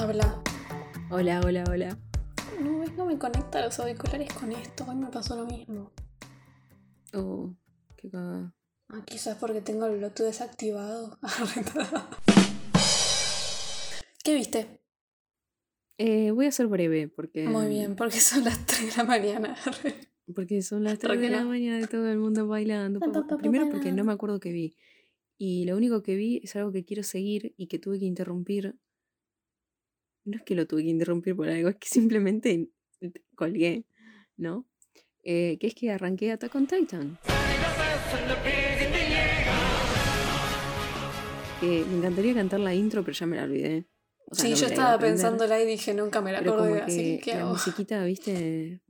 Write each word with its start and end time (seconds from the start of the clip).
Habla. 0.00 0.40
Hola, 1.10 1.40
hola, 1.44 1.64
hola. 1.68 1.98
No, 2.62 2.84
no 2.84 3.04
me 3.04 3.18
conecta 3.18 3.64
los 3.64 3.80
auriculares 3.80 4.32
con 4.32 4.52
esto. 4.52 4.86
Hoy 4.88 4.94
me 4.94 5.08
pasó 5.08 5.34
lo 5.34 5.44
mismo. 5.44 5.90
Oh, 7.14 7.52
qué 7.96 8.08
cagada. 8.08 8.54
Ah, 8.90 9.02
quizás 9.04 9.36
porque 9.38 9.60
tengo 9.60 9.86
el 9.86 9.98
Bluetooth 9.98 10.26
desactivado. 10.26 11.18
¿Qué 14.22 14.36
viste? 14.36 14.80
Eh, 15.98 16.30
voy 16.30 16.46
a 16.46 16.52
ser 16.52 16.68
breve 16.68 17.08
porque. 17.08 17.48
Muy 17.48 17.66
bien, 17.66 17.96
porque 17.96 18.20
son 18.20 18.44
las 18.44 18.66
3 18.66 18.94
de 18.94 19.02
la 19.02 19.04
mañana. 19.04 19.56
Porque 20.32 20.60
son 20.60 20.84
las 20.84 20.98
3 20.98 21.18
de 21.18 21.30
la 21.30 21.42
mañana 21.42 21.80
y 21.80 21.86
todo 21.86 22.06
el 22.08 22.18
mundo 22.18 22.46
bailando. 22.46 23.00
Primero 23.38 23.70
porque 23.70 23.92
no 23.92 24.04
me 24.04 24.12
acuerdo 24.12 24.38
qué 24.38 24.52
vi. 24.52 24.76
Y 25.38 25.64
lo 25.64 25.74
único 25.74 26.02
que 26.02 26.16
vi 26.16 26.42
es 26.44 26.54
algo 26.54 26.70
que 26.70 26.84
quiero 26.84 27.02
seguir 27.02 27.54
y 27.56 27.66
que 27.66 27.78
tuve 27.78 27.98
que 27.98 28.04
interrumpir. 28.04 28.78
No 30.28 30.36
es 30.36 30.42
que 30.42 30.54
lo 30.54 30.66
tuve 30.66 30.82
que 30.82 30.90
interrumpir 30.90 31.34
por 31.34 31.48
algo, 31.48 31.70
es 31.70 31.76
que 31.76 31.88
simplemente 31.88 32.68
colgué, 33.34 33.86
¿no? 34.36 34.66
Eh, 35.24 35.56
que 35.58 35.68
es 35.68 35.74
que 35.74 35.90
arranqué 35.90 36.30
Attack 36.32 36.54
on 36.54 36.66
Titan. 36.66 37.18
Que 41.60 41.84
me 41.88 41.96
encantaría 41.96 42.34
cantar 42.34 42.60
la 42.60 42.74
intro, 42.74 43.02
pero 43.02 43.14
ya 43.14 43.24
me 43.26 43.36
la 43.36 43.44
olvidé. 43.44 43.86
O 44.26 44.34
sea, 44.34 44.44
sí, 44.44 44.50
no 44.50 44.56
yo 44.56 44.66
la 44.66 44.68
estaba 44.74 44.98
pensándola 44.98 45.60
y 45.60 45.66
dije, 45.66 45.94
nunca 45.94 46.20
me 46.20 46.30
la 46.30 46.40
acordé, 46.40 46.82
así 46.82 47.16
que 47.16 47.20
¿qué 47.24 47.34
la 47.34 47.40
hago? 47.40 47.52
musiquita, 47.52 48.04
viste, 48.04 48.82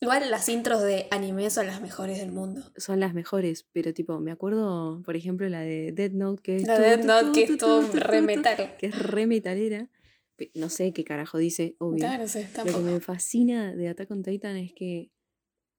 Igual 0.00 0.30
las 0.30 0.48
intros 0.48 0.80
de 0.82 1.08
anime 1.10 1.50
son 1.50 1.66
las 1.66 1.80
mejores 1.80 2.18
del 2.18 2.30
mundo. 2.30 2.62
son 2.76 3.00
las 3.00 3.14
mejores, 3.14 3.66
pero 3.72 3.92
tipo, 3.92 4.20
me 4.20 4.30
acuerdo, 4.30 5.02
por 5.04 5.16
ejemplo, 5.16 5.48
la 5.48 5.60
de 5.62 5.90
Dead 5.90 6.12
Note, 6.12 6.40
que 6.40 6.56
es 6.58 6.68
La 6.68 6.76
tu, 6.76 6.82
de 6.82 6.98
tu, 6.98 7.06
Death 7.06 7.06
Note, 7.24 7.32
que 7.46 7.52
es 7.52 7.58
todo 7.58 7.82
re 7.92 8.22
metal. 8.22 8.76
que 8.78 8.86
es 8.86 8.96
re 8.96 9.26
metalera. 9.26 9.88
No 10.54 10.68
sé 10.68 10.92
qué 10.92 11.04
carajo 11.04 11.38
dice, 11.38 11.74
obvio. 11.78 11.98
Claro, 11.98 12.28
sí, 12.28 12.40
Lo 12.64 12.64
que 12.64 12.78
me 12.78 13.00
fascina 13.00 13.74
de 13.74 13.88
Attack 13.88 14.10
on 14.10 14.22
Titan 14.22 14.56
es 14.56 14.72
que 14.72 15.10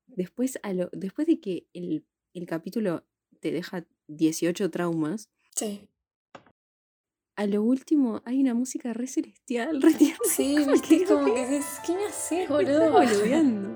después, 0.08 0.60
a 0.64 0.74
lo, 0.74 0.90
después 0.92 1.28
de 1.28 1.40
que 1.40 1.68
el, 1.74 2.06
el 2.34 2.46
capítulo 2.46 3.06
te 3.40 3.52
deja 3.52 3.86
18 4.08 4.70
traumas, 4.70 5.30
Sí. 5.56 5.88
a 7.36 7.46
lo 7.48 7.64
último 7.64 8.22
hay 8.26 8.42
una 8.42 8.54
música 8.54 8.92
re 8.94 9.08
celestial, 9.08 9.82
re 9.82 9.94
tierna. 9.94 10.20
Sí, 10.26 10.56
Como 10.60 10.72
viste, 10.74 10.98
que 11.00 11.06
como 11.06 11.26
dices, 11.36 11.66
¿qué 11.86 11.94
me 11.96 12.06
haces, 12.06 12.50
Me 12.50 12.62
estás 12.64 12.80
boludo? 12.80 12.92
boludeando. 12.92 13.70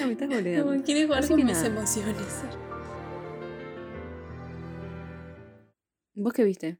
No, 0.00 0.06
me 0.06 0.12
estás 0.12 0.28
boludeando. 0.34 0.70
Como 0.72 0.82
quieres 0.84 1.04
jugar 1.06 1.18
Así 1.24 1.28
con 1.34 1.44
mis 1.44 1.54
nada. 1.54 1.66
emociones. 1.66 2.16
¿Vos 6.14 6.32
qué 6.32 6.44
viste? 6.44 6.78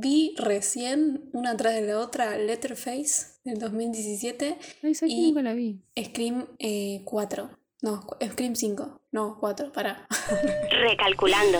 Vi 0.00 0.34
recién, 0.38 1.28
una 1.32 1.50
atrás 1.52 1.74
de 1.74 1.82
la 1.82 1.98
otra, 1.98 2.36
Letterface 2.38 3.38
del 3.44 3.58
2017, 3.58 4.56
Ay, 4.82 4.94
¿sabes 4.94 5.14
Y- 5.14 5.28
nunca 5.28 5.42
la 5.42 5.54
vi? 5.54 5.80
Scream 6.02 6.46
eh, 6.58 7.02
4. 7.04 7.50
No, 7.82 8.06
Scream 8.32 8.54
5. 8.56 9.02
No, 9.12 9.38
4, 9.40 9.72
pará. 9.72 10.06
Recalculando. 10.70 11.58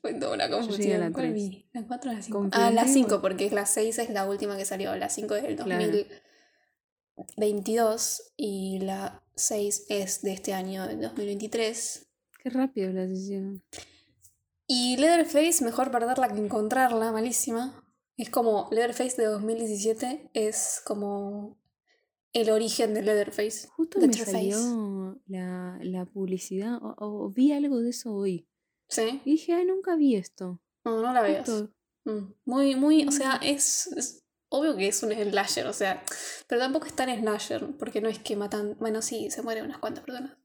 Fue 0.00 0.14
toda 0.14 0.34
una 0.34 0.48
confusión. 0.48 1.00
la 1.00 1.12
¿Cuál 1.12 1.32
vi? 1.34 1.66
¿La 1.72 1.86
4 1.86 2.10
o 2.10 2.14
la 2.14 2.22
5? 2.22 2.38
Confundido. 2.38 2.64
Ah, 2.66 2.70
la 2.70 2.86
5, 2.88 3.20
porque 3.20 3.50
la 3.50 3.66
6 3.66 3.98
es 3.98 4.10
la 4.10 4.26
última 4.26 4.56
que 4.56 4.64
salió. 4.64 4.94
La 4.96 5.10
5 5.10 5.34
es 5.36 5.42
del 5.42 5.56
Claro. 5.56 5.84
2022 7.16 8.32
y 8.36 8.78
la 8.80 9.22
6 9.36 9.86
es 9.90 10.22
de 10.22 10.32
este 10.32 10.54
año, 10.54 10.86
del 10.86 11.00
2023. 11.02 12.06
Qué 12.42 12.50
rápido 12.50 12.90
la 12.92 13.06
decisión. 13.06 13.62
Y 14.72 14.96
Leatherface, 14.98 15.64
mejor 15.64 15.90
perderla 15.90 16.28
que 16.28 16.38
encontrarla, 16.38 17.10
malísima. 17.10 17.84
Es 18.16 18.30
como 18.30 18.68
Leatherface 18.70 19.20
de 19.20 19.26
2017, 19.26 20.30
es 20.32 20.80
como 20.84 21.58
el 22.32 22.50
origen 22.50 22.94
de 22.94 23.02
Leatherface. 23.02 23.66
Justo 23.66 23.98
me 23.98 24.12
salió 24.12 25.20
la, 25.26 25.76
la 25.82 26.04
publicidad 26.04 26.76
o, 26.80 26.94
o 26.98 27.30
vi 27.30 27.50
algo 27.52 27.80
de 27.80 27.90
eso 27.90 28.14
hoy. 28.14 28.48
¿Sí? 28.88 29.20
Y 29.24 29.32
dije, 29.32 29.54
ay, 29.54 29.64
nunca 29.66 29.96
vi 29.96 30.14
esto. 30.14 30.60
No, 30.84 31.02
no 31.02 31.12
la 31.12 31.22
veas. 31.22 31.48
Mm, 32.04 32.32
Muy, 32.44 32.76
muy, 32.76 33.08
o 33.08 33.10
sea, 33.10 33.40
es, 33.42 33.88
es 33.96 34.24
obvio 34.50 34.76
que 34.76 34.86
es 34.86 35.02
un 35.02 35.10
slasher, 35.12 35.66
o 35.66 35.72
sea, 35.72 36.04
pero 36.46 36.60
tampoco 36.60 36.86
es 36.86 36.94
tan 36.94 37.08
slasher, 37.18 37.76
porque 37.76 38.00
no 38.00 38.08
es 38.08 38.20
que 38.20 38.36
matan, 38.36 38.76
bueno, 38.78 39.02
sí, 39.02 39.32
se 39.32 39.42
mueren 39.42 39.64
unas 39.64 39.78
cuantas 39.78 40.04
personas 40.04 40.38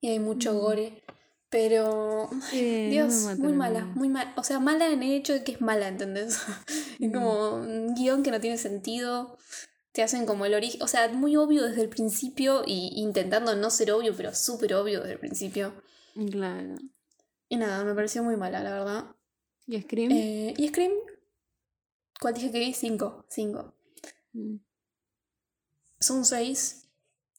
y 0.00 0.08
hay 0.08 0.18
mucho 0.18 0.54
Mm. 0.54 0.58
gore, 0.58 1.04
pero, 1.50 2.30
Dios, 2.52 3.38
muy 3.38 3.52
mala, 3.52 3.84
muy 3.84 4.08
mala, 4.08 4.32
o 4.36 4.44
sea, 4.44 4.60
mala 4.60 4.92
en 4.92 5.02
el 5.02 5.12
hecho 5.12 5.32
de 5.32 5.42
que 5.42 5.52
es 5.52 5.60
mala, 5.60 5.88
¿entendés? 5.88 6.38
Es 7.00 7.12
como 7.12 7.56
un 7.56 7.94
guion 7.94 8.22
que 8.22 8.30
no 8.30 8.40
tiene 8.40 8.58
sentido, 8.58 9.36
te 9.92 10.02
hacen 10.02 10.26
como 10.26 10.46
el 10.46 10.54
origen, 10.54 10.80
o 10.82 10.86
sea, 10.86 11.08
muy 11.08 11.36
obvio 11.36 11.64
desde 11.64 11.82
el 11.82 11.88
principio 11.88 12.62
y 12.66 12.92
intentando 13.00 13.56
no 13.56 13.70
ser 13.70 13.90
obvio, 13.90 14.14
pero 14.16 14.34
súper 14.34 14.74
obvio 14.74 15.00
desde 15.00 15.14
el 15.14 15.18
principio. 15.18 15.74
Claro. 16.30 16.76
Y 17.48 17.56
nada, 17.56 17.84
me 17.84 17.94
pareció 17.94 18.22
muy 18.22 18.36
mala, 18.36 18.62
la 18.62 18.70
verdad. 18.70 19.16
¿Y 19.66 19.80
Scream? 19.80 20.12
Eh, 20.12 20.54
¿Y 20.56 20.68
Scream? 20.68 20.92
¿Cuál 22.20 22.34
dije 22.34 22.52
que 22.52 22.60
vi? 22.60 22.74
Cinco. 22.74 23.24
Cinco. 23.28 23.74
Mm. 24.32 24.56
Son 25.98 26.24
seis. 26.24 26.89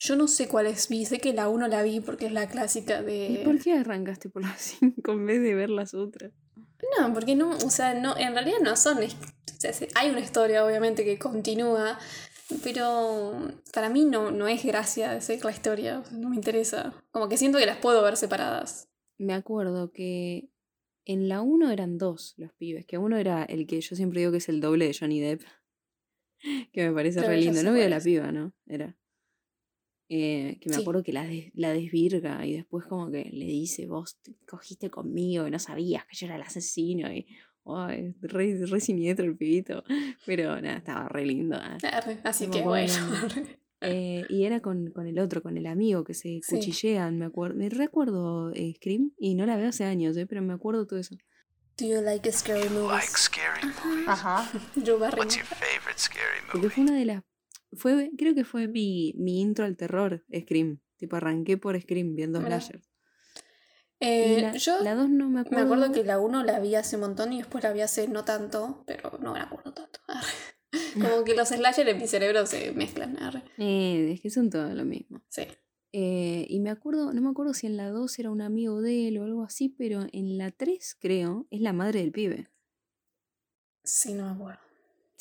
Yo 0.03 0.15
no 0.15 0.27
sé 0.27 0.47
cuáles 0.47 0.89
vi. 0.89 1.05
Sé 1.05 1.19
que 1.19 1.31
la 1.33 1.47
uno 1.47 1.67
la 1.67 1.83
vi 1.83 1.99
porque 1.99 2.25
es 2.25 2.31
la 2.31 2.49
clásica 2.49 3.01
¿Y 3.01 3.05
de. 3.37 3.41
por 3.45 3.59
qué 3.59 3.73
arrancaste 3.73 4.29
por 4.29 4.41
las 4.41 4.59
5 4.79 5.11
en 5.11 5.25
vez 5.27 5.41
de 5.41 5.53
ver 5.53 5.69
las 5.69 5.93
otras? 5.93 6.31
No, 6.99 7.13
porque 7.13 7.35
no. 7.35 7.51
O 7.51 7.69
sea, 7.69 7.93
no, 7.93 8.17
en 8.17 8.33
realidad 8.33 8.57
no 8.63 8.75
son. 8.75 9.03
es- 9.03 9.13
o 9.15 9.59
sea, 9.61 9.73
sí, 9.73 9.85
hay 9.93 10.09
una 10.09 10.21
historia, 10.21 10.65
obviamente, 10.65 11.05
que 11.05 11.19
continúa. 11.19 11.99
Pero 12.63 13.47
para 13.73 13.89
mí 13.89 14.03
no, 14.05 14.31
no 14.31 14.47
es 14.47 14.63
gracia 14.65 15.13
de 15.19 15.39
la 15.43 15.51
historia. 15.51 16.03
No 16.11 16.29
me 16.29 16.35
interesa. 16.35 16.93
Como 17.11 17.29
que 17.29 17.37
siento 17.37 17.57
que 17.59 17.65
las 17.65 17.77
puedo 17.77 18.03
ver 18.03 18.17
separadas. 18.17 18.89
Me 19.19 19.33
acuerdo 19.33 19.91
que 19.91 20.49
en 21.05 21.29
la 21.29 21.41
1 21.41 21.71
eran 21.71 21.97
dos 21.97 22.33
los 22.37 22.51
pibes, 22.53 22.85
que 22.85 22.97
uno 22.97 23.17
era 23.17 23.43
el 23.43 23.67
que 23.67 23.79
yo 23.79 23.95
siempre 23.95 24.19
digo 24.19 24.31
que 24.31 24.39
es 24.39 24.49
el 24.49 24.59
doble 24.61 24.87
de 24.87 24.97
Johnny 24.99 25.19
Depp, 25.21 25.43
que 26.73 26.89
me 26.89 26.93
parece 26.93 27.19
Creo 27.19 27.29
re 27.29 27.37
lindo. 27.37 27.61
No 27.63 27.71
veo 27.71 27.81
cuál 27.83 27.89
la 27.91 27.97
es. 27.97 28.03
piba, 28.03 28.31
¿no? 28.31 28.53
Era. 28.65 28.97
Eh, 30.13 30.57
que 30.59 30.67
me 30.69 30.75
Sí. 30.75 30.81
acuerdo 30.81 31.03
que 31.03 31.13
la, 31.13 31.25
des- 31.25 31.51
la 31.53 31.71
desvirga 31.71 32.45
y 32.45 32.51
después 32.53 32.85
como 32.85 33.09
que 33.09 33.29
le 33.31 33.45
dice, 33.45 33.87
vos 33.87 34.17
te 34.21 34.35
cogiste 34.45 34.89
conmigo 34.89 35.47
y 35.47 35.51
no 35.51 35.57
sabías 35.57 36.05
que 36.05 36.17
yo 36.17 36.25
era 36.25 36.35
el 36.35 36.41
asesino 36.41 37.11
y... 37.13 37.25
Ay, 37.65 38.13
re, 38.21 38.65
re 38.65 38.79
siniestro 38.81 39.25
el 39.25 39.37
pibito. 39.37 39.83
Pero 40.25 40.59
nada, 40.59 40.77
estaba 40.77 41.07
re 41.07 41.25
lindo. 41.27 41.55
ah. 41.61 41.77
Arre, 41.93 42.17
Así 42.23 42.47
que 42.49 42.61
bueno. 42.61 42.93
Eh, 43.83 44.25
y 44.29 44.43
era 44.43 44.59
con, 44.59 44.91
con 44.91 45.07
el 45.07 45.17
otro, 45.17 45.41
con 45.41 45.57
el 45.57 45.65
amigo 45.65 46.03
que 46.03 46.13
se 46.13 46.39
Sí. 46.43 46.55
cuchillean, 46.57 47.17
me 47.17 47.25
acuerdo. 47.25 47.55
Me 47.55 47.67
recuerdo 47.67 48.51
eh, 48.53 48.73
Scream 48.75 49.11
y 49.17 49.33
no 49.33 49.47
la 49.47 49.57
veo 49.57 49.69
hace 49.69 49.85
años, 49.85 50.15
eh, 50.17 50.27
pero 50.27 50.43
me 50.43 50.53
acuerdo 50.53 50.85
todo 50.85 50.99
eso. 50.99 51.15
Do 51.79 51.85
you 51.87 51.99
like 52.01 52.31
scary 52.31 52.69
movies? 52.69 52.91
Like 52.91 53.07
scary 53.17 53.61
movies. 53.83 54.07
Ajá. 54.07 54.47
Drew 54.75 54.99
Barrymore. 54.99 55.17
What's 55.25 55.35
your 55.35 55.45
favorite 55.47 55.97
scary 55.97 56.41
Porque 56.51 56.57
movie? 56.67 56.69
fue 56.75 56.83
una 56.83 56.95
de 56.95 57.05
las. 57.05 57.23
Fue, 57.73 58.11
creo 58.17 58.35
que 58.35 58.43
fue 58.43 58.67
mi, 58.67 59.13
mi 59.17 59.41
intro 59.41 59.65
al 59.65 59.77
terror, 59.77 60.25
Scream. 60.33 60.79
Tipo, 60.97 61.15
arranqué 61.15 61.57
por 61.57 61.79
Scream 61.79 62.15
viendo 62.15 62.39
Mira. 62.39 62.59
slashers. 62.59 62.91
Eh, 64.03 64.41
la, 64.41 64.53
yo 64.53 64.81
la 64.81 64.95
dos 64.95 65.09
no 65.09 65.29
me 65.29 65.41
acuerdo. 65.41 65.57
Me 65.57 65.73
acuerdo 65.73 65.93
que 65.93 66.03
la 66.03 66.19
1 66.19 66.43
la 66.43 66.59
vi 66.59 66.73
hace 66.73 66.95
un 66.95 67.01
montón 67.01 67.33
y 67.33 67.37
después 67.37 67.63
la 67.63 67.71
vi 67.71 67.81
hace 67.81 68.07
no 68.07 68.25
tanto, 68.25 68.83
pero 68.87 69.17
no 69.19 69.33
me 69.33 69.39
acuerdo 69.39 69.73
tanto. 69.73 69.99
Como 70.93 71.23
que 71.23 71.35
los 71.35 71.49
slasher 71.49 71.87
en 71.87 71.97
mi 71.99 72.07
cerebro 72.07 72.45
se 72.45 72.71
mezclan. 72.71 73.17
Eh, 73.57 74.13
es 74.13 74.21
que 74.21 74.29
son 74.29 74.49
todo 74.49 74.73
lo 74.73 74.85
mismo. 74.85 75.21
Sí. 75.29 75.43
Eh, 75.93 76.45
y 76.49 76.59
me 76.61 76.69
acuerdo, 76.69 77.13
no 77.13 77.21
me 77.21 77.29
acuerdo 77.29 77.53
si 77.53 77.67
en 77.67 77.77
la 77.77 77.89
2 77.89 78.17
era 78.19 78.31
un 78.31 78.41
amigo 78.41 78.81
de 78.81 79.07
él 79.07 79.17
o 79.19 79.23
algo 79.23 79.43
así, 79.43 79.69
pero 79.69 80.07
en 80.11 80.37
la 80.37 80.49
3, 80.51 80.97
creo, 80.99 81.45
es 81.51 81.61
la 81.61 81.73
madre 81.73 81.99
del 81.99 82.11
pibe. 82.11 82.49
Sí, 83.83 84.13
no 84.13 84.25
me 84.25 84.31
acuerdo. 84.31 84.70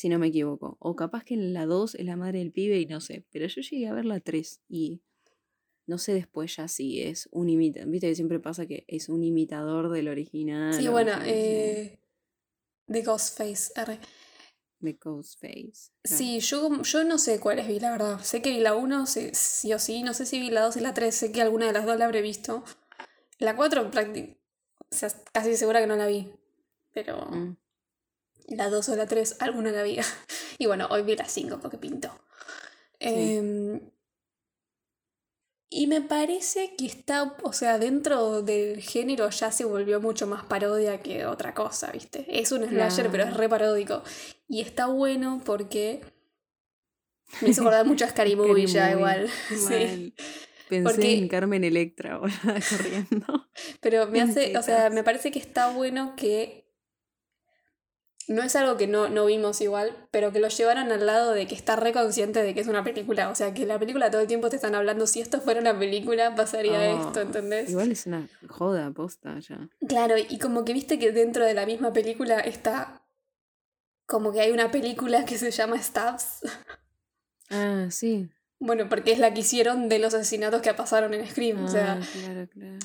Si 0.01 0.09
no 0.09 0.19
me 0.19 0.29
equivoco. 0.29 0.77
O 0.81 0.97
capaz 0.97 1.25
que 1.25 1.35
en 1.35 1.53
la 1.53 1.67
2 1.67 1.95
es 1.95 2.07
la 2.07 2.17
madre 2.17 2.39
del 2.39 2.53
pibe 2.53 2.79
y 2.81 2.87
no 2.87 3.01
sé. 3.01 3.27
Pero 3.31 3.47
yo 3.47 3.61
llegué 3.61 3.87
a 3.87 3.93
ver 3.93 4.07
la 4.07 4.21
3 4.21 4.61
y 4.69 5.03
no 5.87 5.99
sé 5.99 6.15
después 6.15 6.57
ya 6.57 6.69
si 6.69 7.03
es 7.03 7.29
un 7.33 7.51
imitador. 7.51 7.91
Viste 7.91 8.09
que 8.09 8.15
siempre 8.15 8.41
pasa 8.41 8.67
que 8.67 8.85
es 8.89 9.09
un 9.09 9.23
imitador 9.23 9.91
del 9.91 10.09
original. 10.09 10.73
Sí, 10.73 10.89
bueno, 10.89 11.13
eh, 11.25 11.99
The 12.87 13.03
Ghostface. 13.03 13.73
arre. 13.77 13.99
De 14.79 14.95
Ghostface. 14.95 15.91
claro. 16.03 16.19
Sí, 16.19 16.41
yo, 16.41 16.83
yo 16.83 17.05
no 17.05 17.19
sé 17.19 17.39
cuáles 17.39 17.69
vi, 17.69 17.79
la 17.81 17.91
verdad. 17.91 18.21
Sé 18.23 18.41
que 18.41 18.51
vi 18.51 18.61
la 18.61 18.75
1, 18.75 19.05
sí, 19.07 19.29
sí 19.35 19.73
o 19.75 19.79
sí. 19.79 20.03
No 20.03 20.15
sé 20.15 20.25
si 20.25 20.41
vi 20.41 20.51
la 20.51 20.63
2 20.63 20.77
y 20.77 20.81
la 20.81 20.95
3. 20.95 21.15
Sé 21.15 21.31
que 21.33 21.43
alguna 21.43 21.67
de 21.67 21.73
las 21.75 21.85
dos 21.85 21.99
la 21.99 22.07
habré 22.07 22.23
visto. 22.23 22.65
La 23.39 23.55
4, 23.57 23.91
prácti- 23.91 24.39
o 24.91 24.95
sea, 24.95 25.11
casi 25.33 25.57
segura 25.57 25.81
que 25.81 25.87
no 25.87 25.97
la 25.97 26.07
vi. 26.07 26.33
Pero 26.95 27.27
Mm. 27.31 27.57
La 28.49 28.69
2 28.71 28.89
o 28.91 28.97
la 28.97 29.07
3, 29.07 29.37
alguna 29.41 29.71
la 29.73 29.83
vi. 29.83 29.99
y 30.59 30.67
bueno, 30.67 30.87
hoy 30.91 31.03
vi 31.03 31.17
la 31.17 31.27
5 31.27 31.59
porque 31.61 31.79
pintó. 31.79 32.11
Em, 32.99 33.81
y 35.73 35.87
me 35.87 36.01
parece 36.01 36.75
que 36.77 36.87
está, 36.87 37.37
o 37.43 37.53
sea, 37.53 37.79
dentro 37.79 38.43
del 38.43 38.81
género 38.81 39.31
ya 39.31 39.53
se 39.53 39.65
volvió 39.65 40.01
mucho 40.01 40.27
más 40.27 40.45
parodia 40.45 41.01
que 41.01 41.27
otra 41.27 41.55
cosa, 41.55 41.93
¿viste? 41.93 42.27
Es 42.29 42.51
un 42.51 42.67
slasher, 42.69 43.09
pero 43.11 43.25
es 43.25 43.35
re 43.35 43.49
paródico. 43.49 44.03
Y 44.49 44.61
está 44.63 44.87
bueno 44.87 45.41
porque 45.45 46.01
me 47.41 47.51
hizo 47.51 47.61
acordar 47.63 47.87
mucho 47.87 48.05
a 48.05 48.09
Scary 48.11 48.35
Movie 48.35 48.67
ya 48.67 48.91
igual. 48.91 49.31
Sí. 49.49 50.15
Pensé 50.69 50.85
Porque- 50.85 51.19
en 51.19 51.29
Carmen 51.29 51.65
Electra 51.65 52.15
ahora 52.15 52.33
corriendo. 52.43 53.49
Pero 53.81 54.07
me 54.07 54.21
hace, 54.21 54.57
o 54.57 54.63
sea, 54.63 54.89
me 54.91 55.03
parece 55.03 55.31
que 55.33 55.41
está 55.41 55.71
bueno 55.71 56.15
que 56.17 56.70
no 58.31 58.45
es 58.45 58.55
algo 58.55 58.77
que 58.77 58.87
no, 58.87 59.09
no 59.09 59.27
vimos 59.27 59.61
igual, 59.61 59.93
pero 60.13 60.31
que 60.31 60.39
lo 60.39 60.47
llevaron 60.47 60.93
al 60.93 61.05
lado 61.05 61.33
de 61.33 61.49
que 61.49 61.57
está 61.57 61.75
re 61.75 61.93
consciente 61.93 62.43
de 62.45 62.55
que 62.55 62.61
es 62.61 62.69
una 62.69 62.85
película. 62.85 63.29
O 63.29 63.35
sea, 63.35 63.53
que 63.53 63.67
la 63.67 63.77
película 63.77 64.09
todo 64.09 64.21
el 64.21 64.29
tiempo 64.29 64.49
te 64.49 64.55
están 64.57 64.77
hablando, 64.77 65.09
si 65.09 65.21
esto 65.21 65.41
fuera 65.41 65.61
una 65.61 65.77
película 65.77 66.37
pasaría 66.37 66.79
Oh, 66.95 67.07
esto, 67.09 67.21
¿entendés? 67.23 67.71
Igual 67.71 67.91
es 67.91 68.07
una 68.07 68.29
joda 68.49 68.91
posta 68.93 69.37
ya. 69.41 69.69
Claro, 69.89 70.15
y 70.17 70.39
como 70.39 70.65
que 70.65 70.73
viste 70.73 70.99
que 71.01 71.11
dentro 71.11 71.45
de 71.45 71.55
la 71.55 71.67
misma 71.67 71.93
película 71.93 72.39
está 72.39 73.03
como 74.07 74.33
que 74.33 74.41
hay 74.41 74.53
una 74.53 74.71
película 74.71 75.25
que 75.25 75.37
se 75.37 75.51
llama 75.51 75.83
Stabs. 75.83 76.43
Ah, 77.51 77.89
sí. 77.91 78.31
Bueno, 78.61 78.89
porque 78.89 79.11
es 79.11 79.19
la 79.19 79.35
que 79.35 79.41
hicieron 79.41 79.89
de 79.89 79.99
los 79.99 80.15
asesinatos 80.15 80.63
que 80.63 80.73
pasaron 80.75 81.15
en 81.15 81.27
Scream. 81.29 81.65
o 81.65 81.69
sea, 81.69 81.95
Ah, 81.95 82.07
claro, 82.13 82.49
claro. 82.49 82.79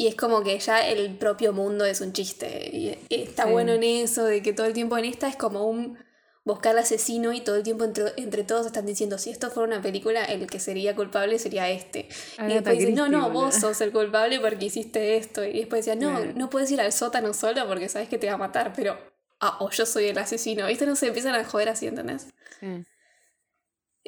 Y 0.00 0.06
es 0.06 0.14
como 0.14 0.42
que 0.42 0.58
ya 0.58 0.88
el 0.88 1.18
propio 1.18 1.52
mundo 1.52 1.84
es 1.84 2.00
un 2.00 2.14
chiste. 2.14 2.70
Y 2.72 2.96
y 3.10 3.22
está 3.22 3.44
Sí. 3.44 3.50
bueno 3.50 3.72
en 3.72 3.82
eso, 3.82 4.24
de 4.24 4.40
que 4.42 4.54
todo 4.54 4.66
el 4.66 4.72
tiempo 4.72 4.96
en 4.96 5.04
esta 5.04 5.28
es 5.28 5.36
como 5.36 5.66
un 5.68 5.98
buscar 6.42 6.72
al 6.72 6.78
asesino 6.78 7.34
y 7.34 7.42
todo 7.42 7.56
el 7.56 7.62
tiempo 7.62 7.84
entre, 7.84 8.14
entre 8.16 8.42
todos 8.44 8.64
están 8.64 8.86
diciendo, 8.86 9.18
si 9.18 9.28
esto 9.28 9.50
fuera 9.50 9.68
una 9.74 9.82
película, 9.82 10.24
el 10.24 10.46
que 10.46 10.58
sería 10.58 10.96
culpable 10.96 11.38
sería 11.38 11.68
este. 11.68 12.08
y 12.08 12.40
Agatha 12.40 12.54
después 12.54 12.78
dicen, 12.78 12.94
no, 12.94 13.08
no, 13.08 13.28
vos 13.30 13.54
sos 13.56 13.78
el 13.82 13.92
culpable 13.92 14.40
porque 14.40 14.64
hiciste 14.64 15.18
esto. 15.18 15.44
Y 15.44 15.58
después 15.58 15.84
decían, 15.84 15.98
no, 15.98 16.16
Claro. 16.16 16.32
no 16.34 16.48
puedes 16.48 16.70
ir 16.70 16.80
al 16.80 16.92
sótano 16.94 17.34
solo 17.34 17.66
porque 17.68 17.90
sabes 17.90 18.08
que 18.08 18.16
te 18.16 18.26
va 18.28 18.32
a 18.34 18.38
matar, 18.38 18.72
pero... 18.74 18.96
Ah, 19.38 19.58
o 19.60 19.68
yo 19.70 19.84
soy 19.84 20.06
el 20.06 20.16
asesino. 20.18 20.66
¿Viste? 20.66 20.86
No 20.86 20.96
se 20.96 21.08
empiezan 21.08 21.34
a 21.34 21.44
joder 21.44 21.68
así, 21.68 21.86
¿entendés? 21.86 22.26
Sí. 22.58 22.84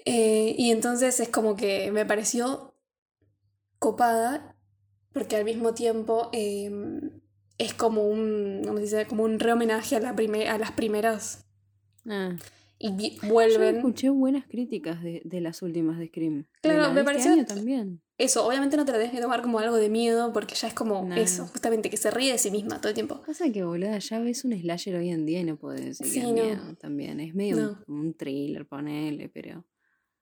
Eh, 0.07 0.55
y 0.57 0.71
entonces 0.71 1.21
es 1.21 1.29
como 1.29 1.55
que 1.55 1.91
me 1.93 2.05
pareció 2.07 2.75
copada, 3.79 4.52
porque 5.13 5.37
al 5.37 5.45
mismo 5.45 5.75
tiempo 5.75 6.29
eh, 6.33 6.71
es 7.59 7.75
como 7.75 8.07
un, 8.09 8.63
¿cómo 8.65 8.77
se 8.79 8.85
dice? 8.85 9.07
Como 9.07 9.25
un 9.25 9.39
re-homenaje 9.39 9.97
a, 9.97 10.01
la 10.01 10.15
prime- 10.17 10.49
a 10.49 10.59
las 10.59 10.73
primeras. 10.73 11.47
Ah. 12.09 12.37
Y 12.79 13.11
Yo 13.21 13.29
vuelven. 13.29 13.77
escuché 13.77 14.09
buenas 14.09 14.45
críticas 14.47 15.03
de, 15.05 15.23
de 15.25 15.41
las 15.41 15.63
últimas 15.63 15.99
de 16.01 16.09
Scream. 16.09 16.47
Claro, 16.63 16.89
de 16.89 16.95
me 16.95 17.01
este 17.01 17.05
pareció- 17.05 17.33
año 17.33 17.45
también. 17.47 18.03
Eso, 18.19 18.47
obviamente 18.47 18.77
no 18.77 18.85
te 18.85 18.93
lo 18.93 18.99
tienes 18.99 19.15
que 19.17 19.21
tomar 19.23 19.43
como 19.43 19.59
algo 19.59 19.77
de 19.77 19.89
miedo, 19.89 20.33
porque 20.33 20.55
ya 20.55 20.69
es 20.69 20.75
como 20.75 21.13
eso, 21.15 21.47
justamente, 21.47 21.91
que 21.91 21.97
se 21.97 22.09
ríe 22.11 22.31
de 22.33 22.39
sí 22.39 22.51
misma 22.53 22.79
todo 22.81 22.89
el 22.89 22.95
tiempo. 22.95 23.21
Pasa 23.27 23.51
que, 23.51 23.65
boluda, 23.65 23.99
ya 23.99 24.21
ves 24.21 24.45
un 24.45 24.53
slasher 24.57 24.95
hoy 24.97 25.11
en 25.11 25.27
día 25.27 25.41
y 25.41 25.45
no 25.45 25.57
podés 25.57 25.99
decir 25.99 26.07
Sí, 26.07 26.13
que 26.15 26.19
es 26.21 26.27
no. 26.27 26.33
miedo 26.35 26.77
también. 26.77 27.19
Es 27.21 27.35
medio 27.35 27.57
No. 27.57 27.79
un 27.89 28.15
thriller, 28.15 28.65
ponele, 28.67 29.29
pero... 29.29 29.65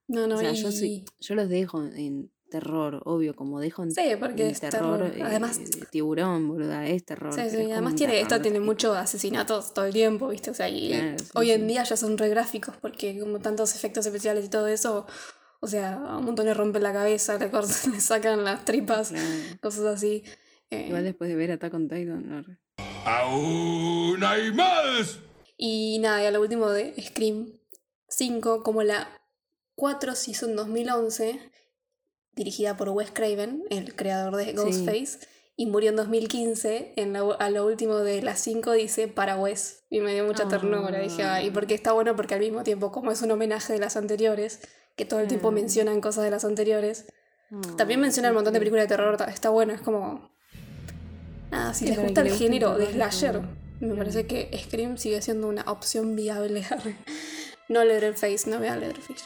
No, 0.08 0.26
no, 0.26 0.36
o 0.36 0.38
sea, 0.38 0.52
y... 0.52 0.56
yo, 0.56 0.72
soy, 0.72 1.04
yo 1.18 1.34
los 1.34 1.48
dejo 1.50 1.84
en 1.84 2.30
terror, 2.50 3.00
obvio, 3.06 3.34
como 3.34 3.58
dejo 3.60 3.82
en, 3.84 3.92
Sí, 3.92 4.02
porque 4.20 4.42
en 4.44 4.50
es 4.50 4.60
terror. 4.60 5.02
eh, 5.16 5.22
Además- 5.22 5.58
tiburón, 5.90 6.48
boluda, 6.48 6.86
es 6.86 7.04
terror. 7.06 7.32
Sí, 7.32 7.48
sí, 7.48 7.70
además 7.70 7.94
tiene, 7.94 8.16
esto 8.18 8.28
terror 8.30 8.42
tiene 8.42 8.58
de- 8.58 8.64
muchos 8.66 8.96
asesinatos 8.96 9.72
todo 9.72 9.86
el 9.86 9.92
tiempo, 9.94 10.28
¿viste? 10.28 10.50
O 10.50 10.54
sea, 10.54 10.68
y 10.68 10.88
Claro, 10.90 11.18
sí, 11.18 11.24
hoy 11.34 11.50
en 11.52 11.60
sí. 11.62 11.66
día 11.68 11.84
ya 11.84 11.96
son 11.96 12.18
re 12.18 12.28
gráficos, 12.28 12.76
porque 12.76 13.18
como 13.18 13.38
tantos 13.38 13.74
efectos 13.74 14.04
especiales 14.04 14.44
y 14.44 14.48
todo 14.50 14.66
eso, 14.68 15.06
o 15.60 15.66
sea, 15.66 15.94
a 15.94 16.18
un 16.18 16.24
montón 16.26 16.44
le 16.46 16.54
rompen 16.54 16.82
la 16.82 16.92
cabeza, 16.92 17.38
le, 17.38 17.50
cortan, 17.50 17.70
le 17.94 18.00
sacan 18.00 18.44
las 18.44 18.64
tripas, 18.64 19.08
Claro. 19.10 19.26
cosas 19.62 19.84
así. 19.86 20.22
Eh, 20.70 20.86
Igual 20.88 21.04
después 21.04 21.30
de 21.30 21.36
ver 21.36 21.52
Attack 21.52 21.72
on 21.74 21.88
Titan, 21.88 22.28
no, 22.28 22.44
¡Aún 23.04 24.22
hay 24.24 24.52
más! 24.52 25.18
Y 25.56 25.98
nada, 26.00 26.22
y 26.22 26.26
a 26.26 26.30
lo 26.30 26.40
último 26.40 26.68
de 26.70 26.94
Scream 27.02 27.52
5, 28.08 28.62
como 28.62 28.82
la 28.82 29.08
4 29.74 30.14
Season 30.14 30.56
2011, 30.56 31.38
dirigida 32.34 32.76
por 32.76 32.88
Wes 32.90 33.10
Craven, 33.10 33.64
el 33.70 33.94
creador 33.94 34.36
de 34.36 34.52
Ghostface, 34.52 35.18
y 35.56 35.66
murió 35.66 35.90
en 35.90 35.96
2015, 35.96 36.94
en 36.96 37.12
la- 37.12 37.34
a 37.38 37.50
lo 37.50 37.66
último 37.66 37.96
de 37.98 38.22
las 38.22 38.40
5 38.40 38.72
dice 38.72 39.08
para 39.08 39.36
Wes. 39.36 39.84
Y 39.90 40.00
me 40.00 40.14
dio 40.14 40.24
mucha 40.24 40.48
ternura, 40.48 40.98
dije, 41.00 41.22
Ah. 41.22 41.34
ay, 41.34 41.50
porque 41.50 41.74
está 41.74 41.92
bueno 41.92 42.16
porque 42.16 42.34
al 42.34 42.40
mismo 42.40 42.62
tiempo, 42.62 42.90
como 42.92 43.10
es 43.12 43.20
un 43.22 43.30
homenaje 43.30 43.72
de 43.74 43.78
las 43.78 43.96
anteriores, 43.96 44.60
que 44.96 45.04
todo 45.04 45.20
el 45.20 45.28
tiempo 45.28 45.48
Ah. 45.48 45.52
mencionan 45.52 46.00
cosas 46.00 46.24
de 46.24 46.30
las 46.30 46.44
anteriores, 46.44 47.06
también 47.76 48.00
Oh, 48.00 48.02
menciona 48.02 48.28
un 48.28 48.36
montón 48.36 48.52
de 48.54 48.58
películas 48.60 48.84
de 48.84 48.88
terror, 48.96 49.16
está 49.28 49.50
bueno, 49.50 49.72
es 49.74 49.80
como... 49.80 50.30
Nada, 51.50 51.74
si 51.74 51.86
les 51.86 51.98
gusta 52.00 52.20
el 52.20 52.28
el 52.28 52.34
género 52.36 52.78
de 52.78 52.86
slasher, 52.92 53.40
me 53.80 53.94
parece 53.96 54.26
que 54.26 54.50
Scream 54.64 54.96
sigue 54.98 55.20
siendo 55.20 55.48
una 55.48 55.62
opción 55.62 56.14
viable. 56.14 56.64
no 57.68 57.84
Leatherface, 57.84 58.48
no 58.48 58.60
vean 58.60 58.78
Leatherface. 58.80 59.24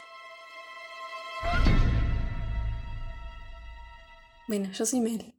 Bueno, 4.47 4.71
yo 4.71 4.85
soy 4.85 5.01
Mel. 5.01 5.33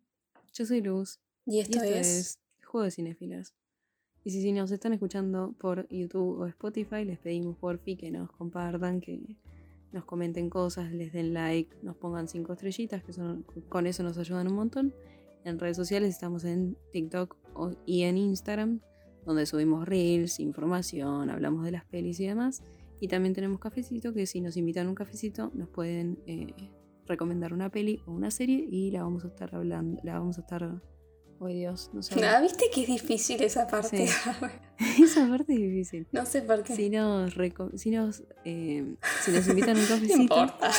Yo 0.53 0.67
soy 0.67 0.81
Luz. 0.81 1.20
Y 1.44 1.56
Y 1.56 1.61
esto, 1.61 1.79
esto 1.79 1.94
es... 1.94 2.06
es 2.06 2.38
Juego 2.64 2.85
de 2.85 2.91
Cinéfilas. 2.91 3.55
Y 4.25 4.31
si, 4.31 4.43
si 4.43 4.50
nos 4.50 4.73
están 4.73 4.93
escuchando 4.93 5.55
por 5.61 5.87
YouTube 5.88 6.41
o 6.41 6.47
Spotify, 6.47 7.05
les 7.05 7.19
pedimos 7.19 7.56
por 7.56 7.79
fin 7.79 7.97
que 7.97 8.11
nos 8.11 8.32
compartan, 8.32 9.00
que 9.00 9.37
nos 9.93 10.05
comenten 10.05 10.50
cosas, 10.50 10.91
les 10.93 11.12
den 11.12 11.32
like, 11.32 11.76
nos 11.82 11.97
pongan 11.97 12.26
cinco 12.26 12.55
estrellitas, 12.55 13.05
que 13.05 13.12
son, 13.12 13.44
con 13.69 13.87
eso 13.87 14.03
nos 14.03 14.19
ayudan 14.19 14.49
un 14.49 14.55
montón. 14.55 14.93
En 15.44 15.61
redes 15.61 15.76
sociales 15.76 16.11
estamos 16.11 16.44
en 16.44 16.76
TikTok 16.93 17.37
y 17.87 18.03
en 18.03 18.19
Instagram, 18.19 18.81
donde 19.25 19.47
subimos 19.47 19.87
reels, 19.87 20.41
información, 20.41 21.31
hablamos 21.31 21.64
de 21.64 21.70
las 21.70 21.85
pelis 21.85 22.19
y 22.19 22.26
demás. 22.26 22.62
Y 22.99 23.06
también 23.06 23.35
tenemos 23.35 23.61
cafecito, 23.61 24.12
que 24.12 24.26
si 24.26 24.41
nos 24.41 24.56
invitan 24.56 24.87
a 24.87 24.88
un 24.88 24.97
cafecito, 24.97 25.53
nos 25.55 25.69
pueden 25.69 26.19
eh, 26.26 26.53
recomendar 27.06 27.53
una 27.53 27.70
peli 27.70 28.00
o 28.06 28.12
una 28.12 28.31
serie 28.31 28.67
y 28.69 28.91
la 28.91 29.03
vamos 29.03 29.25
a 29.25 29.29
estar 29.29 29.55
hablando, 29.55 30.00
la 30.03 30.19
vamos 30.19 30.38
a 30.38 30.41
estar 30.43 30.81
Oh 31.38 31.49
Dios, 31.49 31.91
no 31.93 32.03
sé. 32.03 32.25
Ah, 32.25 32.41
¿viste 32.41 32.67
que 32.73 32.82
es 32.82 32.87
difícil 32.87 33.43
esa 33.43 33.67
parte? 33.67 34.06
Sí. 34.06 34.14
Esa 35.03 35.29
parte 35.29 35.53
es 35.53 35.60
difícil. 35.60 36.06
no 36.13 36.25
sé 36.27 36.43
por 36.43 36.63
qué. 36.63 36.75
Si 36.75 36.91
nos, 36.91 37.34
si 37.75 37.91
nos, 37.91 38.22
eh, 38.44 38.96
si 39.22 39.31
nos 39.32 39.46
invitan 39.48 39.77
a 39.77 39.81
un 39.81 39.84
no 39.89 39.89
cafecito, 39.89 40.20
importa. 40.20 40.70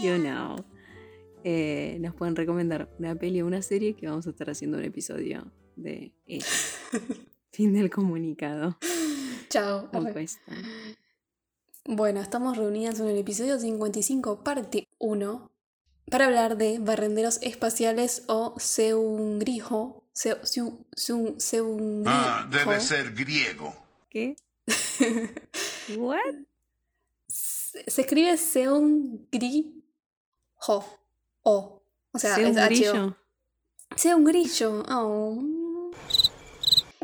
you 0.00 0.16
know, 0.18 0.56
eh, 1.44 1.98
nos 2.00 2.14
pueden 2.14 2.36
recomendar 2.36 2.88
una 2.98 3.14
peli 3.16 3.42
o 3.42 3.46
una 3.46 3.62
serie 3.62 3.94
que 3.94 4.06
vamos 4.06 4.26
a 4.26 4.30
estar 4.30 4.50
haciendo 4.50 4.78
un 4.78 4.84
episodio 4.84 5.52
de 5.76 6.12
ella. 6.26 6.46
fin 7.50 7.72
del 7.72 7.90
comunicado. 7.90 8.78
Chao. 9.48 9.90
Bueno, 11.84 12.20
estamos 12.20 12.56
reunidas 12.56 13.00
en 13.00 13.08
el 13.08 13.18
episodio 13.18 13.58
55, 13.58 14.44
parte 14.44 14.88
1, 14.98 15.50
para 16.10 16.26
hablar 16.26 16.56
de 16.56 16.78
barrenderos 16.78 17.38
espaciales 17.42 18.22
o 18.28 18.54
seungrijo. 18.58 20.04
Se, 20.12 20.36
seu- 20.42 20.84
seu- 20.94 21.34
seungrijo. 21.40 22.04
Ah, 22.06 22.46
debe 22.50 22.80
ser 22.80 23.12
griego. 23.14 23.74
¿Qué? 24.10 24.36
¿What? 25.96 26.20
Se, 27.26 27.90
se 27.90 28.00
escribe 28.02 28.36
seungrijo. 28.36 29.74
O. 31.42 31.82
O 32.12 32.18
sea, 32.18 32.34
¿Sea 32.36 32.46
un 32.46 32.58
es? 32.58 33.16
Seungrillo. 33.96 34.84
Oh. 34.88 35.90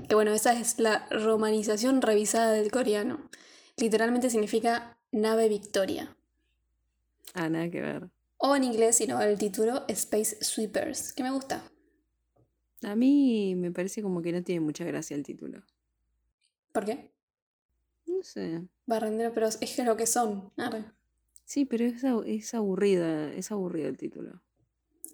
Que 0.08 0.14
bueno, 0.14 0.32
esa 0.32 0.52
es 0.52 0.78
la 0.78 1.06
romanización 1.11 2.00
revisada 2.02 2.52
del 2.52 2.70
coreano. 2.70 3.28
Literalmente 3.78 4.30
significa 4.30 4.97
nave 5.12 5.49
Victoria. 5.49 6.16
Ah, 7.35 7.49
nada 7.49 7.70
que 7.70 7.80
ver. 7.80 8.08
O 8.38 8.54
en 8.54 8.64
inglés, 8.64 8.97
si 8.97 9.06
no, 9.06 9.20
el 9.20 9.38
título 9.38 9.85
Space 9.88 10.42
Sweepers, 10.44 11.12
que 11.12 11.23
me 11.23 11.30
gusta. 11.30 11.62
A 12.82 12.94
mí 12.94 13.54
me 13.56 13.73
parece 13.73 14.02
como 14.02 14.23
que 14.23 14.32
no 14.32 14.42
tiene 14.42 14.61
mucha 14.61 14.85
gracia 14.85 15.16
el 15.16 15.25
título. 15.25 15.62
¿Por 16.73 16.85
qué? 16.85 17.11
No 18.06 18.23
sé. 18.23 18.62
Barrendero, 18.87 19.32
pero 19.35 19.49
es 19.49 19.56
que 19.56 19.64
es 19.64 19.78
lo 19.85 19.97
que 19.97 20.06
son. 20.06 20.52
Arre. 20.56 20.85
Sí, 21.44 21.64
pero 21.64 21.85
es, 21.85 22.04
es 22.26 22.54
aburrida, 22.54 23.32
es 23.32 23.50
aburrido 23.50 23.88
el 23.88 23.97
título. 23.97 24.40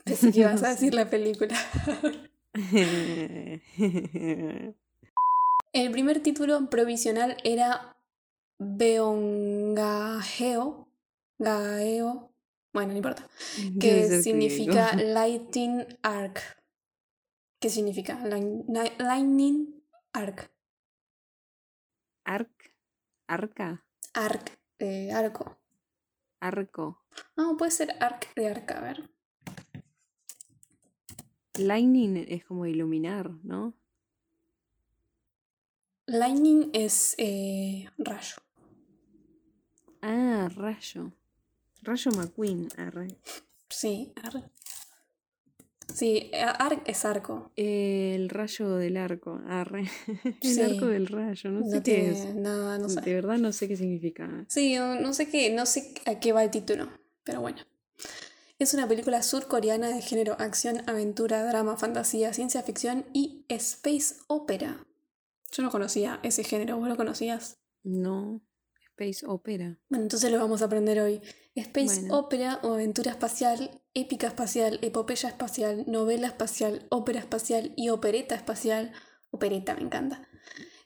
Pensé 0.04 0.32
que 0.32 0.40
ibas 0.40 0.62
a 0.62 0.70
decir 0.70 0.94
la 0.94 1.08
película. 1.08 1.56
El 5.72 5.90
primer 5.90 6.20
título 6.20 6.70
provisional 6.70 7.36
era 7.42 7.93
Beongageo. 8.58 9.82
Gaeo. 11.38 12.32
Bueno, 12.72 12.92
no 12.92 12.96
importa. 12.98 13.28
Que 13.80 14.22
significa 14.22 14.92
griego. 14.92 15.12
Lighting 15.14 15.86
Arc. 16.02 16.40
¿Qué 17.60 17.70
significa? 17.70 18.18
Lightning 18.24 19.82
Arc. 20.12 20.50
Arc, 22.26 22.74
arca, 23.26 23.84
Arc. 24.14 24.58
eh, 24.78 25.12
arco. 25.12 25.58
arco. 26.40 27.04
No, 27.36 27.56
puede 27.58 27.70
ser 27.70 27.94
arc 28.00 28.34
de 28.34 28.48
arca, 28.48 28.78
a 28.78 28.80
ver. 28.80 29.10
Lightning 31.58 32.16
es 32.28 32.44
como 32.46 32.64
iluminar, 32.66 33.30
¿no? 33.42 33.74
Lightning 36.06 36.70
es 36.72 37.14
eh, 37.18 37.88
rayo. 37.98 38.36
Ah, 40.06 40.48
Rayo. 40.54 41.12
Rayo 41.82 42.10
McQueen. 42.12 42.68
arre. 42.76 43.08
Sí, 43.70 44.12
arre. 44.22 44.42
Sí, 45.92 46.30
a- 46.34 46.50
arc 46.50 46.88
es 46.88 47.04
arco. 47.04 47.52
El 47.56 48.28
rayo 48.28 48.76
del 48.76 48.96
arco. 48.96 49.40
Arre. 49.46 49.84
El 50.42 50.54
Sí. 50.54 50.60
arco 50.60 50.86
del 50.86 51.06
rayo. 51.06 51.50
No 51.50 51.60
sé 51.68 51.76
No 51.76 51.82
qué 51.82 51.90
tiene 51.94 52.10
es. 52.10 52.34
nada, 52.34 52.78
no 52.78 52.88
sé. 52.88 53.00
De 53.02 53.14
verdad 53.14 53.38
no 53.38 53.52
sé 53.52 53.68
qué 53.68 53.76
significa. 53.76 54.44
Sí, 54.48 54.76
no 54.76 54.94
no 55.00 55.12
sé 55.14 55.28
qué, 55.28 55.50
no 55.54 55.66
sé 55.66 55.94
a 56.06 56.18
qué 56.20 56.32
va 56.32 56.42
el 56.42 56.50
título, 56.50 56.88
pero 57.22 57.40
bueno. 57.40 57.58
Es 58.58 58.72
una 58.74 58.88
película 58.88 59.22
surcoreana 59.22 59.88
de 59.88 60.00
género 60.00 60.36
acción, 60.38 60.82
aventura, 60.88 61.44
drama, 61.44 61.76
fantasía, 61.76 62.32
ciencia 62.32 62.62
ficción 62.62 63.04
y 63.12 63.44
space 63.48 64.16
opera. 64.26 64.86
Yo 65.52 65.62
no 65.62 65.70
conocía 65.70 66.18
ese 66.22 66.44
género, 66.44 66.76
¿vos 66.78 66.88
lo 66.88 66.96
conocías? 66.96 67.58
No. 67.82 68.40
Space 68.96 69.26
Opera. 69.26 69.76
Bueno, 69.88 70.04
entonces 70.04 70.30
lo 70.30 70.38
vamos 70.38 70.62
a 70.62 70.66
aprender 70.66 71.00
hoy. 71.00 71.20
Space 71.56 72.00
Bueno. 72.00 72.18
opera 72.18 72.60
o 72.62 72.74
aventura 72.74 73.10
espacial, 73.10 73.82
épica 73.92 74.28
espacial, 74.28 74.78
epopeya 74.82 75.28
espacial, 75.28 75.84
novela 75.88 76.28
espacial, 76.28 76.86
ópera 76.90 77.18
espacial 77.18 77.72
y 77.76 77.88
opereta 77.88 78.36
espacial. 78.36 78.92
Opereta, 79.30 79.74
me 79.74 79.82
encanta. 79.82 80.28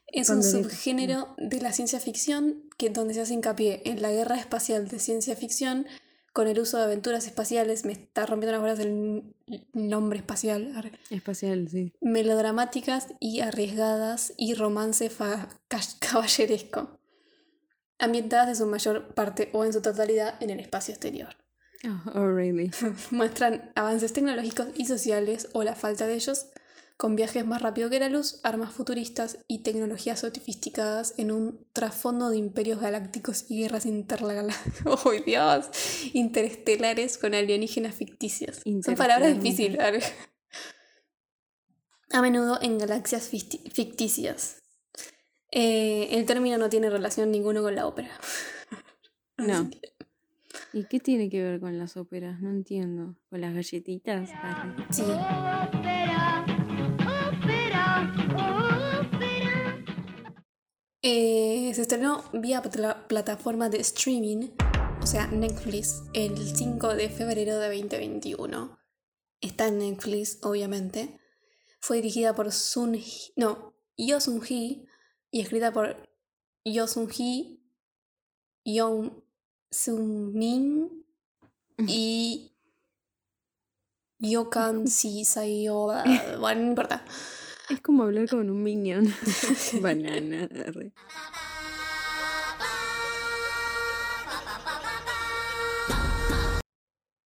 Es 0.07 0.31
un 0.31 0.43
subgénero 0.43 1.35
de 1.37 1.61
la 1.61 1.73
ciencia 1.73 2.01
ficción 2.01 2.63
que 2.79 2.89
donde 2.89 3.13
se 3.13 3.21
hace 3.21 3.35
hincapié 3.35 3.83
en 3.85 4.01
la 4.01 4.11
guerra 4.11 4.39
espacial 4.39 4.89
de 4.89 4.99
ciencia 4.99 5.37
ficción 5.37 5.87
con 6.33 6.49
el 6.49 6.59
uso 6.59 6.79
de 6.79 6.85
aventuras 6.85 7.27
espaciales. 7.27 7.85
Me 7.85 7.93
está 7.93 8.25
rompiendo 8.25 8.53
las 8.53 8.61
bolas 8.63 8.79
el 8.79 9.35
nombre 9.75 10.21
espacial. 10.21 10.93
Espacial, 11.11 11.69
sí. 11.69 11.93
Melodramáticas 12.01 13.09
y 13.21 13.41
arriesgadas 13.41 14.33
y 14.39 14.55
romance 14.55 15.11
caballeresco. 16.01 16.98
Ambientadas 17.99 18.49
en 18.49 18.57
su 18.57 18.67
mayor 18.67 19.15
parte 19.15 19.51
o 19.53 19.65
en 19.65 19.73
su 19.73 19.83
totalidad 19.83 20.41
en 20.41 20.51
el 20.51 20.61
espacio 20.61 20.95
exterior. 20.95 21.37
Oh, 21.85 22.11
oh, 22.15 22.27
really. 22.29 22.71
Muestran 23.11 23.71
avances 23.75 24.13
tecnológicos 24.13 24.69
y 24.77 24.87
sociales 24.87 25.49
o 25.53 25.63
la 25.63 25.75
falta 25.75 26.07
de 26.07 26.15
ellos, 26.15 26.47
con 26.97 27.15
viajes 27.15 27.47
más 27.47 27.63
rápido 27.63 27.89
que 27.89 28.01
la 28.01 28.09
luz, 28.09 28.41
armas 28.43 28.73
futuristas 28.73 29.39
y 29.47 29.63
tecnologías 29.63 30.21
sofisticadas 30.21 31.15
en 31.17 31.31
un 31.31 31.65
trasfondo 31.73 32.31
de 32.31 32.37
imperios 32.37 32.81
galácticos 32.81 33.45
y 33.49 33.61
guerras 33.61 33.87
intergalácticas. 33.87 34.83
¡Oh, 35.07 35.13
Dios! 35.25 35.67
Interestelares 36.13 37.19
con 37.19 37.35
alienígenas 37.35 37.95
ficticios. 37.95 38.63
Son 38.85 38.95
palabras 38.97 39.41
difíciles. 39.41 39.79
A 42.11 42.23
menudo 42.23 42.59
en 42.61 42.79
galaxias 42.79 43.29
ficticias. 43.29 44.63
Eh, 45.51 46.09
el 46.19 46.27
término 46.27 46.59
no 46.59 46.69
tiene 46.69 46.91
relación 46.91 47.31
ninguno 47.31 47.63
con 47.63 47.75
la 47.75 47.87
ópera. 47.87 48.11
No. 49.41 49.71
Que- 49.71 49.81
¿Y 50.73 50.85
qué 50.89 50.99
tiene 50.99 51.31
que 51.31 51.41
ver 51.41 51.61
con 51.61 51.79
las 51.79 51.97
óperas? 51.97 52.41
No 52.41 52.51
entiendo. 52.51 53.15
¿Con 53.31 53.41
las 53.41 53.55
galletitas? 53.55 54.29
Sí. 54.91 55.05
Eh, 61.03 61.71
se 61.75 61.83
estrenó 61.83 62.25
vía 62.33 62.63
pla- 62.63 63.07
plataforma 63.07 63.69
de 63.69 63.79
streaming, 63.81 64.49
o 65.01 65.07
sea, 65.07 65.29
Netflix, 65.29 66.03
el 66.13 66.37
5 66.37 66.95
de 66.95 67.09
febrero 67.09 67.59
de 67.59 67.69
2021. 67.69 68.79
Está 69.41 69.69
en 69.69 69.79
Netflix, 69.79 70.39
obviamente. 70.43 71.21
Fue 71.81 71.97
dirigida 71.99 72.35
por 72.35 72.51
Sun 72.51 72.95
Hee- 72.95 73.33
no, 73.37 73.75
Yo 73.97 74.21
Sun 74.21 74.43
Hee 74.45 74.87
y 75.31 75.41
escrita 75.41 75.73
por 75.73 75.97
Yo 76.65 76.87
Sun 76.87 77.09
Hee, 77.11 77.61
Young 78.65 79.11
Sun 79.71 80.33
Min 80.33 81.05
y 81.87 82.53
Yokan 84.19 84.87
Si 84.89 85.25
Sayo. 85.25 85.89
Bueno, 86.41 86.63
no 86.63 86.69
importa. 86.69 87.05
Es 87.69 87.81
como 87.83 88.05
hablar 88.05 88.29
con 88.29 88.49
un 88.49 88.63
minion. 88.63 89.13
Banana. 89.83 90.49
arre. 90.67 90.93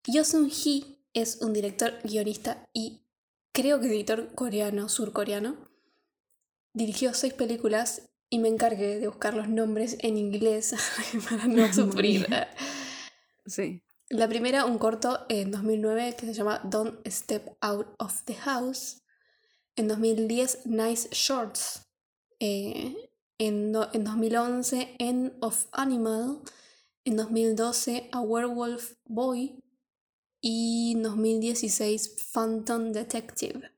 Yo 0.05 0.25
Sun 0.25 0.51
Hee 0.51 0.99
es 1.15 1.41
un 1.41 1.53
director, 1.53 1.95
guionista 2.03 2.69
y 2.73 3.07
creo 3.53 3.81
que 3.81 3.87
editor 3.87 4.35
coreano, 4.35 4.89
surcoreano. 4.89 5.72
Dirigió 6.75 7.13
seis 7.15 7.35
películas 7.35 8.09
y 8.31 8.39
me 8.39 8.49
encargué 8.49 8.99
de 8.99 9.09
buscar 9.09 9.35
los 9.35 9.49
nombres 9.49 9.97
en 10.01 10.17
inglés 10.17 10.75
para 11.31 11.47
no 11.47 11.73
sufrir. 11.73 12.27
Sí. 13.47 13.83
La 14.09 14.29
primera, 14.29 14.65
un 14.67 14.79
corto 14.79 15.25
en 15.29 15.51
2009 15.51 16.17
que 16.17 16.27
se 16.27 16.35
llama 16.35 16.61
Don't 16.65 17.07
Step 17.09 17.57
Out 17.61 17.87
of 17.99 18.23
the 18.25 18.35
House. 18.35 19.03
En 19.77 19.89
2010, 19.89 20.67
Nice 20.67 21.09
Shorts. 21.13 21.83
Eh, 22.41 22.95
en, 23.39 23.73
do- 23.73 23.89
en 23.93 24.05
2011, 24.05 24.97
End 24.99 25.33
of 25.41 25.67
Animal. 25.73 26.41
En 27.05 27.17
2012, 27.17 28.11
A 28.13 28.21
Werewolf 28.21 28.95
Boy. 29.07 29.59
Y 30.43 30.93
en 30.97 31.03
2016, 31.05 32.17
Phantom 32.33 32.93
Detective. 32.93 33.71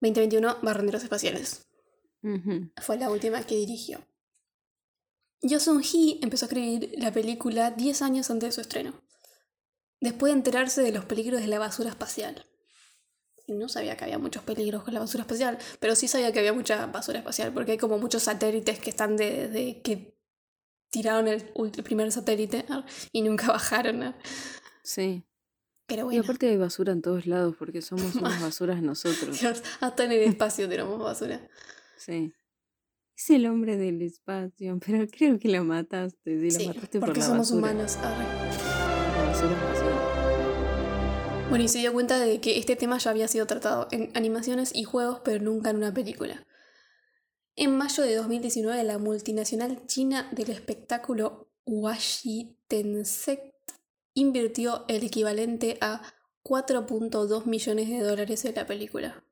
2021, 0.00 0.58
Barrenderos 0.62 1.02
Espaciales. 1.04 1.67
Fue 2.80 2.96
la 2.96 3.10
última 3.10 3.42
que 3.42 3.56
dirigió. 3.56 4.00
Yo 5.40 5.60
Sun 5.60 5.82
Hee 5.82 6.18
empezó 6.22 6.44
a 6.44 6.48
escribir 6.48 6.94
la 6.98 7.12
película 7.12 7.70
10 7.70 8.02
años 8.02 8.30
antes 8.30 8.48
de 8.48 8.52
su 8.52 8.60
estreno, 8.60 8.92
después 10.00 10.32
de 10.32 10.38
enterarse 10.38 10.82
de 10.82 10.92
los 10.92 11.04
peligros 11.04 11.40
de 11.40 11.46
la 11.46 11.58
basura 11.58 11.90
espacial. 11.90 12.44
Y 13.46 13.54
no 13.54 13.68
sabía 13.68 13.96
que 13.96 14.04
había 14.04 14.18
muchos 14.18 14.42
peligros 14.42 14.82
con 14.82 14.94
la 14.94 15.00
basura 15.00 15.22
espacial, 15.22 15.58
pero 15.80 15.94
sí 15.94 16.08
sabía 16.08 16.32
que 16.32 16.40
había 16.40 16.52
mucha 16.52 16.86
basura 16.86 17.20
espacial, 17.20 17.52
porque 17.52 17.72
hay 17.72 17.78
como 17.78 17.98
muchos 17.98 18.24
satélites 18.24 18.78
que 18.78 18.90
están 18.90 19.16
de, 19.16 19.48
de 19.48 19.80
que 19.80 20.18
tiraron 20.90 21.28
el, 21.28 21.44
primer 21.82 22.10
satélite 22.12 22.64
y 23.12 23.22
nunca 23.22 23.48
bajaron. 23.52 24.14
Sí. 24.82 25.24
Pero 25.86 26.02
Y 26.02 26.04
bueno, 26.04 26.22
aparte 26.22 26.48
hay 26.48 26.56
basura 26.58 26.92
en 26.92 27.00
todos 27.00 27.26
lados 27.26 27.54
porque 27.58 27.80
somos 27.80 28.14
unas 28.16 28.42
basuras 28.42 28.82
nosotros. 28.82 29.40
Dios, 29.40 29.62
hasta 29.80 30.04
en 30.04 30.12
el 30.12 30.22
espacio 30.22 30.68
tenemos 30.68 30.98
basura. 30.98 31.40
Sí. 31.98 32.32
Es 33.16 33.30
el 33.30 33.46
hombre 33.46 33.76
del 33.76 34.00
espacio, 34.02 34.78
pero 34.86 35.06
creo 35.08 35.38
que 35.38 35.48
lo 35.48 35.64
mataste. 35.64 36.50
Sí, 36.50 36.58
lo 36.62 36.74
mataste 36.74 37.00
porque 37.00 37.14
por 37.14 37.18
la 37.18 37.24
somos 37.24 37.50
basura. 37.50 37.58
humanos. 37.58 37.96
arre. 37.96 38.24
Bueno, 41.48 41.64
y 41.64 41.68
se 41.68 41.78
dio 41.78 41.92
cuenta 41.92 42.18
de 42.18 42.40
que 42.40 42.58
este 42.58 42.76
tema 42.76 42.98
ya 42.98 43.10
había 43.10 43.26
sido 43.26 43.46
tratado 43.46 43.88
en 43.90 44.10
animaciones 44.14 44.74
y 44.74 44.84
juegos, 44.84 45.20
pero 45.24 45.42
nunca 45.42 45.70
en 45.70 45.76
una 45.76 45.94
película. 45.94 46.46
En 47.56 47.76
mayo 47.76 48.04
de 48.04 48.14
2019, 48.16 48.84
la 48.84 48.98
multinacional 48.98 49.86
china 49.86 50.28
del 50.30 50.50
espectáculo 50.50 51.50
Washi 51.64 52.56
Tencent 52.68 53.40
invirtió 54.14 54.84
el 54.88 55.04
equivalente 55.04 55.78
a 55.80 56.02
4.2 56.44 57.46
millones 57.46 57.88
de 57.88 58.00
dólares 58.00 58.44
en 58.44 58.54
la 58.54 58.66
película. 58.66 59.24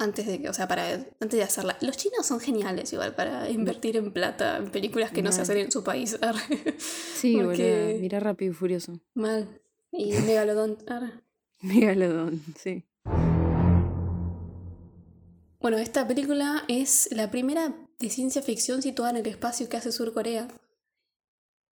Antes 0.00 0.26
de 0.26 0.40
que, 0.40 0.48
o 0.48 0.54
sea, 0.54 0.66
para 0.66 0.92
antes 0.94 1.30
de 1.30 1.42
hacerla. 1.42 1.76
Los 1.82 1.96
chinos 1.96 2.26
son 2.26 2.40
geniales 2.40 2.92
igual 2.92 3.14
para 3.14 3.48
invertir 3.50 3.96
en 3.98 4.12
plata 4.12 4.56
en 4.56 4.70
películas 4.70 5.12
que 5.12 5.22
no 5.22 5.30
se 5.30 5.42
hacen 5.42 5.58
en 5.58 5.70
su 5.70 5.84
país. 5.84 6.18
Sí, 7.14 7.36
Porque- 7.36 7.84
boludo. 7.84 8.00
Mira 8.00 8.18
Rápido 8.18 8.50
y 8.52 8.54
Furioso. 8.54 8.98
Mal. 9.14 9.60
Y 9.92 10.12
Megalodon. 10.12 10.78
arre. 10.88 11.12
Megalodón, 11.60 12.42
sí. 12.58 12.82
Bueno, 15.60 15.76
esta 15.76 16.08
película 16.08 16.64
es 16.68 17.08
la 17.12 17.30
primera 17.30 17.74
de 17.98 18.08
ciencia 18.08 18.40
ficción 18.40 18.80
situada 18.80 19.10
en 19.10 19.16
el 19.18 19.26
espacio 19.26 19.68
que 19.68 19.76
hace 19.76 19.92
Surcorea. 19.92 20.48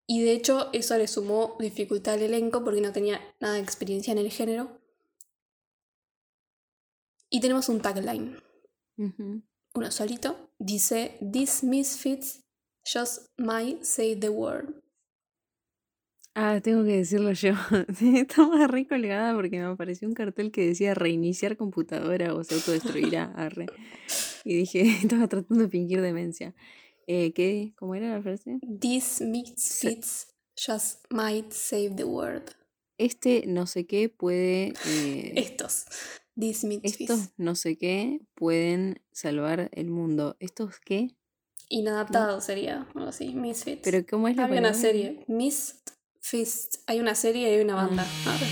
Y 0.07 0.23
de 0.23 0.33
hecho 0.33 0.69
eso 0.75 0.97
le 0.99 1.09
sumó 1.09 1.57
dificultad 1.59 2.15
al 2.15 2.23
elenco 2.23 2.65
porque 2.65 2.81
no 2.83 2.93
tenía 2.93 3.21
nada 3.41 3.55
de 3.55 3.61
experiencia 3.61 4.13
en 4.13 4.19
el 4.19 4.31
género. 4.31 4.78
Y 7.31 7.41
tenemos 7.41 7.69
un 7.69 7.81
tagline, 7.81 8.37
Ujú. 8.97 9.43
uno 9.75 9.91
solito. 9.91 10.51
Dice, 10.59 11.19
These 11.21 11.67
misfits 11.67 12.43
just 12.85 13.27
might 13.39 13.83
say 13.85 14.17
the 14.17 14.31
word. 14.31 14.75
Ah, 16.35 16.61
tengo 16.63 16.85
que 16.85 16.97
decirlo 16.97 17.33
yo. 17.33 17.53
Estaba 18.01 18.67
re 18.69 18.87
colgada 18.87 19.35
porque 19.35 19.59
me 19.59 19.65
apareció 19.65 20.07
un 20.09 20.15
cartel 20.15 20.53
que 20.53 20.67
decía 20.67 20.95
reiniciar 20.95 21.57
computadora 21.57 22.33
o 22.35 22.45
se 22.45 22.55
autodestruirá. 22.55 23.25
Arre. 23.37 23.67
Y 24.45 24.55
dije, 24.57 24.83
estaba 25.03 25.27
tratando 25.29 25.65
de 25.65 25.71
fingir 25.71 26.01
demencia. 26.01 26.55
Eh, 27.07 27.33
¿Qué? 27.33 27.73
¿Cómo 27.77 27.95
era 27.95 28.15
la 28.15 28.23
frase? 28.23 28.59
These 28.81 29.25
misfits 29.25 30.29
just 30.57 31.05
might 31.11 31.51
save 31.53 31.95
the 31.97 32.05
world. 32.05 32.51
Este 32.99 33.45
no 33.47 33.67
sé 33.67 33.87
qué 33.87 34.09
puede. 34.09 34.75
eh, 34.87 35.33
Estos. 35.37 35.87
These. 36.39 36.81
Estos 36.85 37.31
no 37.37 37.57
sé 37.57 37.77
qué 37.77 38.21
pueden 38.35 39.03
salvar 39.11 39.71
el 39.73 39.91
mundo. 39.91 40.37
¿Estos 40.39 40.79
qué? 40.79 41.17
Inadaptado 41.69 42.41
sería, 42.41 42.87
algo 42.95 43.09
así, 43.09 43.35
Misfits. 43.35 43.83
Pero 43.83 44.07
¿cómo 44.09 44.29
es 44.29 44.37
la 44.37 44.45
Había 44.45 44.61
una 44.61 44.73
serie, 44.73 45.25
Misfits. 45.27 46.85
Hay 46.87 47.01
una 47.01 47.15
serie 47.17 47.51
y 47.51 47.55
hay 47.57 47.65
una 47.65 47.75
banda. 47.75 48.07
Ah. 48.25 48.35
A 48.35 48.39
ver. 48.39 48.49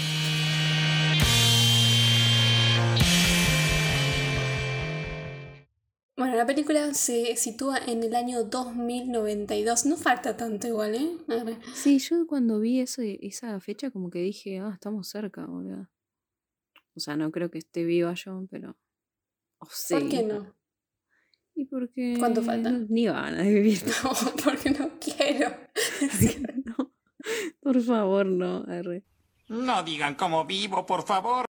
Bueno, 6.16 6.34
la 6.34 6.46
película 6.46 6.92
se 6.94 7.36
sitúa 7.36 7.78
en 7.86 8.02
el 8.02 8.16
año 8.16 8.42
2092. 8.44 9.86
No 9.86 9.96
falta 9.96 10.36
tanto 10.36 10.66
igual, 10.66 10.94
¿eh? 10.94 11.58
Sí, 11.74 11.98
yo 11.98 12.26
cuando 12.26 12.58
vi 12.58 12.80
eso, 12.80 13.02
esa 13.02 13.60
fecha 13.60 13.90
como 13.90 14.10
que 14.10 14.20
dije, 14.20 14.58
ah, 14.58 14.70
estamos 14.72 15.08
cerca, 15.08 15.46
boludo. 15.46 15.88
O 16.96 17.00
sea, 17.00 17.16
no 17.16 17.30
creo 17.30 17.50
que 17.50 17.58
esté 17.58 17.84
viva 17.84 18.14
yo, 18.14 18.46
pero... 18.50 18.76
Oh, 19.58 19.66
¿Por 19.66 19.70
sí. 19.72 20.08
qué 20.08 20.22
no? 20.22 20.54
Y 21.54 21.66
porque... 21.66 22.16
¿Cuánto 22.18 22.42
falta? 22.42 22.70
no- 22.70 22.86
ni 22.88 23.04
ganas 23.06 23.44
de 23.44 23.52
vivir. 23.54 23.82
No, 24.04 24.12
porque 24.44 24.70
no 24.70 24.90
quiero. 24.98 25.50
no. 26.64 26.92
Por 27.60 27.80
favor, 27.82 28.26
no. 28.26 28.64
arre. 28.68 29.04
No 29.48 29.82
digan 29.82 30.14
cómo 30.14 30.44
vivo, 30.44 30.84
por 30.86 31.04
favor. 31.04 31.44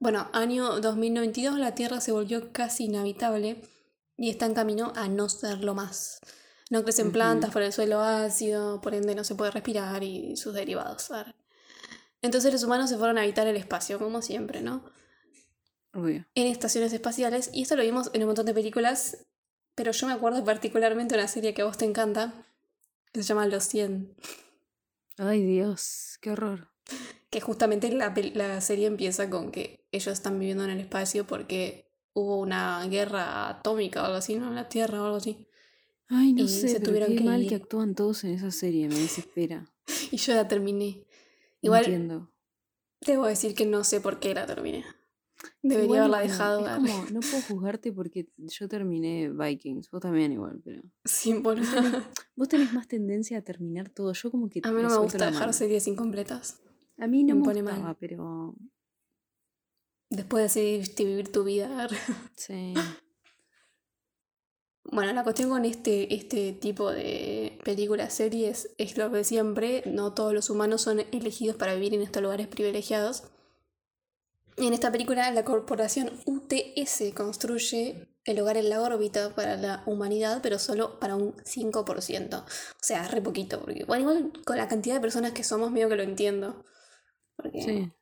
Bueno, 0.00 0.28
año 0.32 0.80
2092 0.80 1.58
la 1.58 1.74
Tierra 1.74 2.00
se 2.00 2.12
volvió 2.12 2.52
casi 2.52 2.84
inhabitable 2.84 3.60
y 4.16 4.30
está 4.30 4.46
en 4.46 4.54
camino 4.54 4.92
a 4.94 5.08
no 5.08 5.28
serlo 5.28 5.74
más. 5.74 6.20
No 6.70 6.82
crecen 6.84 7.10
plantas 7.12 7.50
por 7.50 7.62
el 7.62 7.72
suelo 7.72 8.00
ácido, 8.00 8.80
por 8.80 8.94
ende 8.94 9.14
no 9.14 9.24
se 9.24 9.34
puede 9.34 9.50
respirar 9.50 10.02
y 10.04 10.36
sus 10.36 10.54
derivados. 10.54 11.10
arre. 11.10 11.34
Entonces 12.22 12.52
los 12.52 12.64
humanos 12.64 12.90
se 12.90 12.96
fueron 12.98 13.18
a 13.18 13.22
habitar 13.22 13.46
el 13.46 13.56
espacio, 13.56 13.98
como 13.98 14.22
siempre, 14.22 14.60
¿no? 14.60 14.84
Obvio. 15.94 16.26
En 16.34 16.46
estaciones 16.46 16.92
espaciales, 16.92 17.50
y 17.52 17.62
esto 17.62 17.76
lo 17.76 17.82
vimos 17.82 18.10
en 18.12 18.22
un 18.22 18.26
montón 18.28 18.46
de 18.46 18.54
películas, 18.54 19.26
pero 19.74 19.92
yo 19.92 20.06
me 20.06 20.12
acuerdo 20.12 20.44
particularmente 20.44 21.14
de 21.14 21.20
una 21.20 21.28
serie 21.28 21.54
que 21.54 21.62
a 21.62 21.64
vos 21.64 21.78
te 21.78 21.84
encanta, 21.84 22.34
que 23.12 23.22
se 23.22 23.28
llama 23.28 23.46
Los 23.46 23.64
100, 23.64 24.14
Ay, 25.16 25.44
Dios, 25.44 26.18
qué 26.20 26.30
horror. 26.30 26.68
que 27.30 27.40
justamente 27.40 27.90
la, 27.92 28.14
la 28.34 28.60
serie 28.60 28.86
empieza 28.86 29.28
con 29.30 29.50
que 29.50 29.86
ellos 29.92 30.12
están 30.12 30.38
viviendo 30.38 30.64
en 30.64 30.70
el 30.70 30.80
espacio 30.80 31.26
porque 31.26 31.90
hubo 32.14 32.38
una 32.40 32.84
guerra 32.86 33.48
atómica 33.48 34.02
o 34.02 34.04
algo 34.06 34.16
así, 34.18 34.36
¿no? 34.36 34.48
En 34.48 34.54
la 34.54 34.68
Tierra 34.68 35.00
o 35.02 35.04
algo 35.06 35.16
así. 35.16 35.46
Ay, 36.08 36.32
no 36.32 36.44
Y 36.44 36.48
sé, 36.48 36.68
se 36.68 36.80
pero 36.80 36.84
tuvieron 36.90 37.10
qué 37.10 37.16
que 37.16 37.24
mal 37.24 37.42
ir. 37.42 37.48
que 37.48 37.54
actúan 37.56 37.94
todos 37.94 38.24
en 38.24 38.30
esa 38.34 38.50
serie, 38.50 38.88
me 38.88 38.94
desespera. 38.98 39.72
Y 40.12 40.16
yo 40.18 40.34
la 40.34 40.46
terminé. 40.48 41.06
Igual 41.60 41.84
entiendo. 41.84 42.32
debo 43.00 43.26
decir 43.26 43.54
que 43.54 43.66
no 43.66 43.84
sé 43.84 44.00
por 44.00 44.20
qué 44.20 44.34
la 44.34 44.46
terminé. 44.46 44.84
Debería 45.62 45.84
Igual 45.84 46.00
haberla 46.14 46.20
dejado. 46.20 46.66
es 46.66 46.74
como, 46.74 47.04
no 47.12 47.20
puedo 47.20 47.42
juzgarte 47.42 47.92
porque 47.92 48.28
yo 48.36 48.68
terminé 48.68 49.30
Vikings, 49.30 49.90
vos 49.90 50.00
también 50.00 50.32
igual, 50.32 50.60
pero... 50.64 50.82
Sin 51.04 51.42
boludo. 51.42 51.64
Vos 52.36 52.48
tenés 52.48 52.72
más 52.72 52.86
tendencia 52.86 53.38
a 53.38 53.42
terminar 53.42 53.88
todo, 53.88 54.12
yo 54.12 54.30
como 54.30 54.48
que 54.48 54.60
A 54.62 54.70
mí 54.70 54.82
no 54.82 54.88
me 54.88 54.96
gusta 54.98 55.26
dejar 55.30 55.52
series 55.52 55.86
incompletas. 55.88 56.60
A 56.96 57.06
mí 57.08 57.24
no 57.24 57.34
me 57.34 57.40
me, 57.40 57.44
pone 57.46 57.62
gustaba, 57.62 57.82
mal. 57.82 57.96
pero... 57.98 58.54
Después 60.10 60.44
decidiste 60.54 61.04
vivir 61.04 61.30
tu 61.32 61.44
vida. 61.44 61.88
Sí. 62.36 62.74
Bueno, 64.90 65.12
la 65.12 65.22
cuestión 65.22 65.50
con 65.50 65.64
este, 65.66 66.14
este 66.14 66.52
tipo 66.54 66.90
de 66.90 67.58
películas, 67.62 68.14
series, 68.14 68.70
es 68.78 68.96
lo 68.96 69.10
de 69.10 69.22
siempre. 69.22 69.82
No 69.86 70.14
todos 70.14 70.32
los 70.32 70.48
humanos 70.48 70.80
son 70.82 71.00
elegidos 71.12 71.56
para 71.56 71.74
vivir 71.74 71.92
en 71.94 72.00
estos 72.02 72.22
lugares 72.22 72.46
privilegiados. 72.48 73.24
Y 74.56 74.66
en 74.66 74.72
esta 74.72 74.90
película, 74.90 75.30
la 75.30 75.44
corporación 75.44 76.10
UTS 76.24 77.12
construye 77.14 78.08
el 78.24 78.40
hogar 78.40 78.56
en 78.56 78.70
la 78.70 78.80
órbita 78.82 79.34
para 79.34 79.56
la 79.56 79.82
humanidad, 79.86 80.40
pero 80.42 80.58
solo 80.58 80.98
para 80.98 81.16
un 81.16 81.34
5%. 81.44 82.38
O 82.38 82.82
sea, 82.82 83.06
re 83.08 83.20
poquito, 83.20 83.60
porque 83.60 83.84
bueno, 83.84 84.02
igual 84.10 84.32
con 84.44 84.56
la 84.56 84.68
cantidad 84.68 84.94
de 84.96 85.00
personas 85.00 85.32
que 85.32 85.44
somos, 85.44 85.70
medio 85.70 85.88
que 85.88 85.96
lo 85.96 86.02
entiendo. 86.02 86.64
Porque 87.36 87.62
Sí. 87.62 87.92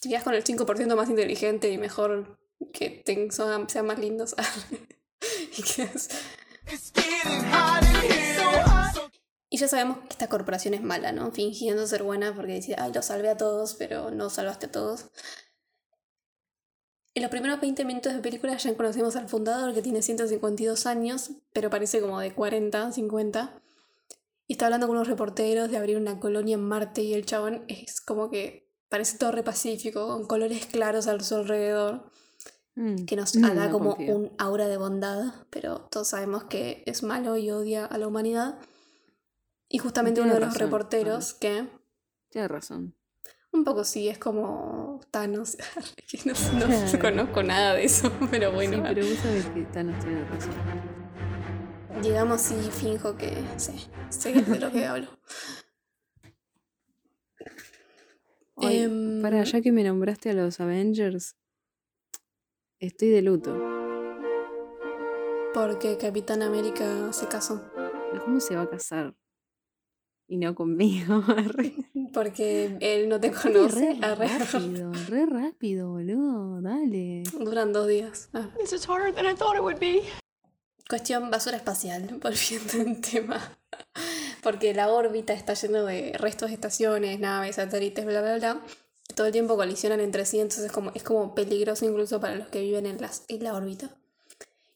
si 0.00 0.08
vivías 0.08 0.22
con 0.24 0.34
el 0.34 0.44
5% 0.44 0.96
más 0.96 1.10
inteligente 1.10 1.70
y 1.70 1.78
mejor 1.78 2.38
que 2.72 3.02
son- 3.32 3.68
sean 3.68 3.86
más 3.86 3.98
lindos. 3.98 4.34
y, 9.50 9.56
ya 9.56 9.68
sabemos 9.68 9.98
que 9.98 10.08
esta 10.10 10.28
corporación 10.28 10.74
es 10.74 10.82
mala, 10.82 11.12
¿no? 11.12 11.30
Fingiendo 11.32 11.86
ser 11.86 12.02
buena 12.02 12.34
porque 12.34 12.54
dice, 12.54 12.74
ay, 12.78 12.92
los 12.92 13.06
salvé 13.06 13.28
a 13.28 13.36
todos, 13.36 13.74
pero 13.74 14.10
no 14.10 14.30
salvaste 14.30 14.66
a 14.66 14.72
todos. 14.72 15.10
En 17.14 17.22
los 17.22 17.30
primeros 17.30 17.60
20 17.60 17.84
minutos 17.84 18.14
de 18.14 18.20
película 18.20 18.56
ya 18.56 18.76
conocemos 18.76 19.16
al 19.16 19.28
fundador 19.28 19.74
que 19.74 19.82
tiene 19.82 20.00
152 20.00 20.86
años, 20.86 21.32
pero 21.52 21.68
parece 21.68 22.00
como 22.00 22.20
de 22.20 22.32
40, 22.32 22.92
50. 22.92 23.62
Y 24.46 24.54
está 24.54 24.66
hablando 24.66 24.86
con 24.86 24.96
unos 24.96 25.08
reporteros 25.08 25.70
de 25.70 25.76
abrir 25.76 25.96
una 25.96 26.20
colonia 26.20 26.54
en 26.54 26.62
Marte 26.62 27.02
y 27.02 27.14
el 27.14 27.26
chabón 27.26 27.64
es 27.68 28.00
como 28.00 28.30
que 28.30 28.70
parece 28.88 29.18
todo 29.18 29.32
re 29.32 29.42
pacífico, 29.42 30.06
con 30.08 30.26
colores 30.26 30.66
claros 30.66 31.06
a 31.06 31.18
su 31.20 31.36
alrededor, 31.36 32.10
Mm, 32.80 33.04
que 33.04 33.14
nos 33.14 33.36
no, 33.36 33.54
da 33.54 33.70
como 33.70 33.90
confío. 33.96 34.16
un 34.16 34.32
aura 34.38 34.66
de 34.66 34.78
bondad, 34.78 35.34
pero 35.50 35.80
todos 35.90 36.08
sabemos 36.08 36.44
que 36.44 36.82
es 36.86 37.02
malo 37.02 37.36
y 37.36 37.50
odia 37.50 37.84
a 37.84 37.98
la 37.98 38.06
humanidad. 38.06 38.58
Y 39.68 39.76
justamente 39.78 40.22
Tiene 40.22 40.30
uno 40.30 40.40
de 40.40 40.46
los 40.46 40.56
reporteros 40.56 41.34
que... 41.34 41.68
Tienes 42.30 42.50
razón. 42.50 42.94
Un 43.52 43.64
poco 43.64 43.84
sí, 43.84 44.08
es 44.08 44.16
como 44.18 45.00
Thanos. 45.10 45.58
que 46.08 46.18
no, 46.24 46.32
no 46.58 46.66
Claro. 46.66 46.98
conozco 47.00 47.42
nada 47.42 47.74
de 47.74 47.84
eso, 47.84 48.10
pero 48.30 48.50
bueno. 48.52 48.78
sí, 48.78 48.82
pero 48.94 49.06
vos 49.06 49.18
sabés 49.18 49.44
que 49.46 49.62
Thanos 49.64 50.02
tiene 50.02 50.24
razón. 50.24 50.54
Digamos 52.02 52.50
y 52.50 52.54
finjo 52.70 53.14
que 53.18 53.44
sé, 53.58 53.74
sé 54.08 54.32
de 54.32 54.58
lo 54.58 54.72
que 54.72 54.86
hablo. 54.86 55.08
Em, 58.62 59.20
Para, 59.22 59.42
ya 59.44 59.60
que 59.60 59.72
me 59.72 59.82
nombraste 59.84 60.30
a 60.30 60.34
los 60.34 60.60
Avengers, 60.60 61.36
estoy 62.80 63.10
de 63.10 63.22
luto. 63.22 63.56
Porque 65.54 65.96
Capitán 65.98 66.42
América 66.42 67.12
se 67.12 67.26
casó. 67.28 67.62
¿Cómo 68.24 68.40
se 68.40 68.56
va 68.56 68.62
a 68.62 68.70
casar? 68.70 69.14
Y 70.28 70.36
no 70.38 70.54
conmigo. 70.54 71.22
Porque 72.14 72.76
él 72.80 73.08
no 73.08 73.20
te 73.20 73.30
Re 73.30 73.34
conoce. 73.34 73.98
Arre. 74.02 74.28
rápido, 74.28 74.92
re 75.08 75.26
rápido, 75.26 75.90
boludo. 75.90 76.60
Dale. 76.62 77.22
Duran 77.38 77.72
dos 77.72 77.88
días. 77.88 78.30
Ah. 78.32 78.48
This 78.58 78.72
is 78.72 78.88
harder 78.88 79.12
than 79.14 79.26
I 79.26 79.34
thought 79.34 79.56
it 79.56 79.62
would 79.62 79.78
be. 79.78 80.02
Cuestión 80.88 81.30
basura 81.30 81.56
espacial, 81.56 82.18
volviendo 82.22 82.78
en 82.78 83.00
tema. 83.00 83.56
Porque 84.42 84.72
la 84.74 84.88
órbita 84.88 85.32
está 85.34 85.54
lleno 85.54 85.84
de 85.84 86.12
restos 86.18 86.48
de 86.48 86.54
estaciones, 86.54 87.20
naves, 87.20 87.56
satélites, 87.56 88.04
bla, 88.06 88.22
bla, 88.22 88.36
bla. 88.38 88.60
Todo 89.14 89.26
el 89.26 89.32
tiempo 89.32 89.56
colisionan 89.56 90.00
entre 90.00 90.24
sí, 90.24 90.38
entonces 90.40 90.66
es 90.66 90.72
como, 90.72 90.92
es 90.94 91.02
como 91.02 91.34
peligroso 91.34 91.84
incluso 91.84 92.20
para 92.20 92.34
los 92.36 92.48
que 92.48 92.60
viven 92.60 92.86
en, 92.86 93.00
las, 93.00 93.24
en 93.28 93.42
la 93.44 93.54
órbita. 93.54 93.96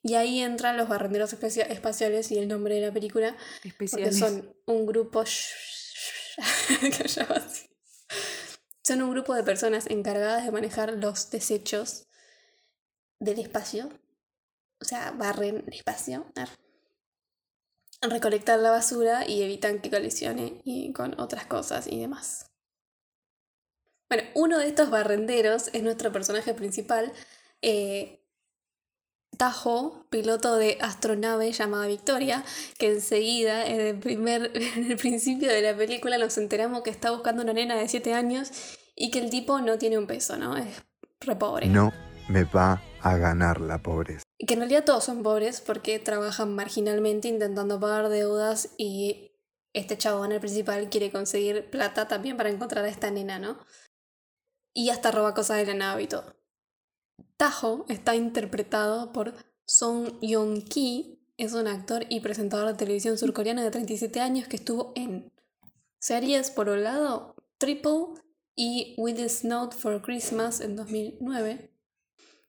Y 0.03 0.15
ahí 0.15 0.41
entran 0.41 0.77
los 0.77 0.89
barrenderos 0.89 1.33
especia- 1.33 1.65
espaciales 1.65 2.31
y 2.31 2.39
el 2.39 2.49
nombre 2.49 2.75
de 2.75 2.87
la 2.89 2.93
película, 2.93 3.37
porque 3.63 3.69
Especiales. 3.69 4.19
son 4.19 4.55
un 4.67 4.87
grupo... 4.87 5.25
que 6.81 7.05
así. 7.05 7.71
Son 8.83 9.01
un 9.01 9.11
grupo 9.13 9.35
de 9.35 9.45
personas 9.45 9.87
encargadas 9.89 10.45
de 10.45 10.51
manejar 10.51 10.93
los 10.93 11.31
desechos 11.31 12.07
del 13.19 13.39
espacio. 13.39 13.89
O 14.81 14.85
sea, 14.85 15.13
barren 15.13 15.65
el 15.67 15.73
espacio. 15.75 16.27
ar. 16.37 16.51
Recolectar 18.03 18.59
la 18.59 18.71
basura 18.71 19.27
y 19.27 19.43
evitan 19.43 19.81
que 19.81 19.91
colisione 19.91 20.61
y 20.65 20.93
con 20.93 21.19
otras 21.19 21.47
cosas 21.47 21.87
y 21.87 21.99
demás. 22.01 22.51
Bueno, 24.09 24.25
uno 24.35 24.59
de 24.59 24.69
estos 24.69 24.91
barrenderos 24.91 25.71
es 25.73 25.83
nuestro 25.83 26.13
personaje 26.13 26.55
principal, 26.55 27.13
eh, 27.63 28.21
Tajo, 29.37 30.07
piloto 30.11 30.57
de 30.57 30.79
astronave 30.81 31.51
llamada 31.53 31.87
Victoria, 31.87 32.45
que 32.79 32.93
enseguida, 32.93 33.67
en 33.67 33.81
el, 33.81 33.99
primer, 33.99 34.53
en 34.77 34.91
el 34.91 34.97
principio 34.97 35.49
de 35.49 35.63
la 35.63 35.77
película, 35.77 36.19
nos 36.19 36.39
enteramos 36.39 36.83
que 36.83 36.91
está 36.91 37.11
buscando 37.11 37.43
una 37.43 37.53
nena 37.53 37.77
de 37.77 37.89
7 37.89 38.15
años 38.15 38.51
y 38.95 39.11
que 39.11 39.19
el 39.19 39.31
tipo 39.31 39.61
no 39.61 39.79
tiene 39.79 39.99
un 39.99 40.07
peso, 40.07 40.37
¿no? 40.37 40.57
Es 40.57 40.85
re 41.21 41.37
pobre. 41.37 41.67
No 41.67 41.93
me 42.29 42.45
va 42.45 42.83
a 43.01 43.17
ganar 43.17 43.61
la 43.61 43.83
pobreza. 43.83 44.23
Que 44.39 44.55
en 44.55 44.61
realidad 44.61 44.85
todos 44.85 45.05
son 45.05 45.23
pobres 45.23 45.61
porque 45.61 45.99
trabajan 45.99 46.55
marginalmente 46.55 47.29
intentando 47.29 47.81
pagar 47.81 48.09
deudas 48.09 48.71
y 48.77 49.33
este 49.73 49.99
chabón, 49.99 50.33
el 50.33 50.41
principal, 50.41 50.89
quiere 50.89 51.11
conseguir 51.11 51.69
plata 51.71 52.07
también 52.07 52.37
para 52.37 52.51
encontrar 52.51 52.85
a 52.85 52.89
esta 52.89 53.11
nena, 53.11 53.39
¿no? 53.39 53.59
Y 54.75 54.91
hasta 54.91 55.11
roba 55.13 55.35
cosas 55.35 55.59
de 55.59 55.67
la 55.67 55.75
nave 55.75 56.03
y 56.03 56.07
todo. 56.09 56.35
Está 57.89 58.15
interpretado 58.17 59.13
por 59.13 59.35
Song 59.67 60.19
Yong-ki, 60.21 61.21
es 61.37 61.53
un 61.55 61.67
actor 61.67 62.05
y 62.09 62.21
presentador 62.21 62.69
de 62.69 62.75
televisión 62.75 63.17
surcoreano 63.19 63.63
de 63.63 63.71
37 63.71 64.21
años 64.21 64.47
que 64.49 64.57
estuvo 64.57 64.93
en 64.95 65.33
series, 65.99 66.51
por 66.51 66.69
un 66.69 66.85
lado, 66.85 67.35
Triple 67.59 68.21
y 68.57 68.95
With 68.99 69.17
the 69.17 69.29
Snow 69.29 69.71
for 69.73 70.01
Christmas 70.03 70.61
en 70.61 70.77
2009. 70.77 71.71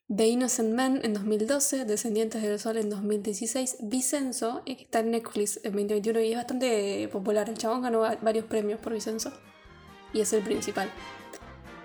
The 0.08 0.28
Innocent 0.28 0.74
Man 0.76 1.00
en 1.04 1.14
2012, 1.16 1.86
Descendientes 1.86 2.44
del 2.44 2.60
Sol 2.60 2.78
en 2.78 2.90
2016, 2.92 3.78
Vicenzo, 3.82 4.62
eh, 4.68 4.78
que 4.78 4.84
está 4.84 5.00
en 5.00 5.12
Netflix 5.12 5.58
en 5.64 5.72
2021 5.72 6.20
y 6.22 6.32
es 6.32 6.38
bastante 6.38 7.08
popular. 7.12 7.50
El 7.50 7.58
chabón 7.58 7.82
ganó 7.82 8.02
va- 8.02 8.18
varios 8.22 8.46
premios 8.46 8.80
por 8.80 8.94
Vicenzo 8.94 9.32
y 10.14 10.22
es 10.22 10.32
el 10.34 10.44
principal. 10.44 10.92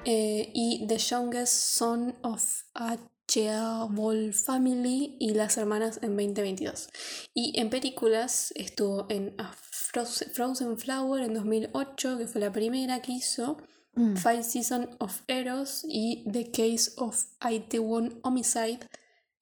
Eh, 0.05 0.51
y 0.55 0.87
The 0.87 0.97
Youngest 0.97 1.53
Son 1.53 2.17
of 2.23 2.65
a 2.75 2.97
Cheerful 3.29 4.33
Family 4.33 5.17
y 5.21 5.35
Las 5.35 5.57
Hermanas 5.59 6.01
en 6.03 6.17
2022. 6.17 6.89
Y 7.35 7.59
en 7.61 7.71
películas 7.71 8.53
estuvo 8.57 9.07
en 9.11 9.35
A 9.39 9.53
Frozen, 9.53 10.31
Frozen 10.33 10.79
Flower 10.79 11.23
en 11.23 11.35
2008, 11.35 12.19
que 12.19 12.27
fue 12.27 12.41
la 12.41 12.51
primera 12.51 13.03
que 13.03 13.13
hizo. 13.13 13.59
Mm. 13.95 14.17
Five 14.17 14.43
Seasons 14.43 14.89
of 15.01 15.23
Eros 15.27 15.85
y 15.87 16.25
The 16.31 16.51
Case 16.51 16.93
of 16.97 17.25
Itaewon 17.49 18.21
Homicide 18.23 18.81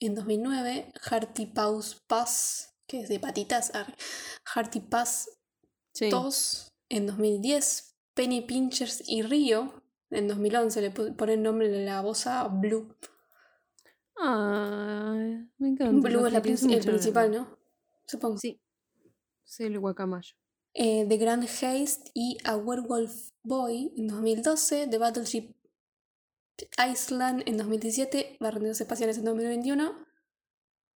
en 0.01 0.15
2009. 0.15 0.93
Hearty 1.09 1.47
Paws 1.47 2.03
Pass, 2.07 2.75
que 2.87 3.01
es 3.01 3.09
de 3.09 3.21
patitas. 3.21 3.73
Hearty 4.55 4.81
Pass 4.81 5.31
Sí. 5.93 6.11
2 6.11 6.69
en 6.91 7.07
2010. 7.07 7.95
Penny 8.15 8.41
Pinchers 8.41 9.03
y 9.07 9.23
Rio 9.23 9.78
en 10.11 10.29
2011. 10.29 10.81
Le 10.81 10.93
pu- 10.95 11.15
pone 11.17 11.35
el 11.35 11.43
nombre 11.43 11.69
de 11.69 11.85
la 11.85 12.01
voz 12.03 12.27
a 12.27 12.49
Blue. 12.49 12.95
Ay, 14.17 15.49
me 15.59 15.69
encanta. 15.69 16.09
Blue 16.09 16.27
es 16.27 16.33
la 16.33 16.43
princi- 16.43 16.73
el 16.75 16.85
principal. 16.85 17.31
¿no? 17.31 17.59
Supongo. 18.07 18.39
Sí. 18.39 18.61
Sí, 19.45 19.65
el 19.65 19.79
guacamayo. 19.79 20.35
Eh, 20.75 21.07
The 21.09 21.17
Grand 21.17 21.45
Haste 21.45 22.11
y 22.15 22.37
A 22.45 22.57
Werewolf 22.57 23.31
Boy 23.43 23.93
en 23.97 24.09
2012, 24.09 24.87
The 24.89 24.99
Battleship 24.99 25.55
Iceland 26.93 27.43
en 27.47 27.57
2017, 27.57 28.37
Barrenderos 28.41 28.81
Espaciales 28.81 29.19
en 29.19 29.25
2021, 29.25 29.93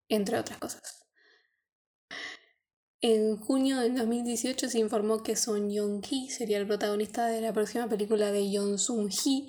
entre 0.08 0.38
otras 0.38 0.58
cosas. 0.58 0.99
En 3.02 3.38
junio 3.38 3.78
del 3.80 3.96
2018 3.96 4.68
se 4.68 4.78
informó 4.78 5.22
que 5.22 5.34
Son 5.34 5.70
Yong-hee 5.70 6.28
sería 6.28 6.58
el 6.58 6.66
protagonista 6.66 7.26
de 7.28 7.40
la 7.40 7.52
próxima 7.54 7.88
película 7.88 8.30
de 8.30 8.50
Yoon 8.52 8.78
Sung-hee 8.78 9.46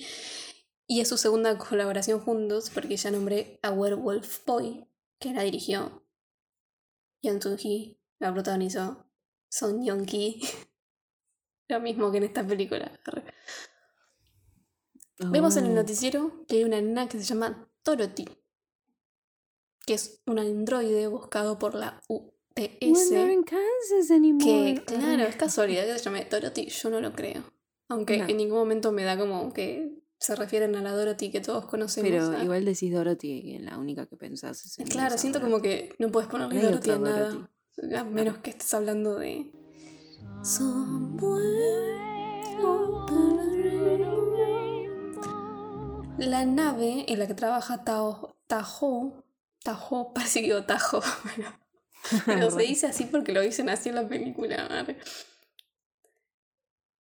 y 0.88 1.02
es 1.02 1.10
su 1.10 1.18
segunda 1.18 1.58
colaboración 1.58 2.22
juntos 2.22 2.70
porque 2.70 2.96
ya 2.96 3.12
nombré 3.12 3.60
a 3.62 3.72
Werewolf 3.72 4.46
Boy, 4.46 4.88
que 5.20 5.34
la 5.34 5.44
dirigió 5.44 6.08
Yoon 7.22 7.42
Sung-hee, 7.42 8.00
la 8.20 8.32
protagonizó 8.32 9.06
Son 9.50 9.84
Yong-hee. 9.84 10.40
Lo 11.68 11.82
mismo 11.82 12.10
que 12.10 12.20
en 12.20 12.24
esta 12.24 12.48
película. 12.48 13.02
Vemos 15.20 15.58
en 15.58 15.66
el 15.66 15.72
Oh. 15.72 15.76
noticiero 15.76 16.46
que 16.48 16.58
hay 16.58 16.64
una 16.64 16.82
nena 16.82 17.10
que 17.10 17.18
se 17.18 17.26
llama 17.26 17.70
Dorothy, 17.84 18.30
que 19.86 19.94
es 19.96 20.22
un 20.26 20.40
androide 20.40 21.08
buscado 21.08 21.60
por 21.60 21.76
la 21.76 22.02
We're 22.56 22.70
not 22.70 22.92
UTS. 23.00 23.12
in 23.34 23.44
Kansas 23.44 24.12
anymore. 24.12 24.76
Que, 24.76 24.84
claro, 24.86 25.24
es 25.24 25.36
casualidad 25.36 25.86
que 25.86 25.98
se 25.98 26.04
llame 26.06 26.26
Dorothy, 26.30 26.68
yo 26.68 26.90
no 26.90 27.00
lo 27.02 27.14
creo. 27.14 27.44
Aunque 27.90 28.18
No. 28.20 28.28
en 28.28 28.38
ningún 28.38 28.58
momento 28.60 28.92
me 28.92 29.04
da 29.04 29.18
como 29.18 29.52
que 29.54 29.98
se 30.20 30.36
refieren 30.36 30.76
a 30.76 30.82
la 30.82 30.92
Dorothy 30.92 31.32
que 31.32 31.42
todos 31.42 31.66
conocemos. 31.66 32.10
Pero 32.12 32.38
Ah, 32.38 32.44
igual 32.44 32.64
decís 32.66 32.94
Dorothy 32.94 33.32
y 33.32 33.60
la 33.60 33.78
única 33.78 34.06
que 34.06 34.16
pensás 34.18 34.66
es 34.66 34.80
en 34.80 34.88
Claro, 34.88 35.18
siento 35.18 35.40
Dorothy. 35.40 35.52
como 35.52 35.62
que 35.64 35.96
no 36.00 36.12
puedes 36.12 36.30
ponerle 36.30 36.56
No 36.62 36.70
Dorothy 36.70 36.92
a 36.92 36.98
nada. 37.00 37.50
A 38.00 38.04
menos 38.04 38.38
que 38.40 38.52
estés 38.52 38.74
hablando 38.74 39.16
de. 39.16 39.52
La 46.18 46.46
nave 46.46 47.06
en 47.08 47.20
la 47.20 47.28
que 47.28 47.34
trabaja 47.34 47.84
Tao, 47.84 48.36
Tajo, 48.48 49.24
Tajo, 49.64 50.14
parece 50.14 50.42
que 50.42 50.48
digo 50.48 50.64
Tajo, 50.64 51.02
pero, 51.36 51.50
pero 52.26 52.52
se 52.52 52.62
dice 52.62 52.88
así 52.88 53.06
porque 53.06 53.32
lo 53.32 53.42
dicen 53.42 53.70
así 53.70 53.90
en 53.90 53.96
la 53.96 54.08
película. 54.08 54.86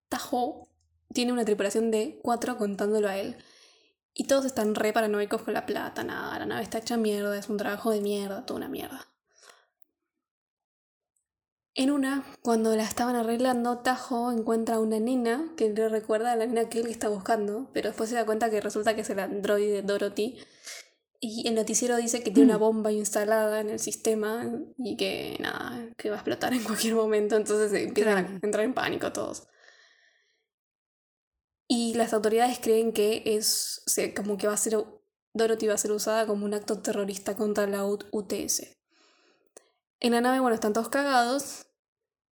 Tajo 0.09 0.69
tiene 1.13 1.31
una 1.31 1.45
tripulación 1.45 1.91
de 1.91 2.19
cuatro 2.21 2.57
contándolo 2.57 3.07
a 3.07 3.17
él. 3.17 3.37
Y 4.13 4.25
todos 4.25 4.45
están 4.45 4.75
re 4.75 4.91
paranoicos 4.91 5.41
con 5.41 5.53
la 5.53 5.65
plata, 5.65 6.03
nada, 6.03 6.37
la 6.37 6.45
nave 6.45 6.63
está 6.63 6.79
hecha 6.79 6.97
mierda, 6.97 7.37
es 7.37 7.47
un 7.47 7.55
trabajo 7.55 7.91
de 7.91 8.01
mierda, 8.01 8.45
toda 8.45 8.57
una 8.57 8.67
mierda. 8.67 9.07
En 11.73 11.89
una, 11.89 12.25
cuando 12.41 12.75
la 12.75 12.83
estaban 12.83 13.15
arreglando, 13.15 13.77
Tajo 13.77 14.33
encuentra 14.33 14.75
a 14.75 14.79
una 14.79 14.99
nena 14.99 15.53
que 15.55 15.69
le 15.69 15.87
recuerda 15.87 16.33
a 16.33 16.35
la 16.35 16.45
nena 16.45 16.67
que 16.67 16.81
él 16.81 16.87
está 16.87 17.07
buscando, 17.07 17.69
pero 17.71 17.87
después 17.87 18.09
se 18.09 18.15
da 18.17 18.25
cuenta 18.25 18.49
que 18.49 18.59
resulta 18.59 18.93
que 18.93 19.01
es 19.01 19.09
el 19.09 19.19
androide 19.19 19.81
Dorothy. 19.81 20.37
Y 21.23 21.47
el 21.47 21.53
noticiero 21.53 21.97
dice 21.97 22.23
que 22.23 22.31
tiene 22.31 22.49
una 22.49 22.57
bomba 22.57 22.91
instalada 22.91 23.61
en 23.61 23.69
el 23.69 23.79
sistema 23.79 24.51
y 24.79 24.97
que 24.97 25.37
nada, 25.39 25.87
que 25.95 26.09
va 26.09 26.15
a 26.15 26.17
explotar 26.17 26.51
en 26.53 26.63
cualquier 26.63 26.95
momento, 26.95 27.35
entonces 27.35 27.71
empiezan 27.79 28.17
a 28.17 28.39
entrar 28.41 28.65
en 28.65 28.73
pánico 28.73 29.13
todos. 29.13 29.47
Y 31.67 31.93
las 31.93 32.13
autoridades 32.13 32.59
creen 32.59 32.91
que 32.91 33.21
es 33.23 33.83
o 33.85 33.89
sea, 33.91 34.13
como 34.15 34.37
que 34.37 34.47
va 34.47 34.53
a 34.53 34.57
ser 34.57 34.75
Dorothy 35.33 35.67
va 35.67 35.75
a 35.75 35.77
ser 35.77 35.91
usada 35.91 36.25
como 36.25 36.45
un 36.45 36.55
acto 36.55 36.81
terrorista 36.81 37.35
contra 37.35 37.67
la 37.67 37.85
UTS. 37.85 38.77
En 39.99 40.11
la 40.13 40.21
nave, 40.21 40.39
bueno, 40.39 40.55
están 40.55 40.73
todos 40.73 40.89
cagados, 40.89 41.67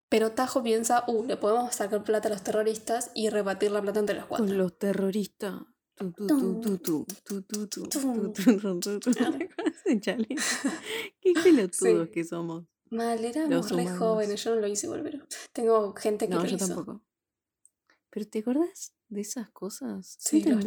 pero 0.08 0.32
Tajo 0.32 0.62
piensa, 0.62 1.04
uh, 1.06 1.24
le 1.24 1.36
podemos 1.36 1.74
sacar 1.74 2.02
plata 2.02 2.28
a 2.28 2.32
los 2.32 2.42
terroristas 2.42 3.12
y 3.14 3.30
repartir 3.30 3.70
la 3.70 3.80
plata 3.80 4.00
entre 4.00 4.16
los 4.16 4.26
cuatro. 4.26 4.46
Con 4.46 4.58
los 4.58 4.76
terroristas. 4.76 5.54
Qué 11.20 11.32
pelotudos 11.42 12.06
Sí. 12.06 12.12
que 12.12 12.24
somos. 12.24 12.64
Mal, 12.90 13.24
éramos 13.24 13.70
re 13.70 13.86
jóvenes, 13.86 14.42
yo 14.42 14.54
no 14.54 14.60
lo 14.60 14.66
hice 14.66 14.88
volver. 14.88 15.22
Tengo 15.52 15.94
gente 15.94 16.26
que 16.28 16.34
No, 16.34 16.42
lo 16.42 16.46
yo 16.48 16.56
hizo. 16.56 16.66
tampoco. 16.66 17.02
Pero 18.10 18.26
¿te 18.26 18.40
acordás 18.40 18.92
de 19.08 19.20
esas 19.20 19.50
cosas? 19.50 20.16
Sí, 20.18 20.42
los. 20.42 20.64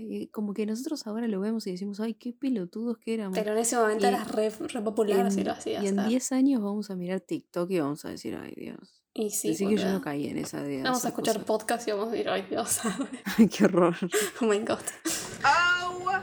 Y 0.00 0.26
como 0.28 0.52
que 0.54 0.66
nosotros 0.66 1.06
ahora 1.06 1.28
lo 1.28 1.38
vemos 1.38 1.64
y 1.68 1.70
decimos, 1.72 2.00
ay, 2.00 2.14
qué 2.14 2.32
pelotudos 2.32 2.98
que 2.98 3.14
éramos. 3.14 3.38
Pero 3.38 3.52
en 3.52 3.58
ese 3.58 3.76
momento 3.76 4.04
Y- 4.06 4.08
eras 4.08 4.32
re, 4.32 4.50
re 4.50 4.82
popular 4.82 5.30
si 5.30 5.44
lo 5.44 5.52
hacías. 5.52 5.84
y 5.84 5.86
en 5.86 6.00
ah. 6.00 6.08
10 6.08 6.32
años 6.32 6.60
vamos 6.62 6.90
a 6.90 6.96
mirar 6.96 7.20
TikTok 7.20 7.70
y 7.70 7.78
vamos 7.78 8.04
a 8.04 8.08
decir, 8.10 8.34
ay, 8.34 8.54
Dios. 8.56 8.97
Y 9.20 9.30
sí, 9.30 9.50
Así 9.50 9.66
que 9.66 9.76
yo 9.76 9.90
no 9.90 10.00
caí 10.00 10.28
en 10.28 10.38
esa 10.38 10.62
de 10.62 10.80
Vamos 10.80 11.04
a 11.04 11.08
escuchar 11.08 11.34
cosas. 11.34 11.46
podcast 11.46 11.88
y 11.88 11.90
vamos 11.90 12.06
a 12.08 12.10
decir, 12.12 12.28
ay 12.28 12.42
Dios, 12.48 12.78
qué 13.56 13.64
horror. 13.64 13.96
oh 14.40 14.44
my 14.44 14.58
god. 14.60 14.78
Oh 15.44 15.98
my 16.04 16.20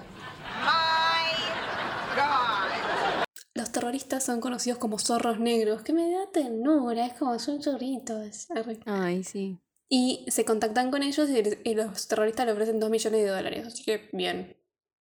god. 2.16 3.20
Los 3.54 3.72
terroristas 3.74 4.24
son 4.24 4.40
conocidos 4.40 4.80
como 4.80 4.98
zorros 4.98 5.42
negros, 5.42 5.82
que 5.82 5.92
me 5.92 6.10
da 6.10 6.32
ternura, 6.32 7.06
es 7.06 7.14
como 7.16 7.38
son 7.38 7.62
zorritos. 7.62 8.48
Ay, 8.86 9.26
sí. 9.26 9.60
Y 9.90 10.26
se 10.30 10.46
contactan 10.46 10.90
con 10.90 11.04
ellos 11.04 11.30
y, 11.30 11.70
y 11.70 11.76
los 11.76 12.08
terroristas 12.08 12.46
le 12.46 12.54
ofrecen 12.54 12.80
2 12.80 12.90
millones 12.90 13.22
de 13.24 13.28
dólares. 13.28 13.68
Así 13.68 13.84
que 13.84 14.10
bien, 14.14 14.56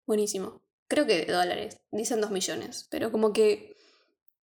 buenísimo. 0.08 0.64
Creo 0.88 1.06
que 1.06 1.26
de 1.28 1.32
dólares, 1.32 1.80
dicen 1.92 2.22
2 2.22 2.32
millones. 2.32 2.88
Pero 2.90 3.12
como 3.12 3.34
que, 3.34 3.76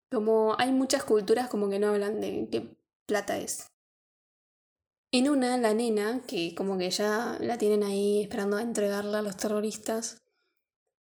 como 0.08 0.54
hay 0.56 0.70
muchas 0.70 1.02
culturas 1.02 1.48
como 1.48 1.68
que 1.68 1.80
no 1.80 1.88
hablan 1.88 2.20
de 2.20 2.28
plata 3.10 3.36
es. 3.38 3.66
En 5.12 5.28
una, 5.28 5.56
la 5.58 5.74
nena, 5.74 6.22
que 6.26 6.54
como 6.54 6.78
que 6.78 6.90
ya 6.90 7.36
la 7.40 7.58
tienen 7.58 7.82
ahí 7.82 8.22
esperando 8.22 8.56
a 8.56 8.62
entregarla 8.62 9.18
a 9.18 9.22
los 9.22 9.36
terroristas, 9.36 10.18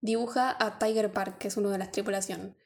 dibuja 0.00 0.56
a 0.58 0.78
Tiger 0.78 1.12
Park, 1.12 1.36
que 1.38 1.48
es 1.48 1.56
uno 1.58 1.68
de 1.70 1.78
las 1.78 1.92
tripulación. 1.92 2.56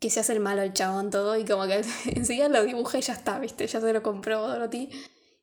Que 0.00 0.10
se 0.10 0.20
hace 0.20 0.32
el 0.32 0.40
malo 0.40 0.62
el 0.62 0.72
chabón 0.72 1.10
todo 1.10 1.36
y 1.36 1.44
como 1.44 1.66
que 1.66 1.82
enseguida 2.06 2.48
lo 2.48 2.64
dibuja 2.64 2.98
y 2.98 3.02
ya 3.02 3.12
está, 3.14 3.38
¿viste? 3.38 3.66
Ya 3.66 3.80
se 3.80 3.92
lo 3.92 4.02
compró 4.02 4.46
Dorothy. 4.46 4.90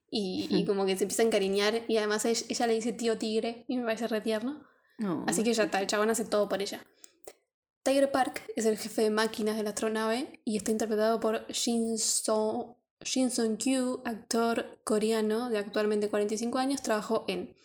Y, 0.10 0.48
y 0.52 0.66
como 0.66 0.86
que 0.86 0.96
se 0.98 1.06
empieza 1.06 1.24
a 1.24 1.26
encariñar 1.26 1.86
y 1.88 1.98
además 1.98 2.26
ella, 2.26 2.46
ella 2.50 2.68
le 2.68 2.74
dice 2.76 2.94
tío 2.94 3.18
tigre 3.18 3.66
y 3.68 3.78
me 3.78 3.86
parece 3.86 4.08
re 4.08 4.22
tierno. 4.22 4.64
No, 5.00 5.26
Así 5.28 5.44
que 5.44 5.54
ya 5.54 5.64
está, 5.64 5.80
el 5.82 5.88
chabón 5.88 6.12
hace 6.12 6.26
todo 6.26 6.48
por 6.48 6.62
ella. 6.62 6.86
Tiger 7.82 8.12
Park 8.12 8.44
es 8.56 8.66
el 8.68 8.78
jefe 8.78 9.02
de 9.04 9.10
máquinas 9.10 9.58
de 9.58 9.64
la 9.64 9.70
astronave 9.70 10.40
y 10.46 10.56
está 10.58 10.70
interpretado 10.72 11.20
por 11.20 11.48
Shin, 11.52 11.98
So- 11.98 12.78
Shin 13.04 13.30
Song-kyu, 13.32 14.02
actor 14.06 14.80
coreano 14.84 15.50
de 15.50 15.58
actualmente 15.58 16.10
45 16.10 16.58
años. 16.58 16.82
Trabajó 16.82 17.26
en, 17.28 17.56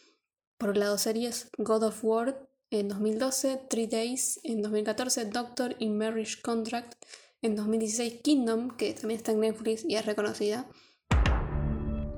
por 0.59 0.71
un 0.71 0.81
lado, 0.81 0.99
series 0.99 1.51
God 1.59 1.85
of 1.85 2.05
War 2.05 2.49
en 2.71 2.89
2012, 2.89 3.61
Three 3.69 3.87
Days 3.87 4.41
en 4.43 4.63
2014, 4.63 5.27
Doctor 5.27 5.77
y 5.79 5.89
Marriage 5.89 6.41
Contract 6.43 6.95
en 7.41 7.55
2016, 7.57 8.21
Kingdom, 8.23 8.77
que 8.77 8.93
también 8.95 9.19
está 9.19 9.33
en 9.33 9.41
Netflix 9.41 9.85
y 9.85 9.95
es 9.95 10.05
reconocida, 10.05 10.67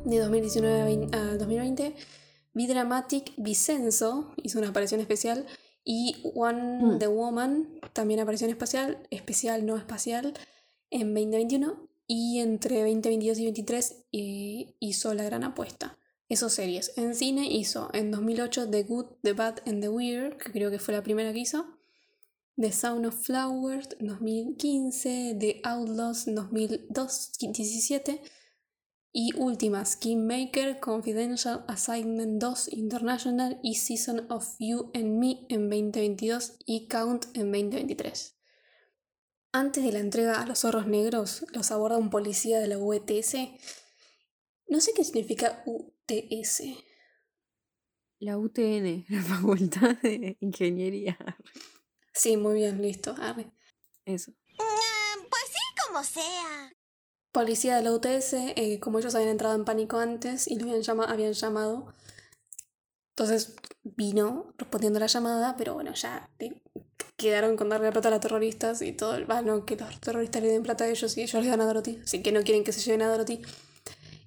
de 0.04 0.18
2019 0.18 0.80
a 0.80 0.84
vein- 0.86 1.14
a 1.14 1.36
2020. 1.36 1.94
B-Dramatic 2.52 3.32
Vicenzo 3.36 4.32
hizo 4.42 4.58
una 4.58 4.70
aparición 4.70 5.00
especial 5.00 5.46
y 5.84 6.16
One 6.34 6.82
Mm. 6.94 6.98
the 6.98 7.06
Woman 7.06 7.80
también 7.92 8.18
aparición 8.20 8.50
especial, 8.50 9.06
especial 9.10 9.64
no 9.66 9.76
espacial, 9.76 10.34
en 10.90 11.14
2021 11.14 11.89
y 12.12 12.40
entre 12.40 12.80
2022 12.80 13.38
y 13.38 13.44
2023 13.46 13.96
eh, 14.10 14.74
hizo 14.80 15.14
La 15.14 15.22
Gran 15.22 15.44
Apuesta, 15.44 15.96
Eso 16.28 16.48
series. 16.48 16.92
En 16.96 17.14
cine 17.14 17.46
hizo 17.46 17.88
en 17.92 18.10
2008 18.10 18.68
The 18.68 18.82
Good, 18.82 19.06
The 19.22 19.32
Bad 19.32 19.60
and 19.64 19.80
The 19.80 19.90
Weird, 19.90 20.36
que 20.38 20.50
creo 20.50 20.72
que 20.72 20.80
fue 20.80 20.92
la 20.92 21.04
primera 21.04 21.32
que 21.32 21.38
hizo. 21.38 21.78
The 22.56 22.72
Sound 22.72 23.06
of 23.06 23.14
Flowers 23.14 23.90
en 24.00 24.08
2015. 24.08 25.36
The 25.38 25.60
Outlaws 25.62 26.26
en 26.26 26.34
2017. 26.34 28.20
Y 29.12 29.32
últimas, 29.36 29.94
Kingmaker, 29.94 30.80
Confidential 30.80 31.64
Assignment 31.68 32.42
2 32.42 32.72
International 32.72 33.60
y 33.62 33.76
Season 33.76 34.26
of 34.30 34.56
You 34.58 34.90
and 34.94 35.16
Me 35.16 35.46
en 35.48 35.70
2022 35.70 36.56
y 36.66 36.88
Count 36.88 37.26
en 37.34 37.52
2023. 37.52 38.39
Antes 39.52 39.82
de 39.84 39.92
la 39.92 39.98
entrega 39.98 40.40
a 40.40 40.46
los 40.46 40.60
zorros 40.60 40.86
negros, 40.86 41.44
los 41.52 41.70
aborda 41.72 41.98
un 41.98 42.10
policía 42.10 42.60
de 42.60 42.68
la 42.68 42.78
UTS. 42.78 43.34
No 44.68 44.80
sé 44.80 44.92
qué 44.94 45.02
significa 45.04 45.62
UTS. 45.66 46.62
La 48.20 48.38
UTN, 48.38 49.06
la 49.08 49.22
Facultad 49.22 49.96
de 50.02 50.36
Ingeniería. 50.40 51.18
Sí, 52.12 52.36
muy 52.36 52.54
bien, 52.54 52.80
listo. 52.80 53.14
arre. 53.20 53.50
Eso. 54.04 54.32
Pues 54.56 55.42
sí, 55.48 55.86
como 55.86 56.04
sea. 56.04 56.72
Policía 57.32 57.76
de 57.76 57.82
la 57.82 57.92
UTS, 57.92 58.34
eh, 58.56 58.78
como 58.80 58.98
ellos 58.98 59.14
habían 59.14 59.30
entrado 59.30 59.54
en 59.54 59.64
pánico 59.64 59.98
antes 59.98 60.48
y 60.48 60.56
lo 60.56 60.64
habían, 60.66 60.82
llama- 60.82 61.04
habían 61.04 61.32
llamado, 61.32 61.94
entonces 63.10 63.54
vino 63.84 64.52
respondiendo 64.58 64.96
a 64.98 65.00
la 65.00 65.06
llamada, 65.06 65.56
pero 65.56 65.74
bueno, 65.74 65.94
ya 65.94 66.28
quedaron 67.20 67.56
con 67.56 67.68
darle 67.68 67.92
plata 67.92 68.08
a 68.08 68.12
los 68.12 68.20
terroristas 68.20 68.80
y 68.80 68.92
todo 68.92 69.14
el 69.14 69.26
vano 69.26 69.66
que 69.66 69.76
los 69.76 70.00
terroristas 70.00 70.42
le 70.42 70.48
den 70.48 70.62
plata 70.62 70.84
a 70.84 70.88
ellos 70.88 71.16
y 71.18 71.22
ellos 71.22 71.44
le 71.44 71.50
dan 71.50 71.60
a 71.60 71.66
Dorothy, 71.66 72.00
así 72.02 72.22
que 72.22 72.32
no 72.32 72.42
quieren 72.42 72.64
que 72.64 72.72
se 72.72 72.80
lleven 72.80 73.02
a 73.02 73.10
Dorothy. 73.10 73.42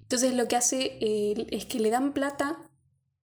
Entonces 0.02 0.34
lo 0.34 0.46
que 0.46 0.54
hace 0.54 0.96
eh, 1.00 1.46
es 1.50 1.66
que 1.66 1.80
le 1.80 1.90
dan 1.90 2.12
plata 2.12 2.70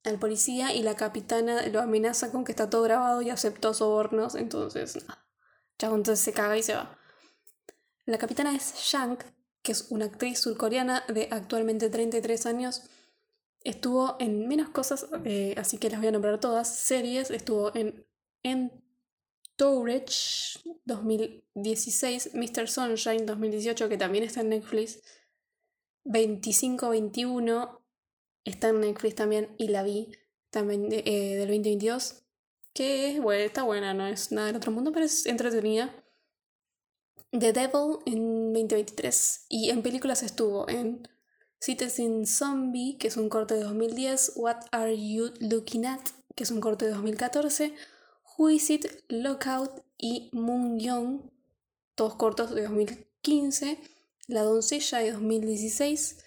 al 0.03 0.19
policía 0.19 0.73
y 0.73 0.83
la 0.83 0.95
capitana 0.95 1.65
lo 1.67 1.79
amenaza 1.79 2.31
con 2.31 2.43
que 2.43 2.51
está 2.51 2.69
todo 2.69 2.81
grabado 2.81 3.21
y 3.21 3.29
aceptó 3.29 3.73
sobornos, 3.73 4.35
entonces, 4.35 4.97
nada. 5.07 5.25
Entonces 5.79 6.19
se 6.19 6.33
caga 6.33 6.57
y 6.57 6.63
se 6.63 6.75
va. 6.75 6.97
La 8.05 8.17
capitana 8.17 8.53
es 8.53 8.75
Shank, 8.75 9.23
que 9.61 9.71
es 9.71 9.87
una 9.89 10.05
actriz 10.05 10.39
surcoreana 10.39 11.05
de 11.07 11.29
actualmente 11.31 11.89
33 11.89 12.45
años. 12.45 12.83
Estuvo 13.63 14.17
en 14.19 14.47
menos 14.49 14.69
cosas, 14.69 15.07
eh, 15.23 15.55
así 15.57 15.77
que 15.77 15.89
las 15.89 15.99
voy 15.99 16.09
a 16.09 16.11
nombrar 16.11 16.39
todas. 16.39 16.75
Series, 16.75 17.31
estuvo 17.31 17.71
en 17.73 18.05
Entourage 19.61 20.57
2016, 20.85 22.31
Mr. 22.33 22.67
Sunshine 22.67 23.27
2018, 23.27 23.89
que 23.89 23.97
también 23.97 24.23
está 24.23 24.41
en 24.41 24.49
Netflix. 24.49 25.03
2521 26.03 27.79
está 28.43 28.69
en 28.69 28.81
Netflix 28.81 29.13
también 29.15 29.53
y 29.59 29.67
la 29.67 29.83
vi 29.83 30.11
también 30.49 30.89
de- 30.89 31.03
eh, 31.05 31.35
del 31.37 31.49
2022. 31.49 32.23
Que 32.73 33.11
es, 33.11 33.21
está 33.45 33.61
buena, 33.61 33.93
no 33.93 34.07
es 34.07 34.31
nada 34.31 34.47
del 34.47 34.55
otro 34.55 34.71
mundo, 34.71 34.91
pero 34.91 35.05
es 35.05 35.27
entretenida. 35.27 35.93
The 37.31 37.53
Devil 37.53 37.99
en 38.07 38.53
2023. 38.53 39.45
Y 39.47 39.69
en 39.69 39.83
películas 39.83 40.23
estuvo 40.23 40.67
en 40.69 41.07
Citizen 41.59 42.25
Zombie, 42.25 42.97
que 42.97 43.09
es 43.09 43.15
un 43.17 43.29
corte 43.29 43.53
de 43.53 43.63
2010, 43.63 44.33
What 44.37 44.61
Are 44.71 44.97
You 44.97 45.31
Looking 45.39 45.85
At, 45.85 46.01
que 46.35 46.45
es 46.45 46.49
un 46.49 46.61
corte 46.61 46.85
de 46.85 46.91
2014, 46.93 47.75
It, 48.49 48.85
Lockout 49.07 49.83
y 49.97 50.29
Moon 50.33 50.79
Young, 50.79 51.29
todos 51.95 52.15
cortos 52.15 52.55
de 52.55 52.63
2015, 52.63 53.77
La 54.27 54.41
Doncella 54.41 54.99
de 54.99 55.11
2016, 55.11 56.23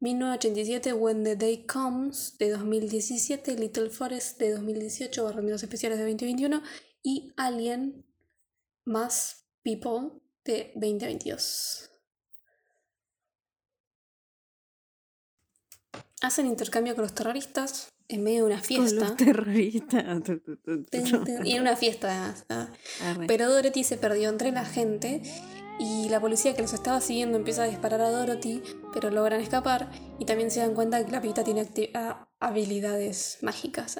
1987, 0.00 0.92
When 0.92 1.22
the 1.22 1.36
Day 1.36 1.64
Comes 1.64 2.36
de 2.38 2.50
2017, 2.50 3.56
Little 3.56 3.90
Forest 3.90 4.38
de 4.40 4.50
2018, 4.50 5.24
Barrenderos 5.24 5.62
Especiales 5.62 5.98
de 5.98 6.04
2021 6.04 6.60
y 7.02 7.32
Alien 7.36 8.04
más 8.84 9.46
People 9.62 10.20
de 10.44 10.72
2022. 10.74 11.90
Hacen 16.20 16.46
intercambio 16.46 16.94
con 16.94 17.02
los 17.02 17.14
terroristas 17.14 17.93
en 18.08 18.22
medio 18.22 18.40
de 18.40 18.52
una 18.52 18.56
Con 18.56 18.64
fiesta. 18.64 18.94
los 19.00 19.16
terroristas. 19.16 20.04
Y 21.44 21.52
en 21.52 21.60
una 21.62 21.76
fiesta. 21.76 22.34
ah. 22.48 22.68
Arre. 23.02 23.26
Pero 23.26 23.50
Dorothy 23.50 23.84
se 23.84 23.96
perdió 23.96 24.28
entre 24.28 24.52
la 24.52 24.64
gente 24.64 25.22
y 25.78 26.08
la 26.08 26.20
policía 26.20 26.54
que 26.54 26.62
los 26.62 26.72
estaba 26.72 27.00
siguiendo 27.00 27.36
empieza 27.36 27.64
a 27.64 27.66
disparar 27.66 28.00
a 28.00 28.10
Dorothy, 28.10 28.62
pero 28.92 29.10
logran 29.10 29.40
escapar 29.40 29.90
y 30.18 30.24
también 30.24 30.50
se 30.50 30.60
dan 30.60 30.74
cuenta 30.74 31.04
que 31.04 31.10
la 31.10 31.20
pibita 31.20 31.42
tiene 31.44 31.68
ah, 31.94 32.28
habilidades 32.40 33.38
mágicas, 33.42 33.98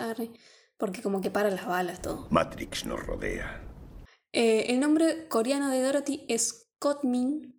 porque 0.77 1.03
como 1.03 1.21
que 1.21 1.31
para 1.31 1.51
las 1.51 1.67
balas 1.67 2.01
todo. 2.01 2.29
Matrix 2.31 2.85
nos 2.85 3.05
rodea. 3.05 3.61
Eh, 4.33 4.67
el 4.69 4.81
nombre 4.81 5.29
coreano 5.29 5.71
de 5.71 5.83
Dorothy 5.83 6.25
es 6.29 6.69
Kotmin 6.79 7.54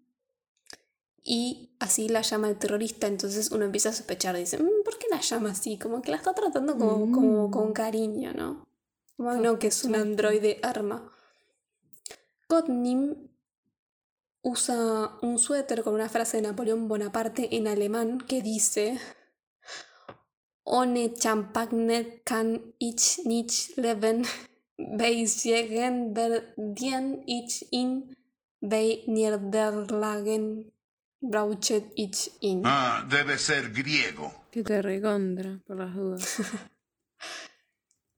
y 1.28 1.76
así 1.80 2.08
la 2.08 2.22
llama 2.22 2.48
el 2.50 2.58
terrorista, 2.58 3.08
entonces 3.08 3.50
uno 3.52 3.66
empieza 3.66 3.90
a 3.90 3.94
sospechar, 3.94 4.38
dice, 4.38 4.60
"Mm, 4.60 4.84
¿por 4.86 4.98
qué 5.00 5.08
la 5.10 5.20
llama 5.22 5.52
así? 5.52 5.78
Como 5.80 6.02
que 6.04 6.12
la 6.12 6.18
está 6.18 6.34
tratando 6.36 6.78
como, 6.78 7.12
como 7.12 7.48
Mm. 7.48 7.52
con 7.52 7.74
cariño, 7.74 8.32
¿no? 8.34 8.68
Como 9.18 9.34
no, 9.34 9.58
que 9.58 9.68
es 9.68 9.84
un 9.84 9.96
androide 9.96 10.60
arma. 10.62 11.12
Kotnim 12.48 13.30
usa 14.44 15.18
un 15.24 15.40
suéter 15.40 15.82
con 15.84 15.96
una 15.96 16.10
frase 16.10 16.38
de 16.38 16.44
Napoleón 16.44 16.88
Bonaparte 16.88 17.56
en 17.56 17.68
alemán 17.68 18.20
que 18.20 18.42
dice 18.44 19.00
Ohne 20.64 21.14
Champagne 21.14 22.22
kann 22.24 22.74
ich 22.80 23.22
nicht 23.26 23.78
leben. 23.78 24.26
Beisjegen 24.78 26.14
verdien 26.14 27.24
ich 27.26 27.72
in 27.72 28.16
bei 28.62 29.04
Niederlagen 29.08 30.72
brauchet 31.20 31.92
ich 31.96 32.32
in. 32.42 32.62
Ah, 32.66 33.06
debe 33.10 33.38
ser 33.38 33.72
griego. 33.72 34.32
Que 34.52 34.64
te 34.64 34.82
recontra, 34.82 35.60
por 35.66 35.78
las 35.78 35.96
dudas. 35.96 36.38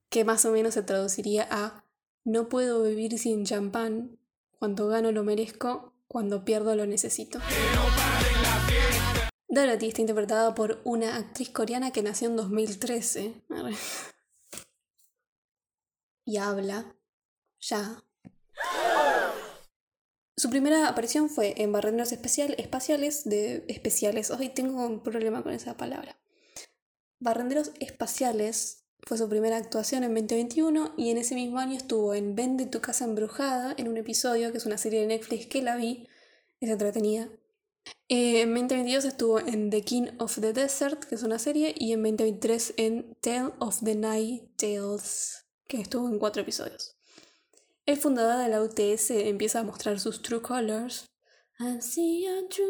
Que 0.10 0.24
más 0.24 0.46
o 0.46 0.52
menos 0.52 0.74
se 0.74 0.84
traduciría 0.84 1.46
a 1.52 1.84
No 2.24 2.48
puedo 2.48 2.82
vivir 2.84 3.20
sin 3.20 3.46
champán. 3.46 4.18
Cuando 4.58 4.88
gano 4.88 5.12
lo 5.12 5.24
merezco, 5.24 5.94
cuando 6.08 6.46
pierdo 6.46 6.76
lo 6.76 6.86
necesito. 6.86 7.40
Dorothy 9.50 9.88
está 9.88 10.02
interpretada 10.02 10.54
por 10.56 10.82
una 10.84 11.18
actriz 11.18 11.50
coreana 11.50 11.92
que 11.92 12.04
nació 12.04 12.30
en 12.30 12.36
2013. 12.38 13.44
Arre. 13.50 13.76
Y 16.26 16.38
habla 16.38 16.96
ya. 17.60 18.04
Su 20.40 20.52
primera 20.52 20.88
aparición 20.88 21.32
fue 21.32 21.56
en 21.58 21.72
Barrenderos 21.72 22.12
Espaciales 22.12 23.24
de 23.24 23.66
Especiales. 23.68 24.30
Hoy 24.30 24.50
tengo 24.50 24.86
un 24.86 25.02
problema 25.02 25.42
con 25.42 25.52
esa 25.52 25.78
palabra. 25.78 26.16
Barrenderos 27.20 27.72
Espaciales 27.80 28.86
fue 29.02 29.18
su 29.18 29.28
primera 29.28 29.58
actuación 29.58 30.04
en 30.04 30.14
2021 30.14 30.94
y 30.96 31.10
en 31.10 31.18
ese 31.18 31.34
mismo 31.34 31.58
año 31.58 31.76
estuvo 31.76 32.14
en 32.14 32.36
Vende 32.36 32.68
tu 32.68 32.82
casa 32.82 33.06
embrujada 33.06 33.74
en 33.80 33.88
un 33.88 33.98
episodio 33.98 34.52
que 34.52 34.60
es 34.60 34.68
una 34.68 34.78
serie 34.78 35.00
de 35.00 35.08
Netflix 35.08 35.48
que 35.48 35.64
la 35.64 35.76
vi, 35.76 36.08
es 36.60 36.70
entretenida. 36.70 37.30
Eh, 38.08 38.42
en 38.42 38.54
2022 38.54 39.06
estuvo 39.06 39.40
en 39.40 39.72
The 39.72 39.82
King 39.82 40.06
of 40.20 40.40
the 40.40 40.54
Desert, 40.54 41.04
que 41.06 41.16
es 41.16 41.24
una 41.24 41.40
serie, 41.40 41.74
y 41.76 41.94
en 41.94 42.04
2023 42.04 42.76
en 42.78 43.18
Tale 43.22 43.54
of 43.58 43.80
the 43.84 43.96
Night 43.96 44.56
Tales, 44.56 45.48
que 45.68 45.82
estuvo 45.82 46.08
en 46.08 46.20
cuatro 46.20 46.44
episodios. 46.44 46.97
El 47.88 47.98
fundador 47.98 48.38
de 48.44 48.50
la 48.50 48.62
UTS 48.62 49.12
empieza 49.12 49.62
a 49.62 49.64
mostrar 49.64 50.00
sus 50.00 50.22
true 50.22 50.42
colors. 50.42 51.06
I 51.60 51.82
see 51.82 52.28
a 52.28 52.48
true 52.48 52.66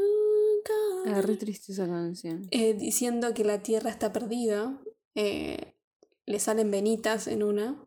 Ah, 1.08 1.21
re 1.21 1.36
triste 1.38 1.71
esa 1.71 1.86
canción. 1.88 2.47
eh, 2.51 2.73
diciendo 2.73 3.34
que 3.34 3.43
la 3.43 3.62
Tierra 3.63 3.89
está 3.89 4.13
perdida. 4.13 4.80
eh, 5.15 5.73
le 6.25 6.39
salen 6.39 6.69
venitas 6.71 7.27
en 7.27 7.41
una. 7.41 7.84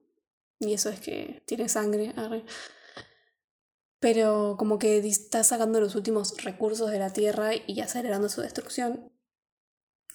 Y 0.58 0.72
eso 0.72 0.88
es 0.90 0.98
que 1.00 1.42
tiene 1.46 1.68
sangre. 1.68 2.12
arre. 2.16 2.44
Pero 4.00 4.56
como 4.58 4.78
que 4.78 4.98
está 4.98 5.44
sacando 5.44 5.80
los 5.80 5.94
últimos 5.94 6.36
recursos 6.42 6.90
de 6.90 6.98
la 6.98 7.12
Tierra 7.12 7.52
y 7.54 7.80
acelerando 7.80 8.28
su 8.28 8.40
destrucción. 8.40 9.12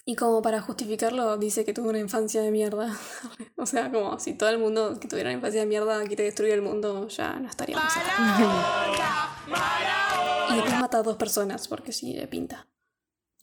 Y 0.08 0.14
como 0.14 0.40
para 0.40 0.60
justificarlo, 0.60 1.36
dice 1.36 1.64
que 1.64 1.72
tuvo 1.72 1.88
una 1.88 1.98
infancia 1.98 2.40
de 2.40 2.52
mierda. 2.52 2.96
o 3.56 3.66
sea, 3.66 3.90
como 3.90 4.20
si 4.20 4.34
todo 4.34 4.48
el 4.50 4.58
mundo 4.58 5.00
que 5.00 5.08
tuviera 5.08 5.30
una 5.30 5.38
infancia 5.38 5.62
de 5.62 5.66
mierda 5.66 6.00
quiere 6.04 6.22
destruir 6.22 6.52
el 6.52 6.62
mundo, 6.62 7.08
ya 7.08 7.40
no 7.40 7.48
estaríamos 7.48 7.84
acá. 7.96 9.36
Y 10.48 10.54
después 10.54 10.78
mata 10.78 10.98
a 10.98 11.02
dos 11.02 11.16
personas, 11.16 11.66
porque 11.66 11.92
sí, 11.92 12.12
le 12.12 12.28
pinta. 12.28 12.68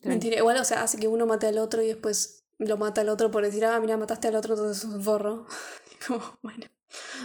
Mentira, 0.03 0.37
igual, 0.37 0.55
o 0.55 0.63
sea, 0.63 0.83
hace 0.83 0.97
que 0.97 1.09
uno 1.09 1.25
mate 1.25 1.47
al 1.47 1.57
otro 1.57 1.81
y 1.81 1.87
después 1.87 2.45
lo 2.59 2.77
mata 2.77 3.01
al 3.01 3.09
otro 3.09 3.29
por 3.29 3.43
decir, 3.43 3.65
ah, 3.65 3.77
mira, 3.81 3.97
mataste 3.97 4.29
al 4.29 4.35
otro, 4.37 4.53
entonces 4.53 4.81
sos 4.81 4.93
un 4.93 5.03
forro. 5.03 5.45
Como, 6.07 6.39
bueno, 6.41 6.65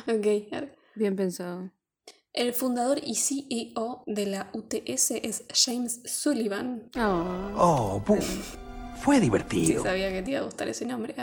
ok. 0.09 0.53
a 0.53 0.61
ver. 0.62 0.77
Bien 0.96 1.14
pensado. 1.14 1.70
El 2.33 2.55
fundador 2.55 3.01
y 3.05 3.14
CEO 3.14 4.03
de 4.07 4.27
la 4.27 4.51
UTS 4.53 5.12
es 5.12 5.44
James 5.55 6.01
Sullivan. 6.07 6.90
Oh, 6.96 7.53
Oh, 7.57 8.03
Fue 9.02 9.16
Sí, 9.16 9.22
divertido. 9.22 9.82
sabía 9.82 10.11
que 10.11 10.22
te 10.22 10.30
iba 10.32 10.40
a 10.40 10.44
gustar 10.44 10.68
ese 10.68 10.84
nombre. 10.87 11.14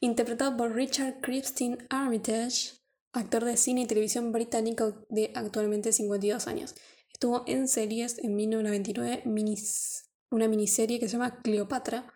Interpretado 0.00 0.56
por 0.56 0.74
Richard 0.74 1.20
Christine 1.20 1.78
Armitage, 1.90 2.72
actor 3.12 3.44
de 3.44 3.56
cine 3.56 3.82
y 3.82 3.86
televisión 3.86 4.32
británico 4.32 5.04
de 5.08 5.32
actualmente 5.34 5.92
52 5.92 6.46
años. 6.46 6.74
Estuvo 7.12 7.44
en 7.46 7.68
series 7.68 8.18
en 8.18 8.34
1999, 8.36 9.22
minis- 9.26 10.04
una 10.30 10.48
miniserie 10.48 10.98
que 11.00 11.06
se 11.08 11.12
llama 11.12 11.40
Cleopatra, 11.42 12.12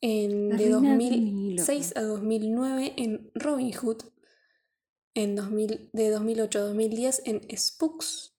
en, 0.00 0.50
de 0.50 0.56
reina 0.56 0.76
2006 0.90 1.96
a 1.96 2.02
2009 2.02 2.94
en 2.96 3.30
Robin 3.34 3.72
Hood, 3.72 4.02
en 5.14 5.34
2000, 5.34 5.90
de 5.92 6.10
2008 6.10 6.58
a 6.58 6.62
2010 6.62 7.22
en 7.24 7.40
Spooks, 7.58 8.36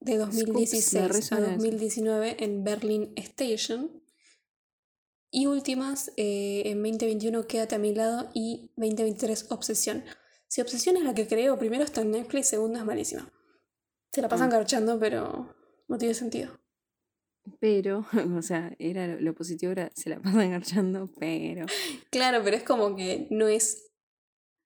de 0.00 0.16
2016 0.18 1.02
a 1.02 1.08
resuena 1.08 1.46
eso. 1.46 1.54
2019 1.54 2.44
en 2.44 2.62
Berlin 2.64 3.12
Station. 3.16 3.97
Y 5.30 5.46
últimas, 5.46 6.10
eh, 6.16 6.62
en 6.66 6.82
2021 6.82 7.46
Quédate 7.46 7.74
a 7.74 7.78
mi 7.78 7.94
lado 7.94 8.30
y 8.34 8.70
2023 8.76 9.46
Obsesión. 9.50 10.04
Si 10.46 10.60
Obsesión 10.60 10.96
es 10.96 11.04
la 11.04 11.14
que 11.14 11.26
creo, 11.26 11.58
primero 11.58 11.84
está 11.84 12.00
en 12.00 12.12
Netflix, 12.12 12.48
segundo 12.48 12.78
es 12.78 12.84
malísima. 12.84 13.30
Se 14.12 14.22
la 14.22 14.28
pasan 14.28 14.50
Ah. 14.50 14.56
garchando, 14.56 14.98
pero 14.98 15.54
no 15.86 15.98
tiene 15.98 16.14
sentido. 16.14 16.58
Pero, 17.60 18.06
o 18.38 18.42
sea, 18.42 18.74
era 18.78 19.06
lo, 19.06 19.20
lo 19.20 19.34
positivo 19.34 19.72
era 19.72 19.90
se 19.94 20.08
la 20.10 20.20
pasan 20.20 20.40
engarchando, 20.40 21.10
pero. 21.18 21.66
Claro, 22.10 22.40
pero 22.42 22.56
es 22.56 22.62
como 22.62 22.96
que 22.96 23.26
no 23.30 23.48
es 23.48 23.92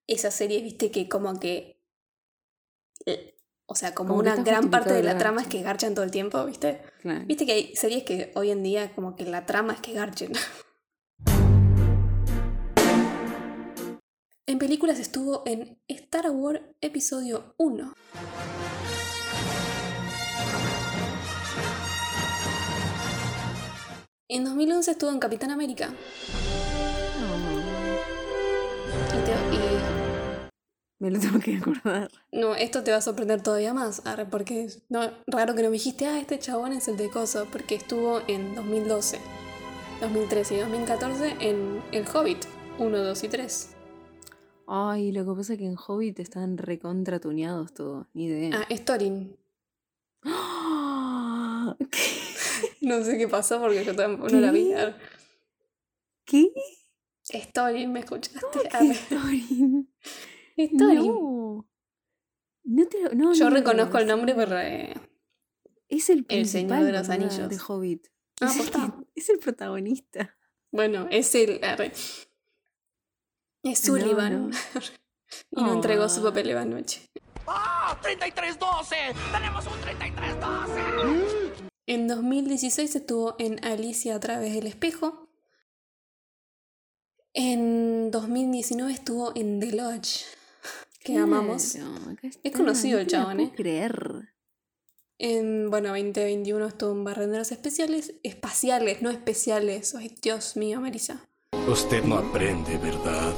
esa 0.06 0.30
serie, 0.30 0.62
viste, 0.62 0.90
que 0.90 1.08
como 1.08 1.38
que... 1.40 1.80
O 3.72 3.74
sea, 3.74 3.94
como, 3.94 4.16
una 4.16 4.36
gran 4.36 4.68
parte 4.68 4.92
de 4.92 5.02
la 5.02 5.16
trama 5.16 5.40
es 5.40 5.48
que 5.48 5.62
garchan 5.62 5.94
todo 5.94 6.04
el 6.04 6.10
tiempo, 6.10 6.44
viste. 6.44 6.82
Claro. 7.00 7.24
Viste 7.24 7.46
que 7.46 7.52
hay 7.52 7.74
series 7.74 8.04
que 8.04 8.30
hoy 8.34 8.50
en 8.50 8.62
día 8.62 8.94
como 8.94 9.16
que 9.16 9.24
la 9.24 9.46
trama 9.46 9.72
es 9.72 9.80
que 9.80 9.94
garchen. 9.94 10.32
En 14.44 14.58
películas 14.58 14.98
estuvo 14.98 15.44
en 15.46 15.80
Star 15.88 16.28
Wars 16.30 16.60
Episodio 16.82 17.54
1. 17.56 17.94
En 24.28 24.44
2011 24.44 24.90
estuvo 24.90 25.10
en 25.10 25.18
Capitán 25.18 25.50
América. 25.52 25.94
Me 31.02 31.10
lo 31.10 31.18
tengo 31.18 31.40
que 31.40 31.56
acordar. 31.56 32.08
no, 32.30 32.54
esto 32.54 32.84
te 32.84 32.92
va 32.92 32.98
a 32.98 33.00
sorprender 33.00 33.42
todavía 33.42 33.74
más, 33.74 34.06
arre, 34.06 34.24
porque 34.24 34.62
es 34.62 34.82
no, 34.88 35.00
raro 35.26 35.56
que 35.56 35.62
no 35.62 35.68
me 35.68 35.72
dijiste, 35.72 36.06
ah, 36.06 36.20
este 36.20 36.38
chabón 36.38 36.72
es 36.72 36.86
el 36.86 36.96
de 36.96 37.10
Coso, 37.10 37.48
porque 37.50 37.74
estuvo 37.74 38.20
en 38.28 38.54
2012, 38.54 39.18
2013 40.00 40.54
y 40.54 40.60
2014 40.60 41.36
en 41.40 41.82
El 41.90 42.06
Hobbit 42.06 42.44
1, 42.78 42.96
2 42.96 43.24
y 43.24 43.28
3. 43.28 43.70
Ay, 44.68 45.10
lo 45.10 45.24
que 45.26 45.32
pasa 45.40 45.54
es 45.54 45.58
que 45.58 45.66
en 45.66 45.74
Hobbit 45.76 46.20
están 46.20 46.56
recontratuneados 46.56 47.74
todo, 47.74 48.06
ni 48.14 48.26
idea. 48.26 48.60
Ah, 48.60 48.66
es 48.68 48.84
Thorin. 48.84 49.36
¡Ah! 50.22 51.76
¿Qué? 51.90 51.98
No 52.80 53.02
sé 53.02 53.18
qué 53.18 53.26
pasó 53.26 53.60
porque 53.60 53.84
yo 53.84 53.96
tampoco 53.96 54.28
no 54.28 54.38
la 54.38 54.52
vi. 54.52 54.68
¿Qué? 54.68 54.76
Arre. 54.76 54.94
¿Qué? 56.24 56.52
Es 57.30 57.52
Thorin, 57.52 57.90
¿me 57.90 58.00
escuchaste? 58.00 58.38
¿Cómo 58.40 58.62
que 58.62 58.68
Arre. 58.76 58.96
Thorin? 59.08 59.88
Es 60.56 60.70
Thorin. 60.76 61.06
No. 61.06 61.68
No 62.64 62.86
te 62.88 63.00
lo- 63.02 63.10
no, 63.14 63.32
Yo 63.34 63.50
no 63.50 63.56
reconozco 63.56 63.98
el 63.98 64.06
nombre, 64.06 64.34
pero... 64.34 64.58
eh, 64.58 64.94
Es 65.88 66.08
el, 66.10 66.24
El 66.28 66.46
Señor 66.48 66.84
de 66.84 66.92
los 66.92 67.08
Anillos. 67.08 67.48
de 67.48 67.58
Hobbit. 67.66 68.06
Ah, 68.40 68.46
es, 68.46 68.58
el, 68.58 68.70
es 69.14 69.28
el 69.30 69.38
protagonista. 69.38 70.36
Bueno, 70.70 71.06
es 71.10 71.34
el... 71.34 71.60
Es 73.64 73.78
Sullivan. 73.78 74.50
no. 74.50 74.56
y 75.50 75.62
no 75.62 75.72
entregó 75.74 76.08
su 76.08 76.20
Ah. 76.20 76.24
papel 76.30 76.48
de 76.48 76.54
la 76.54 76.64
noche. 76.64 77.10
¡Ah! 77.46 77.98
¡3312! 78.02 79.14
¡Tenemos 79.32 79.66
un 79.66 79.80
3312! 79.80 81.70
En 81.86 82.06
2016 82.08 82.94
estuvo 82.96 83.34
en 83.38 83.64
Alicia 83.64 84.14
a 84.14 84.20
través 84.20 84.54
del 84.54 84.66
espejo. 84.68 85.28
En 87.34 88.10
2019 88.10 88.92
estuvo 88.92 89.32
en 89.34 89.58
The 89.60 89.72
Lodge, 89.72 90.24
que 91.02 91.18
amamos. 91.18 91.76
Es 92.42 92.52
conocido 92.52 92.96
no 92.96 93.02
el 93.02 93.06
chabón, 93.06 93.36
puedo 93.36 93.48
¿eh? 93.48 93.52
creer. 93.54 94.34
En, 95.18 95.70
bueno, 95.70 95.90
2021 95.90 96.66
estuvo 96.66 96.92
en 96.92 97.04
Barrenderos 97.04 97.52
Especiales, 97.52 98.14
espaciales, 98.22 99.02
no 99.02 99.10
especiales. 99.10 99.94
Ay, 99.94 100.14
Dios 100.20 100.56
mío, 100.56 100.80
Marisa. 100.80 101.28
Usted 101.68 102.02
no 102.04 102.16
aprende, 102.16 102.76
¿verdad? 102.78 103.34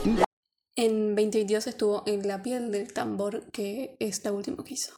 En 0.77 1.14
2022 1.14 1.66
estuvo 1.66 2.03
en 2.07 2.27
La 2.27 2.42
piel 2.42 2.72
del 2.72 2.92
tambor, 2.92 3.50
que 3.50 3.96
es 4.00 4.24
la 4.24 4.33
última 4.33 4.64
que 4.64 4.74
hizo. 4.74 4.94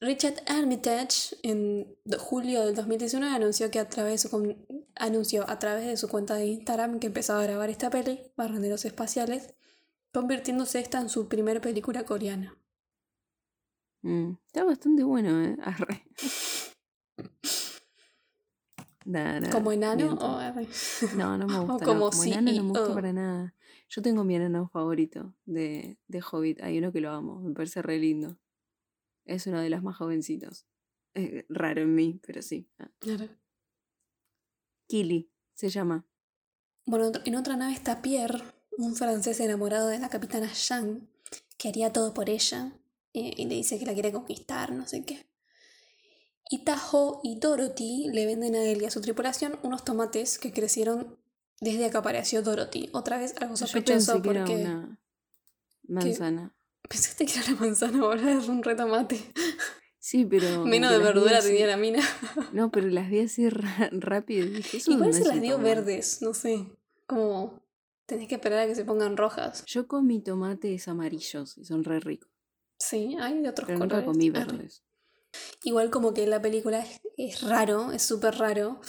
Richard 0.00 0.42
Armitage 0.46 1.36
en 1.42 1.96
julio 2.18 2.64
del 2.64 2.74
2019 2.74 3.34
anunció 3.34 3.70
que 3.70 3.80
a 3.80 3.88
través 3.88 4.22
de 4.22 4.28
su, 4.28 4.56
anunció 4.94 5.48
a 5.50 5.58
través 5.58 5.86
de 5.86 5.96
su 5.96 6.08
cuenta 6.08 6.36
de 6.36 6.46
Instagram 6.46 7.00
que 7.00 7.08
empezaba 7.08 7.40
a 7.40 7.44
grabar 7.44 7.68
esta 7.68 7.90
peli, 7.90 8.32
Barrenderos 8.36 8.84
Espaciales, 8.84 9.54
convirtiéndose 10.18 10.80
esta 10.80 11.00
en 11.00 11.08
su 11.08 11.28
primera 11.28 11.60
película 11.60 12.04
coreana. 12.04 12.56
Mm, 14.02 14.32
está 14.46 14.64
bastante 14.64 15.04
bueno, 15.04 15.44
¿eh? 15.44 15.56
Arre. 15.62 16.04
Nah, 19.04 19.38
nah, 19.40 19.50
¿Como 19.50 19.70
enano 19.70 20.14
o 20.14 20.38
arre? 20.38 20.66
No, 21.16 21.38
no 21.38 21.46
me 21.46 21.54
o 21.58 21.66
gusta. 21.66 21.86
como 21.86 22.06
no. 22.06 22.10
Como 22.10 22.24
enano 22.24 22.52
no 22.52 22.62
me 22.62 22.68
gusta 22.68 22.86
CEO? 22.86 22.94
para 22.94 23.12
nada. 23.12 23.54
Yo 23.88 24.02
tengo 24.02 24.24
mi 24.24 24.34
enano 24.34 24.68
favorito 24.68 25.34
de, 25.46 25.98
de 26.08 26.20
Hobbit. 26.20 26.60
Hay 26.62 26.78
uno 26.78 26.92
que 26.92 27.00
lo 27.00 27.10
amo, 27.10 27.40
me 27.40 27.54
parece 27.54 27.80
re 27.80 27.98
lindo. 27.98 28.38
Es 29.24 29.46
uno 29.46 29.60
de 29.60 29.70
los 29.70 29.82
más 29.84 29.96
jovencitos. 29.96 30.66
Es 31.14 31.44
raro 31.48 31.82
en 31.82 31.94
mí, 31.94 32.20
pero 32.26 32.42
sí. 32.42 32.68
Ah. 32.78 32.90
Arre. 33.14 33.30
Kili 34.88 35.30
se 35.54 35.68
llama. 35.68 36.04
Bueno, 36.86 37.12
en 37.24 37.36
otra 37.36 37.56
nave 37.56 37.72
está 37.72 38.02
Pierre, 38.02 38.42
un 38.78 38.94
francés 38.94 39.40
enamorado 39.40 39.88
de 39.88 39.98
la 39.98 40.08
capitana 40.08 40.48
Jeanne, 40.54 41.00
que 41.58 41.68
haría 41.68 41.92
todo 41.92 42.14
por 42.14 42.30
ella, 42.30 42.72
eh, 43.12 43.34
y 43.36 43.46
le 43.46 43.56
dice 43.56 43.78
que 43.78 43.84
la 43.84 43.92
quiere 43.92 44.12
conquistar, 44.12 44.72
no 44.72 44.86
sé 44.86 45.04
qué. 45.04 45.26
Y 46.48 46.64
Tajo 46.64 47.20
y 47.24 47.40
Dorothy 47.40 48.08
le 48.12 48.24
venden 48.24 48.54
a 48.54 48.62
él 48.62 48.80
y 48.80 48.84
a 48.86 48.90
su 48.90 49.00
tripulación 49.00 49.58
unos 49.62 49.84
tomates 49.84 50.38
que 50.38 50.52
crecieron 50.52 51.18
desde 51.60 51.90
que 51.90 51.96
apareció 51.96 52.40
Dorothy. 52.40 52.88
Otra 52.92 53.18
vez 53.18 53.34
algo 53.40 53.54
Yo 53.54 53.66
sospechoso 53.66 54.12
pensé 54.14 54.22
que 54.22 54.30
era 54.30 54.44
porque 54.44 54.62
una 54.62 54.98
manzana. 55.88 56.54
pensaste 56.88 57.26
que 57.26 57.32
era 57.32 57.50
la 57.50 57.56
manzana, 57.56 58.00
ahora 58.00 58.32
es 58.32 58.48
un 58.48 58.62
retomate. 58.62 59.20
Sí, 59.98 60.24
pero. 60.24 60.64
Menos 60.64 60.92
de 60.92 60.98
verdura 60.98 61.42
tenía 61.42 61.66
la 61.66 61.76
mina. 61.76 62.00
No, 62.52 62.70
pero 62.70 62.86
las 62.86 63.10
vi 63.10 63.20
así 63.20 63.48
rápido 63.50 64.46
dije, 64.46 64.80
Igual 64.86 65.12
se 65.12 65.24
las 65.24 65.40
dio 65.42 65.58
verdes, 65.58 66.22
no 66.22 66.32
sé. 66.32 66.64
Como 67.06 67.60
tenés 68.08 68.26
que 68.26 68.36
esperar 68.36 68.60
a 68.60 68.66
que 68.66 68.74
se 68.74 68.84
pongan 68.84 69.16
rojas. 69.16 69.64
Yo 69.66 69.86
comí 69.86 70.20
tomates 70.20 70.88
amarillos 70.88 71.58
y 71.58 71.64
son 71.64 71.84
re 71.84 72.00
ricos. 72.00 72.30
Sí, 72.78 73.16
hay 73.20 73.40
de 73.42 73.50
otros 73.50 73.66
Pero 73.66 73.78
colores. 73.80 74.06
nunca 74.06 74.12
comí 74.12 74.30
verdes. 74.30 74.82
Igual 75.62 75.90
como 75.90 76.14
que 76.14 76.26
la 76.26 76.40
película 76.40 76.78
es, 76.80 77.00
es 77.16 77.42
raro, 77.42 77.92
es 77.92 78.02
súper 78.02 78.36
raro, 78.36 78.80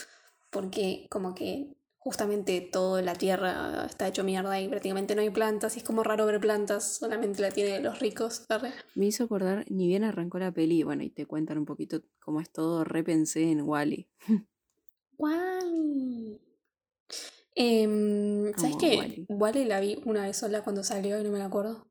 porque 0.51 1.08
como 1.12 1.36
que 1.36 1.75
justamente 1.97 2.62
toda 2.62 3.02
la 3.02 3.13
tierra 3.13 3.85
está 3.85 4.08
hecho 4.08 4.23
mierda 4.23 4.60
y 4.62 4.69
prácticamente 4.69 5.15
no 5.15 5.21
hay 5.21 5.31
plantas, 5.31 5.75
y 5.75 5.79
es 5.79 5.83
como 5.83 6.02
raro 6.02 6.25
ver 6.25 6.39
plantas, 6.39 6.96
solamente 6.98 7.41
la 7.41 7.52
tienen 7.52 7.83
los 7.83 8.00
ricos. 8.00 8.46
Me 8.96 9.08
hizo 9.08 9.25
acordar, 9.25 9.65
ni 9.69 9.87
bien 9.87 10.06
arrancó 10.06 10.39
la 10.39 10.54
peli, 10.54 10.83
bueno, 10.83 11.04
y 11.04 11.10
te 11.10 11.25
cuentan 11.25 11.58
un 11.58 11.65
poquito 11.65 12.02
cómo 12.19 12.39
es 12.39 12.50
todo, 12.50 12.85
repensé 12.85 13.52
en 13.52 13.62
Wally. 13.62 14.08
Wally. 15.17 16.39
Em, 17.62 18.53
¿Sabes 18.55 18.77
qué? 18.79 19.25
Wally 19.27 19.65
la 19.65 19.81
vi 19.81 20.01
una 20.05 20.23
vez 20.23 20.37
sola 20.37 20.63
cuando 20.63 20.81
salió 20.83 21.19
y 21.19 21.23
no 21.25 21.31
me 21.31 21.39
la 21.39 21.45
acuerdo. 21.45 21.89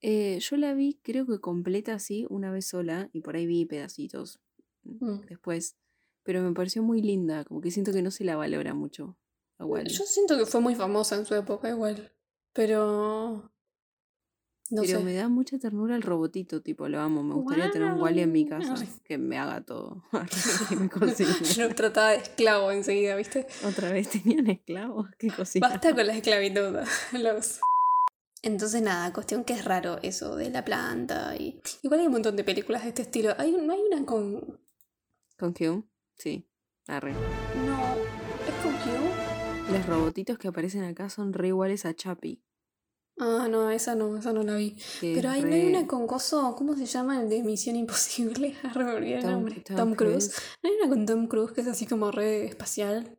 Eh, 0.00 0.38
yo 0.40 0.56
la 0.56 0.72
vi, 0.74 0.98
creo 1.02 1.26
que 1.26 1.40
completa 1.40 1.94
así, 1.94 2.24
una 2.30 2.52
vez 2.52 2.66
sola, 2.66 3.10
y 3.12 3.20
por 3.20 3.34
ahí 3.36 3.46
vi 3.46 3.66
pedacitos 3.66 4.40
Mm. 4.84 5.20
después. 5.28 5.76
Pero 6.22 6.40
me 6.42 6.52
pareció 6.52 6.82
muy 6.82 7.02
linda, 7.02 7.44
como 7.44 7.60
que 7.60 7.70
siento 7.70 7.92
que 7.92 8.02
no 8.02 8.10
se 8.10 8.24
la 8.24 8.36
valora 8.36 8.74
mucho 8.74 9.18
a 9.58 9.64
Wally. 9.66 9.90
Yo 9.90 10.04
siento 10.04 10.38
que 10.38 10.46
fue 10.46 10.60
muy 10.60 10.74
famosa 10.74 11.16
en 11.16 11.26
su 11.26 11.34
época 11.34 11.68
igual, 11.68 12.12
pero... 12.52 13.52
No 14.70 14.82
Pero 14.82 14.98
sé. 15.00 15.04
me 15.04 15.14
da 15.14 15.28
mucha 15.28 15.58
ternura 15.58 15.96
el 15.96 16.02
robotito, 16.02 16.62
tipo, 16.62 16.88
lo 16.88 17.00
amo. 17.00 17.24
Me 17.24 17.34
gustaría 17.34 17.70
tener 17.72 17.92
un 17.92 18.00
Wally 18.00 18.20
en 18.20 18.32
mi 18.32 18.46
casa 18.46 18.74
Ay. 18.78 18.88
que 19.04 19.18
me 19.18 19.36
haga 19.36 19.62
todo. 19.62 20.02
que 20.68 20.76
me 20.76 20.88
cocine. 20.88 21.30
Lo 21.58 21.74
trataba 21.74 22.10
de 22.10 22.18
esclavo 22.18 22.70
enseguida, 22.70 23.16
¿viste? 23.16 23.46
Otra 23.64 23.90
vez 23.90 24.08
tenían 24.10 24.46
esclavos 24.46 25.08
que 25.18 25.28
cocinaban. 25.28 25.74
Basta 25.74 25.94
con 25.94 26.06
la 26.06 26.14
esclavitud. 26.14 26.76
Los... 27.12 27.60
Entonces 28.42 28.80
nada, 28.80 29.12
cuestión 29.12 29.44
que 29.44 29.52
es 29.54 29.64
raro 29.64 29.98
eso 30.02 30.36
de 30.36 30.50
la 30.50 30.64
planta 30.64 31.36
y 31.36 31.60
igual 31.82 32.00
hay 32.00 32.06
un 32.06 32.12
montón 32.12 32.36
de 32.36 32.44
películas 32.44 32.84
de 32.84 32.88
este 32.88 33.02
estilo. 33.02 33.34
Hay, 33.36 33.52
no 33.52 33.72
hay 33.72 33.80
una 33.80 34.06
con 34.06 34.60
¿Con 35.36 35.54
Hume? 35.58 35.84
Sí. 36.16 36.46
Arre. 36.86 37.12
no 37.12 37.94
es 38.46 38.62
Tokyo. 38.62 39.72
Los 39.72 39.86
robotitos 39.86 40.38
que 40.38 40.48
aparecen 40.48 40.84
acá 40.84 41.08
son 41.08 41.32
re 41.32 41.48
iguales 41.48 41.86
a 41.86 41.94
Chappie. 41.94 42.42
Ah, 43.22 43.48
no, 43.50 43.70
esa 43.70 43.94
no, 43.94 44.16
esa 44.16 44.32
no 44.32 44.42
la 44.42 44.56
vi. 44.56 44.76
Pero 45.00 45.28
ahí 45.30 45.42
no 45.42 45.48
hay 45.54 45.62
re- 45.64 45.68
una 45.68 45.86
con 45.86 46.06
coso, 46.06 46.54
¿cómo 46.56 46.74
se 46.74 46.86
llama 46.86 47.20
el 47.22 47.28
de 47.28 47.42
Misión 47.42 47.76
Imposible? 47.76 48.54
Arre, 48.62 48.84
me 48.84 48.92
olvidé 48.94 49.16
el 49.16 49.22
Tom- 49.22 49.30
nombre. 49.32 49.54
Tom 49.60 49.76
Tom, 49.76 49.94
Cruise. 49.94 50.28
Cruise. 50.30 50.42
¿No 50.62 50.70
hay 50.70 50.76
una 50.76 50.88
con 50.88 51.06
Tom 51.06 51.26
Cruise 51.26 51.52
que 51.52 51.60
es 51.60 51.66
así 51.68 51.86
como 51.86 52.10
re 52.10 52.46
espacial? 52.46 53.18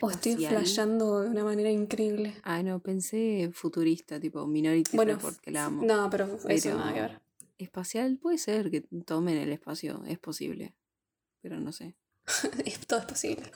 O 0.00 0.10
estoy 0.10 0.32
espacial. 0.32 0.56
flasheando 0.56 1.20
de 1.22 1.30
una 1.30 1.44
manera 1.44 1.70
increíble. 1.70 2.34
Ah, 2.42 2.62
no, 2.62 2.80
pensé 2.80 3.50
futurista, 3.52 4.18
tipo 4.20 4.46
Minority 4.46 4.96
Bueno, 4.96 5.14
Report, 5.14 5.38
que 5.40 5.50
la 5.50 5.66
amo. 5.66 5.82
No, 5.84 6.08
pero 6.10 6.26
eso 6.34 6.44
Pero- 6.46 6.78
nada 6.78 6.92
que 6.94 7.00
ver. 7.00 7.20
Espacial 7.58 8.18
puede 8.20 8.38
ser 8.38 8.70
que 8.70 8.80
tomen 9.06 9.36
el 9.38 9.52
espacio, 9.52 10.02
es 10.06 10.18
posible. 10.18 10.74
Pero 11.40 11.60
no 11.60 11.72
sé. 11.72 11.94
Es- 12.64 12.86
Todo 12.86 13.00
es 13.00 13.06
posible. 13.06 13.52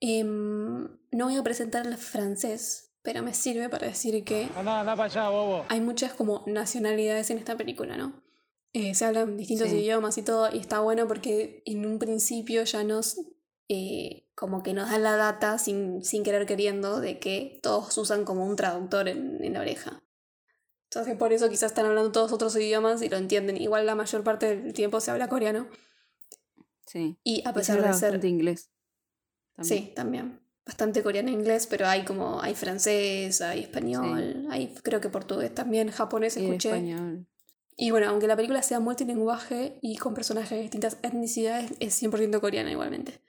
Em, 0.00 0.57
no 1.10 1.24
voy 1.26 1.36
a 1.36 1.42
presentar 1.42 1.86
el 1.86 1.96
francés, 1.96 2.92
pero 3.02 3.22
me 3.22 3.34
sirve 3.34 3.68
para 3.68 3.86
decir 3.86 4.22
que 4.24 4.48
Anda, 4.56 4.80
anda 4.80 4.96
para 4.96 5.04
allá, 5.04 5.28
bobo. 5.30 5.64
hay 5.68 5.80
muchas 5.80 6.12
como 6.14 6.44
nacionalidades 6.46 7.30
en 7.30 7.38
esta 7.38 7.56
película, 7.56 7.96
¿no? 7.96 8.22
Eh, 8.74 8.94
se 8.94 9.04
hablan 9.06 9.36
distintos 9.36 9.68
Sí. 9.70 9.76
idiomas 9.76 10.18
y 10.18 10.22
todo, 10.22 10.54
y 10.54 10.58
está 10.58 10.80
bueno 10.80 11.06
porque 11.08 11.62
en 11.64 11.86
un 11.86 11.98
principio 11.98 12.62
ya 12.64 12.84
nos 12.84 13.18
eh, 13.70 14.26
como 14.34 14.62
que 14.62 14.72
nos 14.72 14.90
dan 14.90 15.02
la 15.02 15.16
data 15.16 15.58
sin, 15.58 16.02
sin 16.02 16.22
querer 16.22 16.46
queriendo 16.46 17.00
de 17.00 17.18
que 17.18 17.60
todos 17.62 17.96
usan 17.98 18.24
como 18.24 18.46
un 18.46 18.56
traductor 18.56 19.08
en, 19.08 19.42
en 19.44 19.52
la 19.54 19.60
oreja. 19.60 20.02
Entonces 20.84 21.16
por 21.18 21.34
eso 21.34 21.50
quizás 21.50 21.72
están 21.72 21.84
hablando 21.84 22.10
todos 22.12 22.32
otros 22.32 22.56
idiomas 22.56 23.02
y 23.02 23.10
lo 23.10 23.18
entienden. 23.18 23.58
Igual 23.60 23.84
la 23.84 23.94
mayor 23.94 24.24
parte 24.24 24.56
del 24.56 24.72
tiempo 24.72 25.00
se 25.00 25.10
habla 25.10 25.28
coreano. 25.28 25.68
Sí. 26.86 27.18
Y 27.24 27.40
a 27.46 27.50
Y 27.50 27.52
se 27.52 27.52
pesar 27.52 27.76
habla 27.78 27.92
de 27.92 27.98
ser... 27.98 28.24
inglés. 28.24 28.70
también. 29.54 29.78
Sí, 29.86 29.92
también. 29.94 30.40
Bastante 30.68 31.02
coreano 31.02 31.30
e 31.30 31.32
inglés, 31.32 31.66
pero 31.66 31.86
hay 31.86 32.04
como, 32.04 32.42
hay 32.42 32.54
francés, 32.54 33.40
hay 33.40 33.60
español, 33.60 34.46
hay 34.50 34.74
creo 34.82 35.00
que 35.00 35.08
portugués 35.08 35.54
también, 35.54 35.90
japonés 35.90 36.36
escuché. 36.36 36.68
español. 36.68 37.26
Y 37.74 37.90
bueno, 37.90 38.10
aunque 38.10 38.26
la 38.26 38.36
película 38.36 38.60
sea 38.62 38.78
multilingüaje 38.78 39.78
y 39.80 39.96
con 39.96 40.12
personajes 40.12 40.50
de 40.50 40.60
distintas 40.60 40.98
etnicidades, 41.02 41.72
es 41.80 42.02
100% 42.02 42.38
coreana 42.40 42.70
igualmente. 42.70 43.22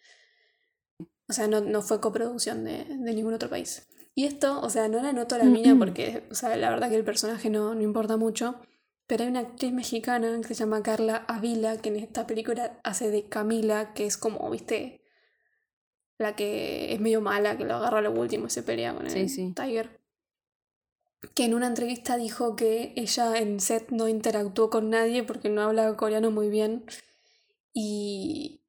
O 1.29 1.33
sea, 1.33 1.47
no, 1.47 1.61
no 1.61 1.81
fue 1.81 2.01
coproducción 2.01 2.65
de, 2.65 2.83
de 2.83 3.13
ningún 3.13 3.33
otro 3.33 3.49
país. 3.49 3.87
Y 4.15 4.25
esto, 4.25 4.59
o 4.59 4.69
sea, 4.69 4.89
no 4.89 5.01
la 5.01 5.13
noto 5.13 5.35
a 5.35 5.37
la 5.37 5.45
mina 5.45 5.77
porque, 5.79 6.27
o 6.29 6.35
sea, 6.35 6.57
la 6.57 6.69
verdad 6.69 6.89
que 6.89 6.97
el 6.97 7.05
personaje 7.05 7.49
no, 7.49 7.73
no 7.73 7.81
importa 7.81 8.17
mucho. 8.17 8.59
Pero 9.07 9.23
hay 9.23 9.29
una 9.29 9.39
actriz 9.39 9.71
mexicana 9.71 10.37
que 10.45 10.53
se 10.53 10.55
llama 10.55 10.83
Carla 10.83 11.23
Avila, 11.29 11.77
que 11.77 11.87
en 11.87 11.95
esta 11.95 12.27
película 12.27 12.79
hace 12.83 13.09
de 13.09 13.29
Camila, 13.29 13.93
que 13.93 14.05
es 14.05 14.17
como, 14.17 14.49
viste, 14.49 14.98
la 16.20 16.36
que 16.36 16.93
es 16.93 16.99
medio 16.99 17.22
mala, 17.22 17.57
que 17.57 17.63
lo 17.63 17.76
agarra 17.76 17.99
a 17.99 18.01
lo 18.01 18.11
último 18.11 18.47
y 18.47 18.49
se 18.49 18.61
pelea 18.61 18.93
con 18.93 19.07
el 19.07 19.30
sí. 19.30 19.53
Tiger. 19.55 19.99
Que 21.34 21.45
en 21.45 21.53
una 21.53 21.67
entrevista 21.67 22.17
dijo 22.17 22.55
que 22.55 22.93
ella 22.95 23.38
en 23.38 23.59
set 23.59 23.89
no 23.89 24.07
interactuó 24.07 24.70
con 24.70 24.89
nadie 24.89 25.24
porque 25.24 25.49
no 25.49 25.61
habla 25.61 25.95
coreano 25.95 26.30
muy 26.30 26.49
bien. 26.49 26.86
Y, 27.74 28.61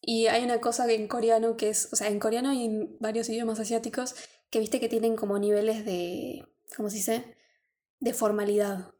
y 0.00 0.28
hay 0.28 0.44
una 0.44 0.60
cosa 0.60 0.86
que 0.86 0.94
en 0.94 1.08
coreano 1.08 1.56
que 1.56 1.68
es, 1.68 1.92
o 1.92 1.96
sea, 1.96 2.08
en 2.08 2.20
coreano 2.20 2.52
y 2.52 2.64
en 2.64 2.96
varios 3.00 3.28
idiomas 3.28 3.58
asiáticos 3.58 4.14
que 4.48 4.60
viste 4.60 4.78
que 4.78 4.88
tienen 4.88 5.16
como 5.16 5.40
niveles 5.40 5.84
de, 5.84 6.46
¿cómo 6.76 6.90
se 6.90 6.96
dice? 6.96 7.36
De 7.98 8.14
formalidad. 8.14 8.92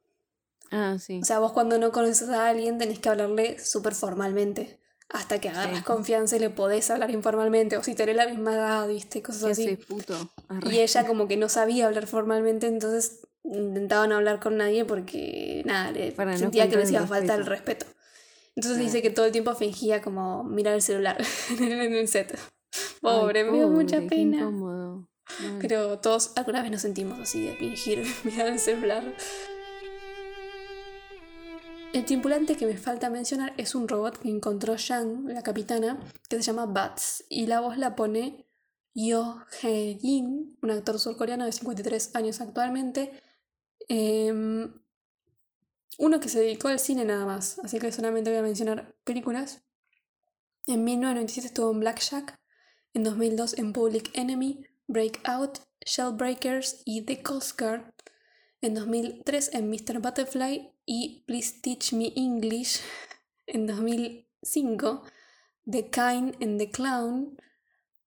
Ah, 0.73 0.97
sí. 0.99 1.21
O 1.23 1.25
sea, 1.25 1.39
vos 1.39 1.53
cuando 1.53 1.79
no 1.79 1.93
conoces 1.93 2.29
a 2.29 2.49
alguien 2.49 2.79
tenés 2.79 2.99
que 2.99 3.09
hablarle 3.09 3.61
súper 3.61 3.95
formalmente. 3.95 4.81
Hasta 5.09 5.41
que 5.41 5.49
agarras 5.49 5.79
Sí. 5.79 5.85
confianza 5.85 6.37
y 6.37 6.41
le 6.41 6.51
podés 6.51 6.91
hablar 6.91 7.11
informalmente. 7.11 7.77
O 7.77 7.83
si 7.83 7.95
tenés 7.95 8.17
la 8.17 8.27
misma 8.27 8.55
edad, 8.55 8.89
viste, 8.89 9.23
cosas 9.23 9.45
¿Qué 9.45 9.51
así. 9.53 9.77
puto? 9.77 10.33
Y 10.71 10.81
ella 10.81 11.07
como 11.07 11.29
que 11.29 11.37
no 11.37 11.49
sabía 11.49 11.87
hablar 11.87 12.07
formalmente, 12.07 12.67
entonces 12.67 13.21
intentaba 13.45 14.09
no 14.09 14.17
hablar 14.17 14.41
con 14.41 14.57
nadie 14.57 14.85
porque 14.85 15.63
nada, 15.65 15.93
le 15.93 16.11
Para 16.11 16.33
no 16.33 16.39
sentía 16.39 16.65
que 16.65 16.71
faltar 16.71 16.81
les 16.81 16.89
el 16.89 16.95
iba 16.97 17.05
a 17.05 17.07
faltar 17.07 17.39
el 17.41 17.47
respeto. 17.47 17.87
Entonces 18.57 18.81
dice 18.81 19.03
que 19.03 19.11
todo 19.11 19.27
el 19.27 19.33
tiempo 19.33 19.55
fingía 19.55 20.01
como 20.03 20.43
mirar 20.43 20.75
el 20.75 20.83
celular 20.83 21.17
en 21.61 21.95
el 21.95 22.09
set. 22.09 22.37
Ay, 22.37 22.81
Pobre, 23.01 23.45
me 23.45 23.53
dio 23.59 23.69
mucha 23.69 24.01
pena. 24.09 24.51
Pero 25.61 25.99
todos 26.01 26.33
alguna 26.37 26.63
vez 26.63 26.71
nos 26.71 26.81
sentimos 26.83 27.19
así 27.21 27.45
de 27.47 27.55
fingir 27.55 28.03
mirar 28.25 28.49
el 28.49 28.59
celular. 28.59 29.05
El 31.97 32.05
tripulante 32.05 32.59
que 32.59 32.67
me 32.67 32.77
falta 32.77 33.09
mencionar 33.09 33.55
es 33.57 33.75
un 33.75 33.89
robot 33.89 34.19
que 34.19 34.29
encontró 34.29 34.77
Yang, 34.77 35.31
la 35.31 35.43
capitana, 35.43 35.99
que 36.29 36.37
se 36.37 36.43
llama 36.43 36.67
Bats, 36.67 37.25
y 37.31 37.47
la 37.47 37.61
voz 37.61 37.79
la 37.79 37.97
pone 37.97 38.47
Yo 38.93 39.39
Hae-in, 39.63 40.59
un 40.61 40.71
actor 40.71 40.99
surcoreano 40.99 41.47
de 41.47 41.53
53 41.53 42.15
años 42.15 42.43
actualmente. 42.43 43.13
Em, 43.89 44.75
uno 45.97 46.21
que 46.21 46.29
se 46.29 46.41
dedicó 46.41 46.69
al 46.69 46.81
cine 46.81 47.07
nada 47.07 47.25
más, 47.25 47.61
así 47.61 47.79
que 47.79 47.91
solamente 47.91 48.29
voy 48.29 48.41
a 48.41 48.43
mencionar 48.43 48.95
películas. 49.05 49.63
En 50.67 50.85
1997 50.85 51.47
estuvo 51.47 51.73
en 51.73 51.81
Blackjack, 51.81 52.39
en 52.93 53.05
2002 53.05 53.57
en 53.57 53.73
Public 53.73 54.11
Enemy, 54.13 54.67
Breakout, 54.87 55.61
Shellbreakers 55.87 56.83
y 56.85 57.07
The 57.07 57.23
Coast 57.23 57.59
Guard. 57.59 57.95
En 58.61 58.75
2003 58.75 59.55
en 59.55 59.71
Mr. 59.71 60.01
Butterfly 60.03 60.76
y 60.87 61.25
Please 61.27 61.61
Teach 61.61 61.93
Me 61.93 62.13
English. 62.17 62.81
En 63.47 63.67
2005 63.67 65.03
The 65.71 65.91
Kind 65.91 66.43
and 66.43 66.59
the 66.59 66.71
Clown. 66.71 67.37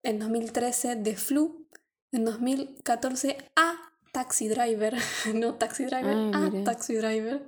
En 0.03 0.19
2013 0.19 0.95
The 1.03 1.15
Flu. 1.15 1.67
En 2.11 2.25
2014 2.25 3.37
A 3.55 3.75
Taxi 4.11 4.47
Driver. 4.47 4.95
no 5.33 5.55
Taxi 5.55 5.85
Driver, 5.85 6.31
Ah, 6.33 6.49
A. 6.51 6.63
Taxi 6.63 6.95
Driver. 6.95 7.45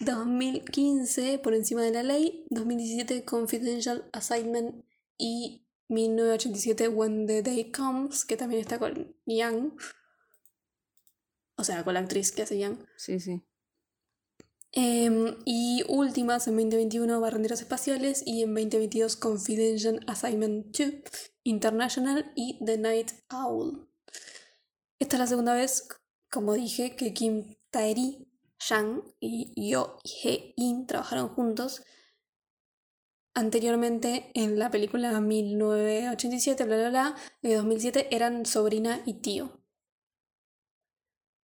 2015 0.00 1.38
Por 1.38 1.54
encima 1.54 1.82
de 1.82 1.92
la 1.92 2.02
ley. 2.02 2.46
2017 2.50 3.24
Confidential 3.24 4.08
Assignment 4.12 4.84
y 5.18 5.66
1987 5.88 6.88
When 6.88 7.26
the 7.26 7.42
Day 7.42 7.70
Comes, 7.72 8.24
que 8.24 8.36
también 8.36 8.62
está 8.62 8.78
con 8.78 9.14
Yang. 9.26 9.76
O 11.56 11.64
sea, 11.64 11.84
con 11.84 11.94
la 11.94 12.00
actriz 12.00 12.32
que 12.32 12.42
hace 12.42 12.58
Yang. 12.58 12.86
Sí, 12.96 13.20
sí. 13.20 13.42
Em, 14.72 15.36
y 15.44 15.82
últimas 15.88 16.46
en 16.46 16.54
2021 16.54 17.20
Barrenderos 17.20 17.60
Espaciales 17.60 18.22
y 18.24 18.42
en 18.42 18.54
2022 18.54 19.16
Confidential 19.16 20.00
Assignment 20.06 20.76
2 20.76 20.92
International 21.42 22.30
y 22.36 22.64
The 22.64 22.78
Night 22.78 23.10
Owl. 23.30 23.88
Esta 25.00 25.16
es 25.16 25.20
la 25.20 25.26
segunda 25.26 25.54
vez, 25.54 25.88
como 26.30 26.54
dije, 26.54 26.94
que 26.94 27.12
Kim 27.12 27.56
Taeri, 27.70 28.28
Yang 28.68 29.02
y 29.18 29.70
Yo 29.70 29.98
Hee-in 30.04 30.86
trabajaron 30.86 31.30
juntos. 31.30 31.82
Anteriormente, 33.34 34.30
en 34.34 34.58
la 34.58 34.70
película 34.70 35.20
1987, 35.20 36.64
bla 36.64 36.76
bla 36.76 36.88
bla, 36.90 37.16
de 37.42 37.54
2007, 37.56 38.14
eran 38.14 38.46
sobrina 38.46 39.02
y 39.04 39.14
tío. 39.14 39.64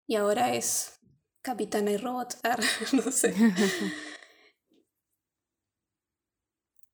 Y 0.07 0.15
ahora 0.15 0.53
es 0.53 0.99
capitana 1.45 1.91
y 1.91 1.97
robot. 1.97 2.35
Ah, 2.43 2.57
no 2.93 3.11
sé. 3.11 3.33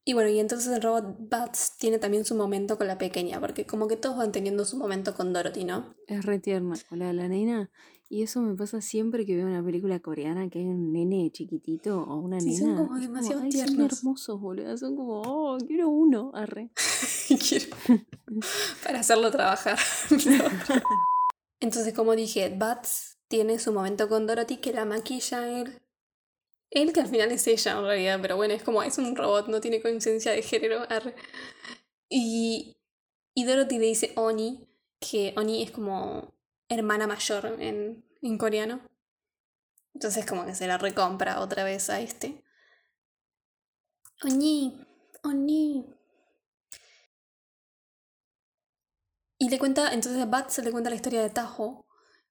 Y 0.04 0.14
bueno, 0.14 0.30
y 0.32 0.40
entonces 0.40 0.74
el 0.74 0.82
robot 0.82 1.16
Bats 1.30 1.78
tiene 1.78 2.00
también 2.00 2.26
su 2.26 2.34
momento 2.34 2.76
con 2.76 2.88
la 2.88 2.98
pequeña, 2.98 3.40
porque 3.40 3.68
como 3.68 3.88
que 3.88 3.98
todos 3.98 4.18
van 4.18 4.32
teniendo 4.32 4.66
su 4.66 4.76
momento 4.78 5.14
con 5.14 5.32
Dorothy, 5.32 5.64
¿no? 5.64 5.94
Es 6.08 6.26
re 6.26 6.40
tierna. 6.40 6.76
Hola, 6.90 7.14
la 7.14 7.28
nena. 7.28 7.70
Y 8.10 8.24
eso 8.24 8.42
me 8.42 8.56
pasa 8.56 8.82
siempre 8.82 9.28
que 9.28 9.36
veo 9.36 9.46
una 9.46 9.64
película 9.64 10.00
coreana 10.00 10.50
que 10.50 10.58
hay 10.60 10.66
un 10.66 10.92
nene 10.92 11.30
chiquitito 11.32 12.02
o 12.02 12.18
una 12.18 12.40
Sí, 12.42 12.58
son 12.58 12.70
nena. 12.70 12.78
como 12.88 12.96
Es 12.96 13.02
demasiado 13.04 13.42
"Ay, 13.44 13.52
Son 13.52 13.66
tiernos". 13.68 14.00
hermosos, 14.00 14.42
boludo. 14.42 14.76
Son 14.76 14.96
como, 14.96 15.22
oh, 15.22 15.58
quiero 15.68 15.90
uno. 15.90 16.32
Arre. 16.34 16.72
Quiero- 17.30 17.78
para 18.84 19.02
hacerlo 19.02 19.30
trabajar. 19.30 19.78
Entonces, 21.60 21.94
como 21.94 22.16
dije, 22.16 22.54
Bats 22.58 23.20
tiene 23.32 23.60
su 23.60 23.72
momento 23.72 24.10
con 24.10 24.28
Dorothy 24.28 24.58
que 24.58 24.74
la 24.74 24.84
maquilla 24.84 25.48
él. 25.48 25.82
Él 26.70 26.92
que 26.92 27.00
al 27.00 27.08
final 27.08 27.32
es 27.32 27.48
ella 27.48 27.72
en 27.72 27.84
realidad, 27.84 28.20
pero 28.22 28.36
bueno, 28.36 28.54
es 28.54 28.62
como, 28.62 28.84
es 28.84 28.98
un 28.98 29.16
robot, 29.16 29.48
no 29.48 29.62
tiene 29.62 29.82
conciencia 29.82 30.34
de 30.34 30.42
género. 30.42 30.86
Y, 32.10 32.78
y 33.34 33.46
Dorothy 33.46 33.80
le 33.80 33.86
dice 33.86 34.12
Oni, 34.18 34.68
que 35.00 35.34
Oni 35.38 35.64
es 35.64 35.72
como 35.72 36.34
hermana 36.68 37.08
mayor 37.08 37.46
en, 37.60 38.06
en 38.22 38.38
coreano. 38.38 38.82
Entonces 39.94 40.26
como 40.26 40.46
que 40.46 40.54
se 40.54 40.68
la 40.68 40.78
recompra 40.78 41.40
otra 41.40 41.64
vez 41.64 41.90
a 41.90 42.02
este. 42.02 42.44
Oni, 44.24 44.86
Oni. 45.24 45.86
Y 49.40 49.50
le 49.50 49.58
cuenta, 49.58 49.94
entonces 49.94 50.22
a 50.22 50.26
Bat 50.26 50.50
se 50.50 50.64
le 50.64 50.72
cuenta 50.72 50.90
la 50.90 50.98
historia 50.98 51.22
de 51.22 51.30
Tajo, 51.30 51.86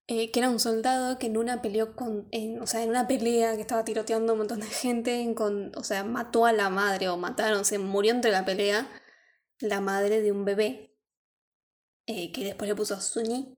eh, 0.06 0.30
que 0.30 0.40
era 0.40 0.50
un 0.50 0.60
soldado 0.60 1.18
que 1.18 1.26
en 1.26 1.36
una 1.36 1.62
peleó 1.62 1.94
con, 1.94 2.28
en, 2.32 2.60
o 2.60 2.66
sea, 2.66 2.82
en 2.82 2.90
una 2.90 3.06
pelea 3.06 3.54
que 3.54 3.60
estaba 3.60 3.84
tiroteando 3.84 4.32
a 4.32 4.34
un 4.34 4.38
montón 4.40 4.60
de 4.60 4.66
gente, 4.66 5.20
en 5.20 5.34
con, 5.34 5.72
o 5.76 5.84
sea, 5.84 6.04
mató 6.04 6.46
a 6.46 6.52
la 6.52 6.68
madre 6.70 7.08
o 7.08 7.16
mataron, 7.16 7.64
se 7.64 7.78
murió 7.78 8.12
entre 8.12 8.30
la 8.30 8.44
pelea 8.44 8.88
la 9.60 9.80
madre 9.80 10.22
de 10.22 10.32
un 10.32 10.44
bebé 10.44 10.96
eh, 12.06 12.32
que 12.32 12.44
después 12.44 12.68
le 12.68 12.74
puso 12.74 13.00
Suñi 13.00 13.56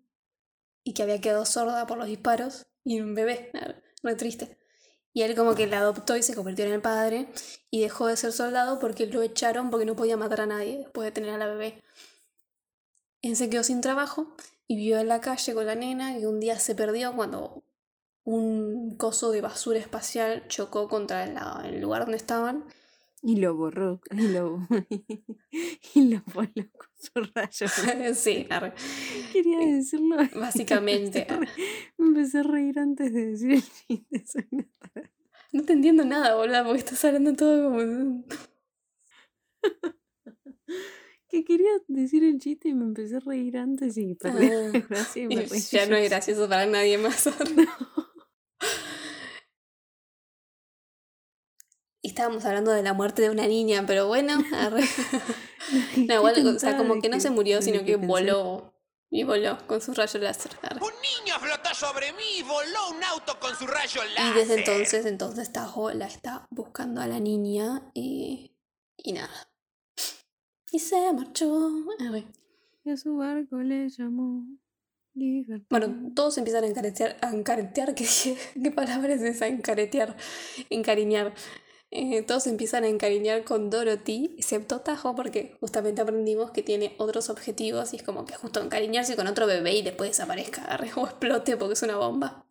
y 0.85 0.95
que 0.95 1.03
había 1.03 1.21
quedado 1.21 1.47
sorda 1.47 1.87
por 1.87 1.97
los 1.99 2.07
disparos 2.07 2.67
y 2.85 3.01
un 3.01 3.15
bebé, 3.15 3.51
muy 4.03 4.17
triste. 4.17 4.59
Y 5.15 5.23
él 5.23 5.37
como 5.37 5.55
que 5.55 5.67
la 5.67 5.79
adoptó 5.79 6.17
y 6.17 6.23
se 6.23 6.35
convirtió 6.35 6.65
en 6.65 6.73
el 6.73 6.81
padre 6.81 7.29
y 7.71 7.83
dejó 7.83 8.07
de 8.07 8.17
ser 8.17 8.33
soldado 8.33 8.79
porque 8.79 9.07
lo 9.07 9.23
echaron 9.23 9.71
porque 9.71 9.85
no 9.85 9.95
podía 9.95 10.17
matar 10.17 10.41
a 10.41 10.47
nadie 10.47 10.79
después 10.79 11.07
de 11.07 11.13
tener 11.13 11.31
a 11.31 11.39
la 11.39 11.47
bebé. 11.47 11.83
Él 13.23 13.37
se 13.37 13.49
quedó 13.49 13.63
sin 13.63 13.81
trabajo 13.81 14.35
y 14.67 14.77
vivió 14.77 14.99
en 14.99 15.09
la 15.09 15.21
calle 15.21 15.55
con 15.55 15.67
la 15.67 15.75
nena 15.75 16.19
y 16.19 16.25
un 16.25 16.41
día 16.41 16.59
se 16.59 16.75
perdió 16.75 17.15
cuando 17.15 17.65
un 18.25 18.97
coso 18.97 19.31
de 19.31 19.41
basura 19.41 19.79
espacial 19.79 20.47
chocó 20.49 20.89
contra 20.89 21.27
la- 21.27 21.63
el 21.65 21.81
lugar 21.81 22.03
donde 22.03 22.17
estaban. 22.17 22.65
Y 23.23 23.37
lo 23.37 23.55
borró. 23.55 24.01
Y 24.11 24.29
lo, 24.29 24.59
y 25.95 26.09
lo 26.15 26.23
voló 26.35 26.69
con 26.73 26.89
su 26.99 27.33
rayo. 27.35 27.67
sí, 28.15 28.47
arre. 28.51 28.73
Quería 29.33 29.59
decirlo. 29.61 30.17
Básicamente. 30.35 31.27
Me 31.99 32.07
empecé 32.09 32.39
a 32.39 32.43
reír 32.43 32.79
antes 32.81 33.13
de 33.13 33.27
decir 33.27 33.53
el 33.53 33.63
chiste. 33.63 34.25
soy 34.27 34.49
una. 34.51 34.67
No 35.53 35.63
te 35.65 35.75
entiendo 35.75 36.05
nada, 36.05 36.35
boludo, 36.35 36.65
porque 36.65 36.79
estás 36.79 37.05
hablando 37.05 37.35
todo 37.35 37.71
como... 37.71 38.25
Que 41.33 41.45
quería 41.45 41.71
decir 41.89 42.23
el 42.25 42.39
chiste 42.39 42.69
y 42.69 42.75
me 42.75 42.85
empecé 42.85 43.17
a 43.17 43.21
reír 43.21 43.57
antes 43.57 43.97
y 43.97 44.15
perdí 44.15 44.49
la 44.51 44.69
Ah, 44.79 44.85
gracia 44.91 45.23
y 45.23 45.25
y 45.25 45.29
me 45.35 45.47
reí 45.47 45.61
ya 45.63 45.87
no 45.87 45.97
es 45.97 46.11
gracioso 46.11 46.47
para 46.47 46.67
nadie 46.67 46.99
más. 46.99 47.27
Y 52.05 52.09
estábamos 52.09 52.45
hablando 52.45 52.73
de 52.73 52.83
la 52.83 52.95
muerte 52.95 53.23
de 53.23 53.31
una 53.31 53.47
niña, 53.47 53.85
pero 53.87 54.07
bueno, 54.09 54.35
arre. 54.55 54.83
No, 55.97 56.15
igual, 56.17 56.47
o 56.57 56.59
sea, 56.59 56.77
como 56.77 57.01
que 57.01 57.09
no 57.09 57.21
se 57.21 57.31
murió, 57.31 57.63
sino 57.63 57.85
que 57.85 57.95
voló. 57.97 58.75
Y 59.11 59.23
voló 59.23 59.57
con 59.69 59.81
su 59.81 59.95
rayo 59.95 60.19
láser. 60.21 60.51
arre. 60.63 60.81
Un 60.85 60.91
niño 61.01 61.39
flotó 61.39 61.73
sobre 61.75 62.13
mí 62.15 62.25
y 62.39 62.43
voló 62.43 62.91
un 62.91 63.03
auto 63.05 63.39
con 63.39 63.55
su 63.55 63.67
rayo 63.69 64.01
Y 64.05 64.15
láser. 64.15 64.35
desde 64.35 64.59
entonces, 64.59 65.07
entonces 65.07 65.53
Tajo 65.53 65.93
la 65.93 66.07
está 66.07 66.47
buscando 66.51 67.01
a 67.01 67.07
la 67.07 67.21
niña 67.21 67.91
y, 67.95 68.57
y 68.97 69.13
nada. 69.13 69.52
Y 70.73 70.79
se 70.79 71.13
marchó. 71.13 71.85
Y 72.83 72.91
a 72.91 72.97
su 72.97 73.19
barco 73.19 73.59
le 73.59 73.91
llamó 73.91 74.47
Libertad. 75.13 75.67
Bueno, 75.69 76.13
todos 76.15 76.39
empiezan 76.39 76.65
a 76.65 76.67
encaretear, 76.67 77.19
a 77.21 77.31
encaretear, 77.31 77.95
¿qué, 77.95 78.07
qué 78.61 78.71
palabra 78.71 79.13
es 79.13 79.21
esa? 79.21 79.49
Encaretear, 79.49 80.17
encariñar. 80.71 81.35
Eh, 81.91 82.23
todos 82.23 82.47
empiezan 82.47 82.85
a 82.85 82.89
encariñar 82.89 83.45
con 83.45 83.69
Dorothy, 83.69 84.35
excepto 84.39 84.81
Tajo, 84.81 85.15
porque 85.15 85.59
justamente 85.61 86.01
aprendimos 86.01 86.53
que 86.53 86.63
tiene 86.63 86.95
otros 86.97 87.29
objetivos 87.29 87.93
y 87.93 87.97
es 87.97 88.03
como 88.03 88.25
que 88.25 88.35
justo 88.35 88.63
encariñarse 88.63 89.15
con 89.15 89.27
otro 89.27 89.47
bebé 89.47 89.75
y 89.75 89.83
después 89.83 90.09
desaparezca 90.09 90.81
o 90.97 91.05
explote 91.05 91.59
porque 91.59 91.75
es 91.75 91.83
una 91.83 91.99
bomba. 91.99 92.47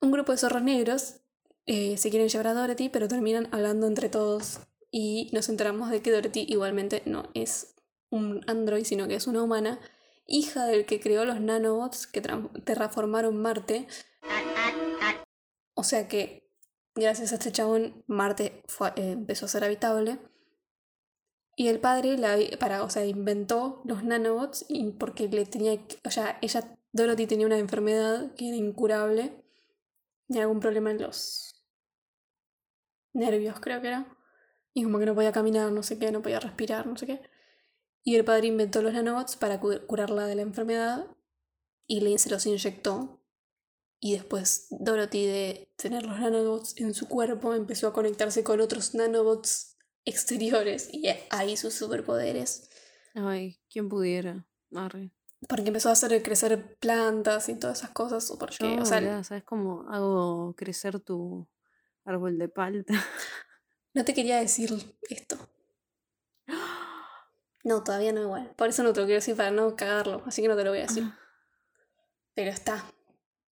Un 0.00 0.10
grupo 0.10 0.32
de 0.32 0.38
zorros 0.38 0.64
negros 0.64 1.20
eh, 1.66 1.96
se 1.98 2.10
quieren 2.10 2.28
llevar 2.28 2.48
a 2.48 2.54
Dorothy, 2.54 2.88
pero 2.88 3.06
terminan 3.06 3.46
hablando 3.52 3.86
entre 3.86 4.08
todos 4.08 4.58
y 4.90 5.30
nos 5.32 5.48
enteramos 5.48 5.90
de 5.90 6.02
que 6.02 6.10
Dorothy 6.10 6.46
igualmente 6.48 7.02
no 7.04 7.30
es 7.34 7.74
un 8.10 8.42
android, 8.46 8.84
sino 8.84 9.06
que 9.06 9.14
es 9.14 9.26
una 9.26 9.42
humana 9.42 9.80
hija 10.26 10.66
del 10.66 10.86
que 10.86 11.00
creó 11.00 11.24
los 11.24 11.40
nanobots 11.40 12.06
que 12.06 12.20
terraformaron 12.20 13.36
Marte. 13.36 13.88
O 15.74 15.82
sea 15.82 16.06
que, 16.06 16.50
gracias 16.94 17.32
a 17.32 17.36
este 17.36 17.50
chabón, 17.50 18.04
Marte 18.06 18.62
eh, 18.96 19.12
empezó 19.12 19.46
a 19.46 19.48
ser 19.48 19.64
habitable. 19.64 20.18
Y 21.56 21.68
el 21.68 21.80
padre 21.80 22.16
para, 22.58 22.84
o 22.84 22.90
sea, 22.90 23.04
inventó 23.04 23.82
los 23.84 24.04
nanobots 24.04 24.64
y 24.68 24.92
porque 24.92 25.28
le 25.28 25.44
tenía, 25.44 25.80
o 26.04 26.10
sea, 26.10 26.38
ella, 26.40 26.78
Dorothy 26.92 27.26
tenía 27.26 27.46
una 27.46 27.58
enfermedad 27.58 28.32
que 28.34 28.48
era 28.48 28.56
incurable. 28.56 29.44
Tenía 30.28 30.42
algún 30.42 30.60
problema 30.60 30.90
en 30.90 31.02
los 31.02 31.64
nervios, 33.12 33.58
creo 33.60 33.80
que 33.80 33.88
era. 33.88 34.17
Y 34.74 34.84
como 34.84 34.98
que 34.98 35.06
no 35.06 35.14
podía 35.14 35.32
caminar, 35.32 35.72
no 35.72 35.82
sé 35.82 35.98
qué, 35.98 36.12
no 36.12 36.22
podía 36.22 36.40
respirar, 36.40 36.86
no 36.86 36.96
sé 36.96 37.06
qué. 37.06 37.20
Y 38.04 38.16
el 38.16 38.24
padre 38.24 38.46
inventó 38.46 38.80
los 38.82 38.92
nanobots 38.92 39.36
para 39.36 39.60
cu- 39.60 39.86
curarla 39.86 40.26
de 40.26 40.34
la 40.36 40.42
enfermedad 40.42 41.06
y 41.86 42.00
le 42.00 42.16
se 42.18 42.30
los 42.30 42.46
inyectó. 42.46 43.22
Y 44.00 44.12
después 44.14 44.68
Dorothy 44.70 45.26
de 45.26 45.72
tener 45.76 46.04
los 46.06 46.20
nanobots 46.20 46.76
en 46.78 46.94
su 46.94 47.08
cuerpo 47.08 47.54
empezó 47.54 47.88
a 47.88 47.92
conectarse 47.92 48.44
con 48.44 48.60
otros 48.60 48.94
nanobots 48.94 49.76
exteriores 50.04 50.88
y 50.92 51.08
ahí 51.30 51.56
sus 51.56 51.74
superpoderes. 51.74 52.70
Ay, 53.14 53.60
¿quién 53.68 53.88
pudiera? 53.88 54.46
Arre. 54.74 55.10
Porque 55.48 55.68
empezó 55.68 55.88
a 55.88 55.92
hacer 55.92 56.22
crecer 56.22 56.76
plantas 56.78 57.48
y 57.48 57.56
todas 57.58 57.78
esas 57.78 57.90
cosas. 57.90 58.32
Porque, 58.38 58.76
Yo, 58.76 58.82
o 58.82 58.84
sea, 58.84 58.98
boluda, 59.00 59.24
¿sabes 59.24 59.44
cómo 59.44 59.84
hago 59.90 60.54
crecer 60.56 61.00
tu 61.00 61.48
árbol 62.04 62.38
de 62.38 62.48
palta? 62.48 62.94
no 63.98 64.04
te 64.04 64.14
quería 64.14 64.38
decir 64.38 64.72
esto. 65.10 65.36
No, 67.64 67.82
todavía 67.82 68.12
no 68.12 68.22
igual. 68.22 68.54
Por 68.56 68.68
eso 68.68 68.82
no 68.82 68.92
te 68.92 69.00
lo 69.00 69.06
quiero 69.06 69.18
decir 69.18 69.36
para 69.36 69.50
no 69.50 69.74
cagarlo. 69.76 70.22
Así 70.24 70.40
que 70.40 70.48
no 70.48 70.56
te 70.56 70.64
lo 70.64 70.70
voy 70.70 70.78
a 70.78 70.82
decir. 70.86 71.04
Pero 72.34 72.50
está. 72.50 72.84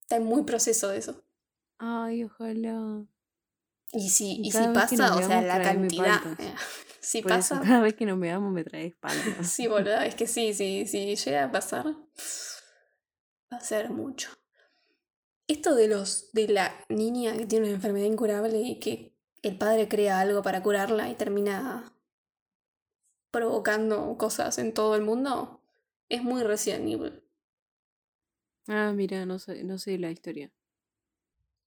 Está 0.02 0.16
en 0.16 0.24
muy 0.24 0.44
proceso 0.44 0.88
de 0.88 0.98
eso. 0.98 1.24
Ay, 1.78 2.24
ojalá. 2.24 3.04
Y 3.92 4.08
si, 4.10 4.40
Y 4.42 4.52
si 4.52 4.58
pasa, 4.72 5.16
o 5.16 5.22
sea, 5.22 5.42
la 5.42 5.60
cantidad. 5.60 6.20
eh, 6.40 6.54
si 7.00 7.22
Por 7.22 7.32
eso, 7.32 7.56
pasa. 7.56 7.60
cada 7.68 7.80
vez 7.80 7.94
que 7.94 8.06
nos 8.06 8.18
veamos 8.18 8.52
me 8.52 8.64
traes 8.64 8.94
palta. 8.96 9.42
Sí, 9.44 9.66
boludo, 9.66 9.98
es 10.00 10.14
que 10.14 10.26
sí, 10.26 10.54
sí, 10.54 10.86
sí 10.86 11.16
llega 11.16 11.44
a 11.44 11.50
pasar. 11.52 11.86
Va 13.52 13.56
a 13.58 13.60
ser 13.60 13.90
mucho. 13.90 14.30
Esto 15.48 15.74
de 15.74 15.88
los. 15.88 16.30
de 16.32 16.48
la 16.48 16.72
niña 16.88 17.36
que 17.36 17.46
tiene 17.46 17.66
una 17.66 17.74
enfermedad 17.74 18.06
incurable 18.06 18.58
y 18.60 18.78
que 18.78 19.15
el 19.46 19.58
padre 19.58 19.88
crea 19.88 20.20
algo 20.20 20.42
para 20.42 20.62
curarla 20.62 21.08
y 21.08 21.14
termina 21.14 21.92
provocando 23.30 24.16
cosas 24.18 24.58
en 24.58 24.72
todo 24.74 24.94
el 24.96 25.02
mundo. 25.02 25.60
Es 26.08 26.22
muy 26.22 26.42
Resident 26.42 26.88
Evil. 26.88 27.22
Ah, 28.68 28.92
mira, 28.94 29.26
no 29.26 29.38
sé, 29.40 29.64
no 29.64 29.78
sé 29.78 29.98
la 29.98 30.10
historia. 30.10 30.52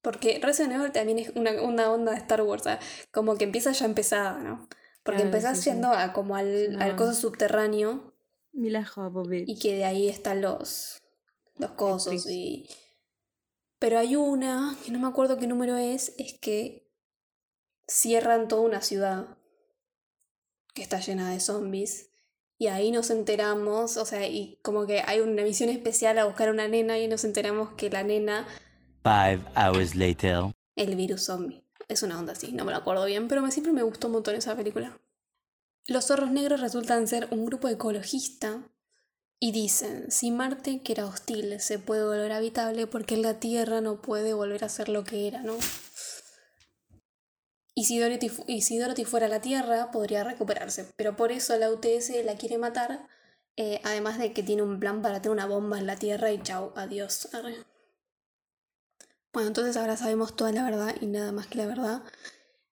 Porque 0.01 0.39
Resident 0.41 0.73
Evil 0.73 0.91
también 0.91 1.19
es 1.19 1.29
una, 1.35 1.61
una 1.61 1.91
onda 1.91 2.11
de 2.13 2.17
Star 2.19 2.41
Wars, 2.41 2.61
o 2.61 2.63
sea, 2.65 2.79
como 3.11 3.35
que 3.37 3.43
empieza 3.43 3.71
ya 3.71 3.85
empezada, 3.85 4.39
¿no? 4.39 4.67
Porque 5.03 5.21
Claro, 5.21 5.25
empezás 5.25 5.57
sí, 5.57 5.63
sí. 5.63 5.69
yendo 5.71 5.89
a 5.91 6.13
como 6.13 6.35
al, 6.35 6.47
Sí, 6.69 6.75
al 6.79 6.91
no. 6.91 6.95
coso 6.95 7.13
subterráneo 7.13 8.13
y 9.47 9.59
que 9.59 9.75
de 9.75 9.85
ahí 9.85 10.09
están 10.09 10.41
los, 10.41 11.01
los 11.57 11.71
cosos 11.71 12.27
y... 12.29 12.69
Pero 13.79 13.97
hay 13.97 14.15
una, 14.17 14.75
que 14.85 14.91
no 14.91 14.99
me 14.99 15.07
acuerdo 15.07 15.37
qué 15.37 15.47
número 15.47 15.77
es, 15.77 16.13
es 16.17 16.37
que 16.39 16.88
cierran 17.89 18.47
toda 18.47 18.61
una 18.61 18.81
ciudad 18.81 19.37
que 20.73 20.81
está 20.83 20.99
llena 20.99 21.31
de 21.31 21.39
zombies. 21.39 22.09
Y 22.57 22.67
ahí 22.67 22.91
nos 22.91 23.09
enteramos, 23.09 23.97
o 23.97 24.05
sea, 24.05 24.27
y 24.27 24.59
como 24.61 24.85
que 24.85 25.01
hay 25.05 25.21
una 25.21 25.43
misión 25.43 25.69
especial 25.69 26.17
a 26.19 26.25
buscar 26.25 26.49
a 26.49 26.51
una 26.51 26.67
nena 26.67 26.99
y 26.99 27.07
nos 27.07 27.23
enteramos 27.23 27.69
que 27.75 27.89
la 27.89 28.03
nena 28.03 28.47
Five 29.01 29.41
hours 29.55 29.95
later. 29.95 30.53
el 30.75 30.95
virus 30.95 31.23
zombie. 31.25 31.63
Es 31.87 32.03
una 32.03 32.19
onda 32.19 32.33
así, 32.33 32.51
no 32.51 32.65
me 32.65 32.71
lo 32.71 32.77
acuerdo 32.77 33.05
bien, 33.05 33.27
pero 33.27 33.41
me, 33.41 33.51
siempre 33.51 33.71
me 33.73 33.81
gustó 33.81 34.07
un 34.07 34.13
montón 34.13 34.35
esa 34.35 34.55
película. 34.55 34.99
Los 35.87 36.07
zorros 36.07 36.31
negros 36.31 36.59
resultan 36.59 37.07
ser 37.07 37.27
un 37.31 37.45
grupo 37.45 37.67
ecologista 37.69 38.61
y 39.39 39.53
dicen, 39.53 40.11
si 40.11 40.29
Marte, 40.29 40.81
que 40.81 40.91
era 40.91 41.05
hostil, 41.05 41.59
se 41.61 41.79
puede 41.79 42.03
volver 42.03 42.33
habitable, 42.33 42.87
porque 42.87 43.15
la 43.17 43.39
Tierra 43.39 43.79
no 43.79 44.01
puede 44.01 44.33
volver 44.33 44.65
a 44.65 44.69
ser 44.69 44.89
lo 44.89 45.05
que 45.05 45.27
era, 45.27 45.41
¿no? 45.41 45.55
Y 47.79 47.85
si, 47.85 47.97
Dorothy, 48.77 49.05
fuera 49.05 49.29
la 49.29 49.39
Tierra, 49.39 49.89
podría 49.89 50.25
recuperarse, 50.25 50.91
pero 50.97 51.15
por 51.15 51.31
eso 51.31 51.57
la 51.57 51.71
UTS 51.71 52.11
la 52.25 52.35
quiere 52.35 52.57
matar, 52.57 53.07
eh, 53.55 53.79
además 53.85 54.19
de 54.19 54.33
que 54.33 54.43
tiene 54.43 54.63
un 54.63 54.81
plan 54.81 55.01
para 55.01 55.21
tener 55.21 55.31
una 55.31 55.45
bomba 55.45 55.79
en 55.79 55.87
la 55.87 55.95
Tierra 55.95 56.29
y 56.33 56.43
chau, 56.43 56.73
adiós. 56.75 57.29
Bueno, 59.31 59.47
entonces 59.47 59.77
ahora 59.77 59.95
sabemos 59.95 60.35
toda 60.35 60.51
la 60.51 60.65
verdad 60.65 60.93
y 60.99 61.05
nada 61.05 61.31
más 61.31 61.47
que 61.47 61.57
la 61.57 61.67
verdad. 61.67 62.03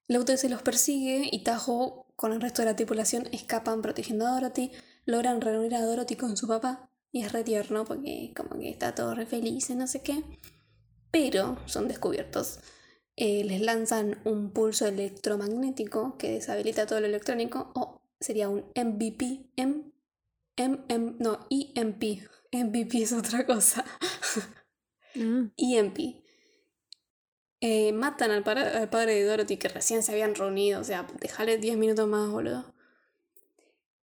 La 0.08 0.20
UTS 0.20 0.44
los 0.50 0.60
persigue 0.60 1.26
y 1.32 1.42
Tajo 1.42 2.12
con 2.14 2.34
el 2.34 2.42
resto 2.42 2.60
de 2.60 2.66
la 2.66 2.76
tripulación 2.76 3.30
escapan 3.32 3.80
protegiendo 3.80 4.26
a 4.26 4.32
Dorothy, 4.32 4.72
logran 5.06 5.40
reunir 5.40 5.74
a 5.74 5.86
Dorothy 5.86 6.16
con 6.16 6.36
su 6.36 6.46
papá 6.46 6.90
y 7.12 7.22
es 7.22 7.32
re 7.32 7.44
tierno 7.44 7.86
porque 7.86 8.34
como 8.36 8.60
que 8.60 8.68
está 8.68 8.94
todo 8.94 9.14
re 9.14 9.24
feliz 9.24 9.70
y 9.70 9.74
no 9.74 9.86
sé 9.86 10.02
qué. 10.02 10.22
Pero 11.10 11.56
son 11.64 11.88
descubiertos. 11.88 12.58
Eh, 13.20 13.42
les 13.42 13.60
lanzan 13.60 14.20
un 14.24 14.52
pulso 14.52 14.86
electromagnético 14.86 16.16
que 16.18 16.30
deshabilita 16.34 16.86
todo 16.86 17.00
lo 17.00 17.06
electrónico 17.08 17.72
o 17.74 18.00
sería 18.20 18.48
un 18.48 18.60
MVP, 18.76 19.50
M, 19.56 19.90
M, 20.54 20.78
M, 20.88 21.16
no, 21.18 21.40
EMP, 21.50 22.28
MVP 22.52 23.02
es 23.02 23.12
otra 23.12 23.44
cosa. 23.44 23.84
Ah, 25.16 25.50
EMP. 25.56 26.22
Eh, 27.60 27.92
matan 27.92 28.30
al, 28.30 28.44
padre 28.44 29.14
de 29.14 29.24
Dorothy 29.24 29.56
que 29.56 29.68
recién 29.68 30.04
se 30.04 30.12
habían 30.12 30.36
reunido, 30.36 30.80
o 30.80 30.84
sea, 30.84 31.08
dejale 31.18 31.58
10 31.58 31.76
minutos 31.76 32.06
más, 32.06 32.30
boludo. 32.30 32.72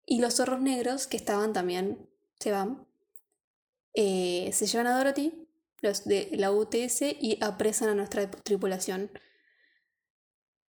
Y 0.05 0.19
los 0.19 0.35
zorros 0.35 0.61
negros, 0.61 1.07
que 1.07 1.15
estaban 1.15 1.53
también, 1.53 2.09
se 2.39 2.51
van. 2.51 2.85
Eh, 3.93 4.49
se 4.51 4.65
llevan 4.65 4.87
a 4.87 4.97
Dorothy, 4.97 5.44
los 5.81 6.05
de 6.05 6.29
la 6.33 6.51
UTS, 6.51 7.01
y 7.01 7.37
apresan 7.41 7.89
a 7.89 7.95
nuestra 7.95 8.29
tripulación. 8.29 9.11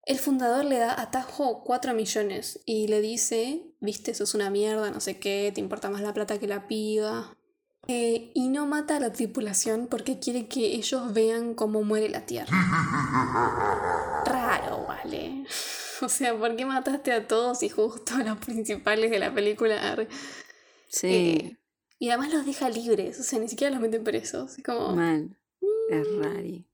El 0.04 0.18
fundador 0.18 0.64
le 0.64 0.78
da 0.78 1.00
a 1.00 1.10
Tajo 1.10 1.64
4 1.64 1.92
millones 1.92 2.60
y 2.64 2.86
le 2.86 3.00
dice, 3.00 3.74
viste, 3.80 4.12
eso 4.12 4.22
es 4.22 4.34
una 4.34 4.50
mierda, 4.50 4.90
no 4.92 5.00
sé 5.00 5.18
qué, 5.18 5.50
te 5.52 5.60
importa 5.60 5.90
más 5.90 6.00
la 6.00 6.14
plata 6.14 6.38
que 6.38 6.46
la 6.46 6.68
piba. 6.68 7.36
Eh, 7.88 8.30
y 8.34 8.48
no 8.48 8.66
mata 8.66 8.96
a 8.96 9.00
la 9.00 9.12
tripulación 9.12 9.86
porque 9.86 10.18
quiere 10.18 10.48
que 10.48 10.74
ellos 10.74 11.12
vean 11.12 11.54
cómo 11.54 11.82
muere 11.82 12.08
la 12.08 12.26
Tierra. 12.26 12.50
Raro, 14.26 14.86
vale. 14.86 15.44
O 16.02 16.10
sea, 16.10 16.38
¿por 16.38 16.54
qué 16.56 16.66
mataste 16.66 17.10
a 17.10 17.26
todos 17.26 17.62
y 17.62 17.70
justo 17.70 18.16
a 18.16 18.22
los 18.22 18.36
principales 18.36 19.10
de 19.10 19.18
la 19.18 19.32
película? 19.32 19.96
Sí, 20.88 21.06
Eh, 21.06 21.56
y 21.98 22.08
además 22.10 22.32
los 22.32 22.46
deja 22.46 22.68
libres, 22.68 23.18
o 23.20 23.22
sea, 23.22 23.38
ni 23.38 23.48
siquiera 23.48 23.70
los 23.72 23.80
meten 23.80 24.04
presos. 24.04 24.58
Es 24.58 24.64
como 24.64 24.94
mal. 24.94 25.36
Es 25.90 26.06
rari. 26.18 26.66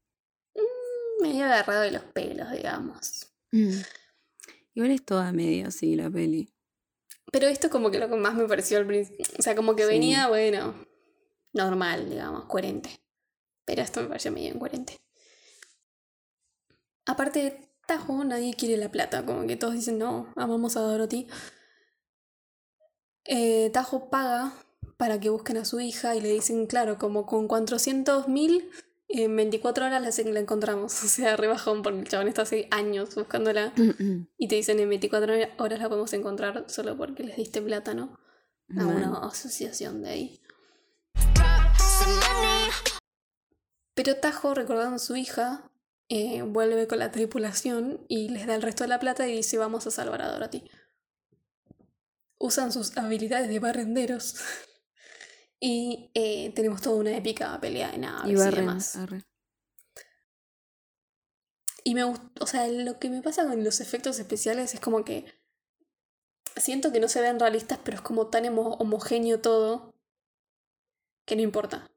medio 1.20 1.44
agarrado 1.44 1.82
de 1.82 1.92
los 1.92 2.02
pelos, 2.02 2.50
digamos. 2.50 3.28
Mm. 3.52 3.80
Igual 4.74 4.90
es 4.90 5.04
toda 5.04 5.32
media 5.32 5.68
así 5.68 5.94
la 5.94 6.10
peli. 6.10 6.52
Pero 7.30 7.46
esto 7.46 7.70
como 7.70 7.90
que 7.90 7.98
lo 7.98 8.08
que 8.08 8.16
más 8.16 8.34
me 8.34 8.48
pareció 8.48 8.78
al 8.78 8.86
principio. 8.86 9.24
O 9.38 9.42
sea, 9.42 9.54
como 9.54 9.76
que 9.76 9.84
Sí. 9.84 9.88
venía, 9.88 10.28
bueno, 10.28 10.74
normal, 11.52 12.10
digamos, 12.10 12.46
coherente. 12.46 13.00
Pero 13.64 13.82
esto 13.82 14.00
me 14.00 14.08
pareció 14.08 14.32
medio 14.32 14.48
incoherente. 14.52 15.00
Aparte 17.06 17.38
de 17.42 17.68
Tajo, 17.86 18.24
nadie 18.24 18.54
quiere 18.54 18.76
la 18.76 18.90
plata. 18.90 19.24
Como 19.24 19.46
que 19.46 19.56
todos 19.56 19.74
dicen, 19.74 19.98
no, 19.98 20.32
amamos 20.36 20.76
a 20.76 20.80
Dorothy. 20.80 21.26
Eh, 23.24 23.70
Tajo 23.72 24.10
paga 24.10 24.52
para 24.96 25.20
que 25.20 25.30
busquen 25.30 25.56
a 25.56 25.64
su 25.64 25.80
hija 25.80 26.14
y 26.16 26.20
le 26.20 26.32
dicen, 26.32 26.66
claro, 26.66 26.98
como 26.98 27.26
con 27.26 27.48
400 27.48 28.28
mil, 28.28 28.70
en 29.08 29.36
24 29.36 29.86
horas 29.86 30.02
la, 30.02 30.30
la 30.32 30.40
encontramos. 30.40 30.92
O 31.04 31.08
sea, 31.08 31.36
rebajón 31.36 31.82
porque 31.82 32.00
el 32.00 32.08
chabón 32.08 32.28
está 32.28 32.42
hace 32.42 32.68
años 32.70 33.14
buscándola. 33.14 33.72
Y 34.38 34.48
te 34.48 34.56
dicen 34.56 34.80
en 34.80 34.88
24 34.88 35.34
horas 35.58 35.78
la 35.78 35.88
podemos 35.88 36.12
encontrar 36.12 36.64
solo 36.68 36.96
porque 36.96 37.22
les 37.24 37.36
diste 37.36 37.60
plata, 37.60 37.94
¿no? 37.94 38.18
A 38.70 38.84
Mal. 38.84 38.96
una 38.96 39.18
asociación 39.26 40.02
de 40.02 40.10
ahí. 40.10 40.40
Pero 43.94 44.16
Tajo, 44.16 44.54
recordando 44.54 44.96
a 44.96 44.98
su 44.98 45.16
hija, 45.16 45.70
eh, 46.08 46.42
vuelve 46.42 46.86
con 46.86 46.98
la 46.98 47.10
tripulación 47.10 48.04
y 48.08 48.30
les 48.30 48.46
da 48.46 48.54
el 48.54 48.62
resto 48.62 48.84
de 48.84 48.88
la 48.88 48.98
plata 48.98 49.28
y 49.28 49.36
dice 49.36 49.58
vamos 49.58 49.86
a 49.86 49.90
salvar 49.90 50.22
a 50.22 50.32
Dorothy. 50.32 50.70
Usan 52.38 52.72
sus 52.72 52.96
habilidades 52.96 53.48
de 53.48 53.58
barrenderos. 53.58 54.36
y 55.64 56.10
eh, 56.14 56.50
tenemos 56.56 56.82
toda 56.82 56.96
una 56.96 57.16
épica 57.16 57.56
pelea 57.60 57.92
de 57.92 57.98
naves 57.98 58.28
Y 58.30 58.32
y, 58.32 58.36
barren. 58.36 58.66
demás. 58.66 58.96
arre. 58.96 59.22
Y 61.84 61.94
me 61.94 62.04
gustó, 62.04 62.24
o 62.44 62.46
sea, 62.46 62.66
lo 62.68 62.98
que 62.98 63.08
me 63.10 63.22
pasa 63.22 63.46
con 63.46 63.62
los 63.62 63.80
efectos 63.80 64.18
especiales 64.18 64.74
es 64.74 64.80
como 64.80 65.04
que 65.04 65.24
siento 66.56 66.92
que 66.92 67.00
no 67.00 67.08
se 67.08 67.20
ven 67.20 67.38
realistas, 67.40 67.78
pero 67.84 67.96
es 67.96 68.02
como 68.02 68.26
tan 68.28 68.44
homo- 68.46 68.76
homogéneo 68.78 69.40
todo 69.40 69.94
que 71.26 71.36
no 71.36 71.42
importa. 71.42 71.90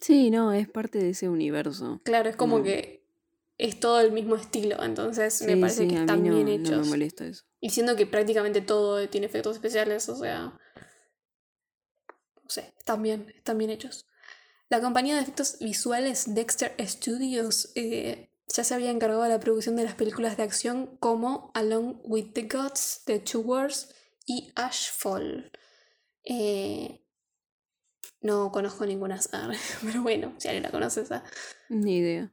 Sí, 0.00 0.30
no, 0.30 0.52
es 0.52 0.68
parte 0.68 0.98
de 0.98 1.10
ese 1.10 1.28
universo. 1.28 2.00
Claro, 2.04 2.28
es 2.28 2.36
como 2.36 2.58
No. 2.58 2.64
que 2.64 3.04
es 3.58 3.78
todo 3.78 4.00
el 4.00 4.12
mismo 4.12 4.34
estilo, 4.36 4.82
entonces 4.82 5.42
me 5.42 5.56
parece 5.56 5.82
sí, 5.82 5.88
que 5.88 5.96
están 6.00 6.24
no, 6.24 6.34
bien 6.34 6.46
no 6.46 6.52
hechos. 6.68 6.86
me 6.86 6.90
molesta 6.90 7.26
eso. 7.26 7.44
y 7.60 7.70
siendo 7.70 7.94
que 7.94 8.06
prácticamente 8.06 8.62
todo 8.62 9.06
tiene 9.08 9.26
efectos 9.26 9.54
especiales, 9.56 10.08
o 10.08 10.16
sea, 10.16 10.58
sé, 12.50 12.74
están 12.78 13.02
bien, 13.02 13.32
están 13.36 13.58
bien 13.58 13.70
hechos. 13.70 14.06
La 14.68 14.80
compañía 14.80 15.16
de 15.16 15.22
efectos 15.22 15.58
visuales 15.60 16.34
Dexter 16.34 16.74
Studios 16.86 17.72
eh, 17.74 18.30
ya 18.46 18.64
se 18.64 18.74
había 18.74 18.90
encargado 18.90 19.22
de 19.22 19.28
la 19.28 19.40
producción 19.40 19.76
de 19.76 19.84
las 19.84 19.94
películas 19.94 20.36
de 20.36 20.42
acción 20.42 20.96
como 20.98 21.50
Along 21.54 22.00
with 22.04 22.32
the 22.34 22.42
Gods, 22.42 23.02
The 23.04 23.18
Two 23.20 23.40
Wars 23.40 23.94
y 24.26 24.52
Ashfall. 24.54 25.50
Eh, 26.24 27.04
no 28.20 28.52
conozco 28.52 28.86
ninguna, 28.86 29.18
pero 29.82 30.02
bueno, 30.02 30.34
si 30.38 30.48
alguien 30.48 30.62
la 30.62 30.70
conoce, 30.70 31.02
esa. 31.02 31.24
Ni 31.68 31.96
idea. 31.96 32.32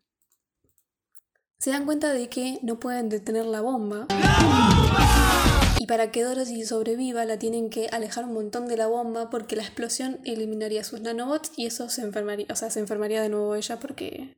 Se 1.59 1.71
dan 1.71 1.85
cuenta 1.85 2.13
de 2.13 2.29
que 2.29 2.59
no 2.61 2.79
pueden 2.79 3.09
detener 3.09 3.45
la 3.45 3.61
bomba. 3.61 4.05
Y 4.09 5.56
para 5.87 6.11
que 6.11 6.23
Dorothy 6.23 6.65
sobreviva, 6.65 7.25
la 7.25 7.39
tienen 7.39 7.69
que 7.69 7.87
alejar 7.91 8.25
un 8.25 8.33
montón 8.33 8.67
de 8.67 8.77
la 8.77 8.87
bomba 8.87 9.29
porque 9.29 9.55
la 9.55 9.63
explosión 9.63 10.19
eliminaría 10.25 10.83
sus 10.83 11.01
nanobots 11.01 11.51
y 11.55 11.65
eso 11.65 11.89
se 11.89 12.01
enfermaría, 12.01 12.45
o 12.49 12.55
sea, 12.55 12.69
se 12.69 12.79
enfermaría 12.79 13.21
de 13.21 13.29
nuevo 13.29 13.55
ella 13.55 13.79
porque 13.79 14.37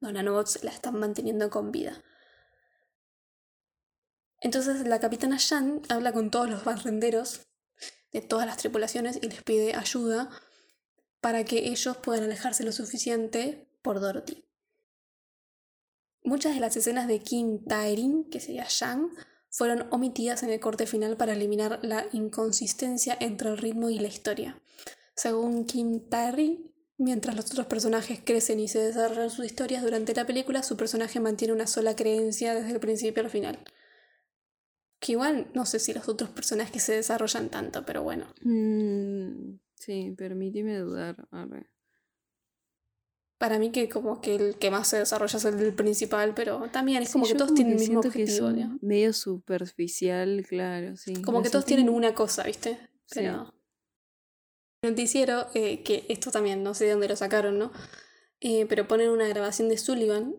los 0.00 0.12
nanobots 0.12 0.62
la 0.62 0.70
están 0.70 0.98
manteniendo 0.98 1.50
con 1.50 1.72
vida. 1.72 2.02
Entonces 4.40 4.86
la 4.86 5.00
capitana 5.00 5.36
Shan 5.38 5.82
habla 5.88 6.12
con 6.12 6.30
todos 6.30 6.50
los 6.50 6.64
barrenderos 6.64 7.46
de 8.12 8.20
todas 8.20 8.46
las 8.46 8.58
tripulaciones 8.58 9.18
y 9.22 9.28
les 9.28 9.42
pide 9.42 9.74
ayuda 9.74 10.28
para 11.20 11.44
que 11.44 11.68
ellos 11.70 11.96
puedan 11.96 12.24
alejarse 12.24 12.64
lo 12.64 12.72
suficiente 12.72 13.68
por 13.82 14.00
Dorothy. 14.00 14.44
Muchas 16.24 16.54
de 16.54 16.60
las 16.60 16.76
escenas 16.76 17.08
de 17.08 17.20
King 17.20 17.60
Taerin, 17.66 18.28
que 18.30 18.40
sería 18.40 18.66
Shang, 18.68 19.10
fueron 19.52 19.86
omitidas 19.90 20.42
en 20.42 20.50
el 20.50 20.60
corte 20.60 20.86
final 20.86 21.16
para 21.16 21.34
eliminar 21.34 21.78
la 21.82 22.06
inconsistencia 22.12 23.16
entre 23.20 23.50
el 23.50 23.58
ritmo 23.58 23.90
y 23.90 23.98
la 23.98 24.08
historia. 24.08 24.58
Según 25.14 25.66
Kim 25.66 26.08
Taerin, 26.08 26.72
mientras 26.96 27.36
los 27.36 27.50
otros 27.50 27.66
personajes 27.66 28.20
crecen 28.24 28.60
y 28.60 28.68
se 28.68 28.78
desarrollan 28.78 29.30
sus 29.30 29.44
historias 29.44 29.82
durante 29.82 30.14
la 30.14 30.26
película, 30.26 30.62
su 30.62 30.78
personaje 30.78 31.20
mantiene 31.20 31.52
una 31.52 31.66
sola 31.66 31.94
creencia 31.94 32.54
desde 32.54 32.72
el 32.72 32.80
principio 32.80 33.22
al 33.22 33.28
final. 33.28 33.58
Que 34.98 35.12
igual 35.12 35.50
no 35.52 35.66
sé 35.66 35.78
si 35.78 35.92
los 35.92 36.08
otros 36.08 36.30
personajes 36.30 36.82
se 36.82 36.94
desarrollan 36.94 37.50
tanto, 37.50 37.84
pero 37.84 38.02
bueno. 38.02 38.32
Mm, 38.40 39.58
sí, 39.74 40.14
permíteme 40.16 40.78
dudar. 40.78 41.28
arre. 41.30 41.71
Para 43.42 43.58
mí 43.58 43.72
que 43.72 43.88
como 43.88 44.20
que 44.20 44.36
el 44.36 44.54
que 44.54 44.70
más 44.70 44.86
se 44.86 44.98
desarrolla 44.98 45.36
es 45.36 45.44
el 45.44 45.58
del 45.58 45.74
principal, 45.74 46.32
pero 46.32 46.70
también 46.70 47.02
es 47.02 47.08
Sí, 47.08 47.14
como 47.14 47.26
que 47.26 47.34
todos 47.34 47.54
tienen 47.54 47.72
el 47.72 47.80
mismo 47.80 48.00
que 48.00 48.06
objetivo. 48.06 48.52
medio 48.80 49.12
superficial, 49.12 50.46
claro, 50.48 50.96
sí. 50.96 51.20
Como 51.22 51.42
que 51.42 51.50
todos 51.50 51.64
tienen 51.64 51.88
una 51.88 52.14
cosa, 52.14 52.44
¿viste? 52.44 52.78
Sí. 53.06 53.14
Pero. 53.16 53.52
Noticiero, 54.84 55.48
eh, 55.54 55.82
que 55.82 56.06
esto 56.08 56.30
también 56.30 56.62
no 56.62 56.72
sé 56.72 56.84
de 56.84 56.92
dónde 56.92 57.08
lo 57.08 57.16
sacaron, 57.16 57.58
¿no? 57.58 57.72
Eh, 58.38 58.64
pero 58.68 58.86
ponen 58.86 59.10
una 59.10 59.26
grabación 59.26 59.68
de 59.68 59.76
Sullivan, 59.76 60.36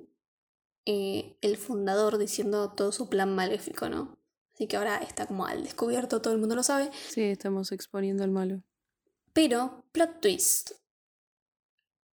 eh, 0.86 1.36
el 1.42 1.58
fundador, 1.58 2.18
diciendo 2.18 2.72
todo 2.72 2.94
su 2.94 3.10
plan 3.10 3.36
maléfico, 3.36 3.90
¿no? 3.90 4.18
Así 4.54 4.68
que 4.68 4.78
ahora 4.78 4.96
está 5.00 5.26
como 5.26 5.46
al 5.46 5.62
descubierto, 5.66 6.22
todo 6.22 6.34
el 6.34 6.40
mundo 6.40 6.56
lo 6.56 6.64
sabe. 6.64 6.90
Sí, 7.10 7.24
estamos 7.24 7.74
exponiendo 7.74 8.24
al 8.24 8.32
malo. 8.32 8.64
Pero, 9.34 9.84
plot 9.92 10.22
twist. 10.22 10.72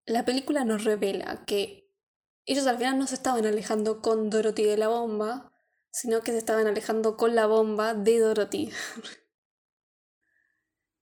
La 0.07 0.25
película 0.25 0.65
nos 0.65 0.85
revela 0.85 1.43
que 1.45 1.93
ellos 2.45 2.65
al 2.65 2.77
final 2.77 2.97
no 2.97 3.05
se 3.05 3.15
estaban 3.15 3.45
alejando 3.45 4.01
con 4.01 4.29
Dorothy 4.29 4.63
de 4.63 4.77
la 4.77 4.87
bomba, 4.87 5.53
sino 5.91 6.21
que 6.21 6.31
se 6.31 6.37
estaban 6.37 6.65
alejando 6.65 7.17
con 7.17 7.35
la 7.35 7.45
bomba 7.45 7.93
de 7.93 8.19
Dorothy. 8.19 8.71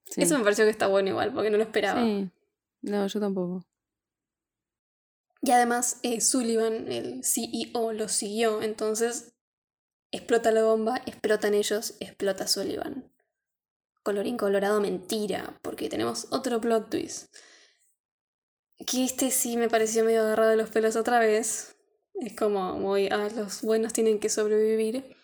Sí. 0.08 0.22
Eso 0.22 0.38
me 0.38 0.44
pareció 0.44 0.66
que 0.66 0.70
está 0.70 0.86
bueno 0.86 1.10
igual, 1.10 1.34
porque 1.34 1.50
no 1.50 1.58
lo 1.58 1.64
esperaba. 1.64 2.00
Sí. 2.00 2.30
No, 2.82 3.08
yo 3.08 3.20
tampoco. 3.20 3.66
Y 5.42 5.52
además 5.52 6.00
eh, 6.04 6.22
Sullivan, 6.22 6.92
el 6.92 7.24
CEO, 7.24 7.92
lo 7.92 8.08
siguió, 8.08 8.62
entonces 8.62 9.34
explota 10.12 10.52
la 10.52 10.64
bomba, 10.64 11.02
explotan 11.06 11.54
ellos, 11.54 11.96
explota 12.00 12.48
Sullivan. 12.48 13.12
Colorín 14.04 14.38
colorado, 14.38 14.80
mentira, 14.80 15.60
porque 15.64 15.90
tenemos 15.90 16.28
otro 16.30 16.62
plot 16.62 16.90
twist. 16.90 17.36
Que 18.86 19.04
este 19.06 19.32
sí 19.32 19.58
me 19.58 19.70
pareció 19.70 20.04
medio 20.04 20.22
agarrado 20.24 20.50
de 20.52 20.58
los 20.58 20.70
pelos 20.70 20.96
otra 20.96 21.20
vez. 21.20 21.76
Es 22.16 22.36
como 22.36 22.74
muy, 22.74 23.08
ah, 23.08 23.30
los 23.36 23.62
buenos 23.62 23.94
tienen 23.94 24.20
que 24.20 24.30
sobrevivir. 24.30 25.16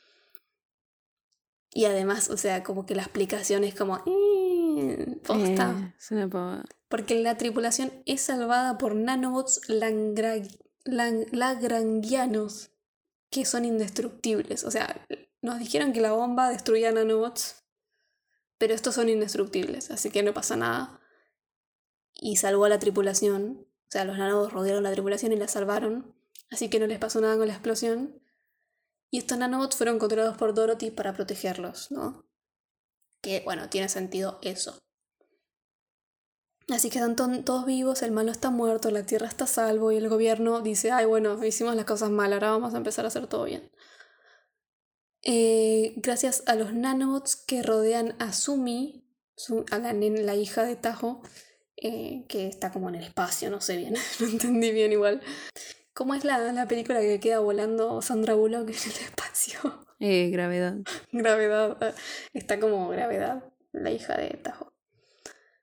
Y 1.74 1.86
además, 1.86 2.30
o 2.30 2.38
sea, 2.38 2.64
como 2.64 2.86
que 2.86 2.96
la 2.96 3.04
explicación 3.04 3.64
es 3.64 3.76
como, 3.76 4.04
eh, 4.06 5.20
posta. 5.26 5.72
Eh, 5.80 5.94
es 5.98 6.12
una 6.12 6.30
pavada. 6.30 6.66
Porque 6.90 7.16
la 7.22 7.38
tripulación 7.38 7.92
es 8.06 8.22
salvada 8.22 8.78
por 8.78 8.96
nanobots 8.96 9.62
langra- 9.70 10.42
lang- 10.84 11.28
lagrangianos 11.32 12.72
que 13.30 13.46
son 13.46 13.64
indestructibles. 13.64 14.66
O 14.66 14.72
sea, 14.72 15.06
nos 15.42 15.60
dijeron 15.60 15.94
que 15.94 16.02
la 16.02 16.12
bomba 16.12 16.50
destruía 16.50 16.92
nanobots, 16.92 17.64
pero 18.58 18.74
estos 18.74 18.96
son 18.96 19.08
indestructibles, 19.08 19.90
así 19.92 20.10
que 20.10 20.24
no 20.24 20.34
pasa 20.34 20.58
nada. 20.58 21.00
Y 22.14 22.36
salvó 22.38 22.66
a 22.66 22.70
la 22.70 22.80
tripulación. 22.80 23.68
O 23.88 23.92
sea, 23.92 24.06
los 24.06 24.18
nanobots 24.18 24.54
rodearon 24.54 24.84
la 24.84 24.92
tripulación 24.92 25.32
y 25.34 25.36
la 25.36 25.48
salvaron. 25.48 26.16
Así 26.50 26.70
que 26.70 26.80
no 26.80 26.88
les 26.88 27.00
pasó 27.00 27.22
nada 27.22 27.38
con 27.38 27.48
la 27.48 27.54
explosión. 27.54 28.22
Y 29.10 29.18
estos 29.20 29.38
nanobots 29.38 29.76
fueron 29.76 30.00
controlados 30.00 30.38
por 30.38 30.54
Dorothy 30.54 30.92
para 30.92 31.14
protegerlos, 31.14 31.92
¿no? 31.92 32.26
Que, 33.22 33.42
bueno, 33.44 33.70
tiene 33.70 33.90
sentido 33.90 34.40
eso. 34.42 34.80
Así 36.70 36.90
que 36.90 37.00
están 37.00 37.16
to- 37.18 37.44
todos 37.44 37.66
vivos, 37.66 38.02
el 38.02 38.12
malo 38.12 38.32
está 38.32 38.50
muerto, 38.50 38.92
la 38.92 39.06
Tierra 39.06 39.28
está 39.28 39.44
a 39.44 39.48
salvo 39.48 39.92
y 39.92 39.98
el 39.98 40.08
gobierno 40.08 40.62
dice, 40.62 40.92
ay, 40.92 41.06
bueno, 41.06 41.44
hicimos 41.44 41.76
las 41.76 41.86
cosas 41.86 42.10
mal, 42.12 42.32
ahora 42.32 42.52
vamos 42.52 42.74
a 42.74 42.78
empezar 42.78 43.04
a 43.04 43.10
hacer 43.10 43.28
todo 43.28 43.44
bien. 43.44 43.70
Eh, 45.24 45.94
gracias 45.98 46.44
a 46.48 46.56
los 46.56 46.74
nanobots 46.74 47.36
que 47.36 47.62
rodean 47.62 48.16
a 48.20 48.34
Sumi, 48.34 49.06
su- 49.36 49.66
a 49.72 49.78
la, 49.80 49.94
la 49.94 50.36
hija 50.36 50.64
de 50.64 50.76
Tajo, 50.76 51.22
eh, 51.82 52.26
que 52.30 52.48
está 52.48 52.72
como 52.72 52.90
en 52.90 52.96
el 52.96 53.04
espacio, 53.04 53.50
no 53.50 53.60
sé 53.62 53.76
bien, 53.78 53.96
no 54.20 54.28
entendí 54.28 54.72
bien 54.72 54.92
igual. 54.92 55.22
¿Cómo 55.94 56.14
es 56.16 56.24
la, 56.24 56.38
la 56.54 56.68
película 56.68 57.02
que 57.02 57.20
queda 57.20 57.40
volando 57.40 58.02
Sandra 58.02 58.34
Bullock 58.36 58.70
en 58.70 58.76
el 58.76 58.76
espacio? 59.06 59.60
Eh, 60.00 60.30
gravedad. 60.30 60.76
Gravedad. 61.12 61.78
eh, 61.84 61.94
Está 62.34 62.60
como 62.60 62.88
gravedad, 62.90 63.44
la 63.72 63.92
hija 63.92 64.16
de 64.18 64.30
Tajo. 64.38 64.74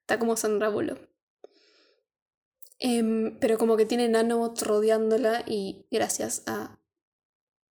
Está 0.01 0.19
como 0.19 0.37
Sandra 0.37 0.69
Bullock. 0.69 0.99
Em, 2.81 3.39
pero 3.41 3.59
como 3.59 3.77
que 3.77 3.87
tiene 3.87 4.09
nanobots 4.09 4.63
rodeándola 4.63 5.43
y 5.47 5.87
gracias 5.91 6.45
a 6.47 6.79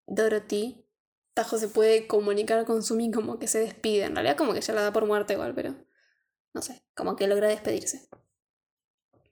Dorothy, 0.06 0.86
Tajo 1.34 1.58
se 1.58 1.70
puede 1.70 2.08
comunicar 2.08 2.66
con 2.66 2.84
Sumi 2.84 3.12
como 3.12 3.39
que 3.39 3.48
se 3.48 3.60
despide. 3.60 4.04
En 4.06 4.16
realidad 4.16 4.36
como 4.36 4.54
que 4.54 4.62
ya 4.62 4.74
la 4.74 4.82
da 4.82 4.91
por 4.91 5.06
muerta 5.06 5.32
igual, 5.34 5.54
pero 5.56 5.76
no 6.54 6.62
sé, 6.62 6.84
como 6.95 7.16
que 7.16 7.28
logra 7.28 7.48
despedirse. 7.48 8.10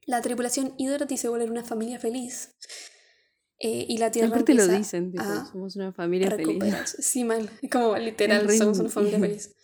La 0.06 0.22
tripulación 0.22 0.74
y 0.78 0.88
Dorothy 0.88 1.18
se 1.18 1.30
vuelven 1.30 1.52
una 1.52 1.64
familia 1.64 2.00
feliz. 2.00 2.56
Eh, 3.60 3.86
y 3.88 3.98
la 3.98 4.12
Tierra 4.12 4.30
Aparte 4.30 4.54
lo 4.54 4.68
dicen, 4.68 5.12
tipo, 5.12 5.24
a 5.24 5.46
somos 5.46 5.76
una 5.76 5.94
familia 5.94 6.30
feliz. 6.32 6.96
Sí, 7.00 7.24
mal. 7.24 7.50
Como 7.72 7.96
literal, 7.98 8.50
somos 8.52 8.80
una 8.80 8.90
familia 8.90 9.20
feliz. 9.22 9.56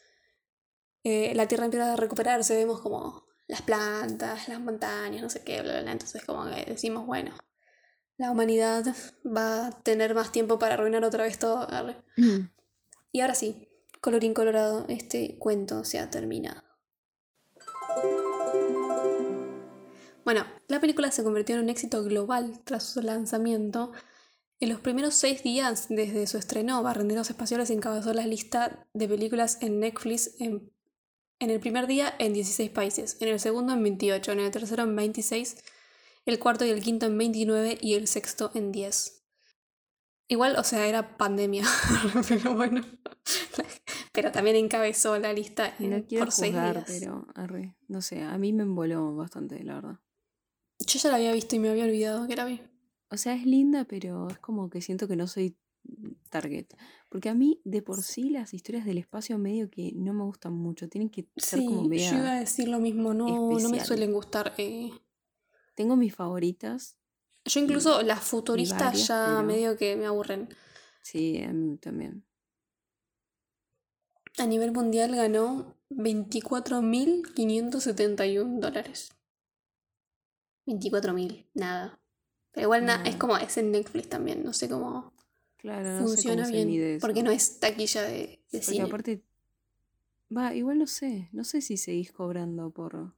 Eh, 1.03 1.33
la 1.35 1.47
Tierra 1.47 1.65
empieza 1.65 1.93
a 1.93 1.95
recuperarse, 1.95 2.55
vemos 2.55 2.79
como 2.79 3.25
las 3.47 3.63
plantas, 3.63 4.47
las 4.47 4.59
montañas, 4.59 5.21
no 5.21 5.29
sé 5.29 5.43
qué, 5.43 5.61
bla, 5.61 5.73
bla, 5.73 5.81
bla. 5.81 5.91
Entonces 5.93 6.23
como 6.23 6.45
que 6.45 6.63
decimos, 6.65 7.07
bueno, 7.07 7.31
la 8.17 8.29
humanidad 8.29 8.85
va 9.25 9.67
a 9.67 9.71
tener 9.81 10.13
más 10.13 10.31
tiempo 10.31 10.59
para 10.59 10.75
arruinar 10.75 11.03
otra 11.03 11.23
vez 11.23 11.39
todo. 11.39 11.67
arre. 11.69 11.97
Y 13.11 13.21
ahora 13.21 13.33
sí, 13.33 13.67
colorín 13.99 14.35
colorado, 14.35 14.85
este 14.89 15.37
cuento 15.39 15.83
se 15.83 15.97
ha 15.97 16.11
terminado. 16.11 16.61
Bueno, 20.23 20.45
la 20.67 20.79
película 20.79 21.11
se 21.11 21.23
convirtió 21.23 21.55
en 21.55 21.63
un 21.63 21.69
éxito 21.69 22.03
global 22.03 22.61
tras 22.63 22.83
su 22.83 23.01
lanzamiento. 23.01 23.91
En 24.59 24.69
los 24.69 24.79
primeros 24.79 25.15
seis 25.15 25.41
días 25.43 25.87
desde 25.89 26.27
su 26.27 26.37
estreno, 26.37 26.83
Barrenderos 26.83 27.29
Espaciales 27.29 27.69
encabezó 27.71 28.13
la 28.13 28.27
lista 28.27 28.87
de 28.93 29.07
películas 29.07 29.57
en 29.61 29.79
Netflix 29.79 30.35
en, 30.39 30.71
en 31.39 31.49
el 31.49 31.59
primer 31.59 31.87
día 31.87 32.13
en 32.19 32.33
16 32.33 32.69
países, 32.69 33.17
en 33.19 33.29
el 33.29 33.39
segundo 33.39 33.73
en 33.73 33.81
28, 33.81 34.31
en 34.33 34.39
el 34.41 34.51
tercero 34.51 34.83
en 34.83 34.95
26, 34.95 35.57
el 36.27 36.37
cuarto 36.37 36.65
y 36.65 36.69
el 36.69 36.81
quinto 36.83 37.07
en 37.07 37.17
29 37.17 37.79
y 37.81 37.95
el 37.95 38.07
sexto 38.07 38.51
en 38.53 38.71
10. 38.71 39.17
Igual, 40.27 40.55
o 40.57 40.63
sea, 40.63 40.85
era 40.87 41.17
pandemia, 41.17 41.65
pero 42.29 42.55
bueno. 42.55 42.85
Pero 44.13 44.31
también 44.33 44.57
encabezó 44.57 45.17
la 45.19 45.31
lista 45.31 45.73
en- 45.79 45.89
No 45.91 46.05
quiero 46.05 46.25
por 46.25 46.33
seis 46.33 46.51
juzgar, 46.53 46.85
días. 46.85 46.99
pero 46.99 47.27
arre, 47.33 47.77
no 47.87 48.01
sé, 48.01 48.21
a 48.23 48.37
mí 48.37 48.51
me 48.51 48.63
emboló 48.63 49.15
bastante, 49.15 49.63
la 49.63 49.75
verdad. 49.75 49.99
Yo 50.91 50.99
ya 50.99 51.09
la 51.09 51.15
había 51.15 51.31
visto 51.33 51.55
y 51.55 51.59
me 51.59 51.69
había 51.69 51.85
olvidado 51.85 52.27
que 52.27 52.35
la 52.35 52.45
vi. 52.45 52.61
O 53.09 53.17
sea, 53.17 53.33
es 53.35 53.45
linda, 53.45 53.85
pero 53.85 54.27
es 54.29 54.37
como 54.39 54.69
que 54.69 54.81
siento 54.81 55.07
que 55.07 55.15
no 55.15 55.27
soy 55.27 55.55
target. 56.29 56.65
Porque 57.09 57.29
a 57.29 57.33
mí, 57.33 57.61
de 57.63 57.81
por 57.81 58.01
sí, 58.03 58.29
las 58.29 58.53
historias 58.53 58.85
del 58.85 58.97
espacio 58.97 59.37
medio 59.37 59.69
que 59.69 59.91
no 59.95 60.13
me 60.13 60.23
gustan 60.23 60.53
mucho. 60.53 60.89
Tienen 60.89 61.09
que 61.09 61.27
ser 61.37 61.59
Sí, 61.59 61.65
como 61.65 61.83
yo 61.93 62.17
iba 62.17 62.33
a 62.33 62.39
decir 62.39 62.67
lo 62.67 62.79
mismo, 62.79 63.13
no, 63.13 63.51
no 63.59 63.69
me 63.69 63.83
suelen 63.85 64.11
gustar. 64.13 64.53
eh. 64.57 64.91
Tengo 65.75 65.95
mis 65.95 66.13
favoritas. 66.13 66.97
Yo 67.45 67.59
incluso 67.61 68.01
las 68.03 68.19
futuristas 68.19 68.79
varias, 68.81 69.07
ya 69.07 69.25
pero- 69.27 69.43
medio 69.43 69.77
que 69.77 69.95
me 69.95 70.05
aburren. 70.05 70.49
Sí, 71.01 71.41
a 71.41 71.51
mí 71.53 71.77
también. 71.77 72.25
A 74.37 74.45
nivel 74.45 74.71
mundial 74.71 75.15
ganó 75.15 75.75
24.571 75.89 78.59
dólares. 78.59 79.09
24.000, 80.65 81.47
nada. 81.53 81.99
Pero 82.51 82.65
igual 82.65 82.85
na- 82.85 82.97
Nada. 82.97 83.09
es 83.09 83.15
como 83.15 83.37
es 83.37 83.57
en 83.57 83.71
Netflix 83.71 84.09
también, 84.09 84.43
no 84.43 84.53
sé 84.53 84.67
cómo 84.69 85.13
Claro, 85.57 85.89
no 85.91 85.97
sé 85.99 86.03
funciona 86.15 86.43
cómo 86.43 86.55
bien. 86.55 86.97
Porque 86.99 87.23
no 87.23 87.31
es 87.31 87.59
taquilla 87.59 88.01
de, 88.03 88.43
de 88.51 88.61
cine. 88.61 88.83
aparte... 88.83 89.23
Va, 90.35 90.53
igual 90.55 90.79
no 90.79 90.87
sé. 90.87 91.29
No 91.33 91.43
sé 91.43 91.61
si 91.61 91.77
seguís 91.77 92.11
cobrando 92.11 92.69
por, 92.71 93.13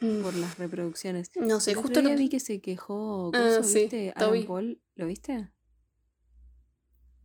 Mm. 0.00 0.22
por 0.22 0.34
las 0.34 0.58
reproducciones. 0.58 1.30
No 1.36 1.60
sé, 1.60 1.74
justo 1.74 2.00
lo- 2.02 2.14
vi 2.16 2.28
que 2.28 2.40
se 2.40 2.60
quejó, 2.60 3.30
Ah, 3.34 3.60
Aaron. 4.16 4.46
Paul, 4.46 4.80
¿lo 4.96 5.06
viste? 5.06 5.50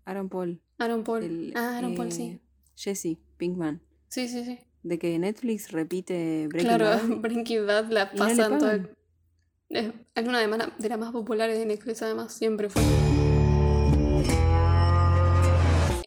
Aaron 0.06 0.30
Paul. 0.30 0.62
Aaron 0.78 1.04
Paul. 1.04 1.24
el, 1.24 1.54
ah, 1.56 1.78
Aaron 1.78 1.96
Paul, 1.96 2.08
eh, 2.10 2.12
sí. 2.12 2.40
Jesse 2.76 3.18
Pinkman. 3.38 3.82
Sí, 4.08 4.28
sí, 4.28 4.44
sí. 4.46 4.60
De 4.84 5.00
que 5.00 5.18
Netflix 5.18 5.72
repite 5.72 6.48
Breaking 6.50 6.68
claro, 6.78 6.86
Bad. 6.86 7.18
Breaking 7.22 7.66
Bad 7.66 7.92
la 7.92 8.12
y 8.14 8.18
no 8.18 8.24
pasan 8.26 8.60
todo 8.60 8.72
el-. 8.72 8.95
Es 9.70 9.92
es 10.16 10.28
una 10.28 10.40
de, 10.40 10.90
las 10.90 11.00
más 11.00 11.12
populares 11.12 11.58
de 11.58 11.66
Netflix, 11.66 12.02
además, 12.02 12.34
siempre 12.34 12.70
fue. 12.70 12.82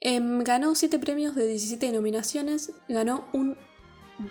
Em, 0.00 0.42
ganó 0.44 0.74
7 0.74 0.98
premios 0.98 1.34
de 1.34 1.46
17 1.46 1.92
nominaciones. 1.92 2.72
Ganó 2.88 3.28
un 3.32 3.56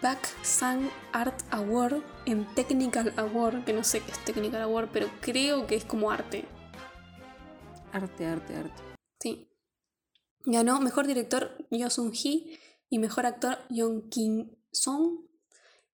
Back 0.01 0.27
Sang 0.43 0.89
Art 1.11 1.41
Award 1.51 2.03
en 2.25 2.45
Technical 2.55 3.13
Award, 3.17 3.65
que 3.65 3.73
no 3.73 3.83
sé 3.83 4.01
qué 4.01 4.11
es 4.11 4.25
Technical 4.25 4.61
Award, 4.61 4.89
pero 4.91 5.07
creo 5.21 5.67
que 5.67 5.75
es 5.75 5.85
como 5.85 6.09
arte. 6.09 6.45
Arte, 7.91 8.25
arte, 8.25 8.55
arte. 8.55 8.83
Sí. 9.19 9.49
Ganó 10.45 10.79
mejor 10.79 11.05
director 11.05 11.57
Yo 11.69 11.89
Sung 11.89 12.13
Hee 12.13 12.57
y 12.89 12.99
mejor 12.99 13.25
actor 13.25 13.59
Young 13.69 14.09
Kim 14.09 14.55
Song 14.71 15.25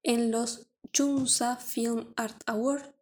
en 0.03 0.31
los 0.31 0.69
Chunsa 0.91 1.57
Film 1.57 2.13
Art 2.15 2.41
Award. 2.45 2.93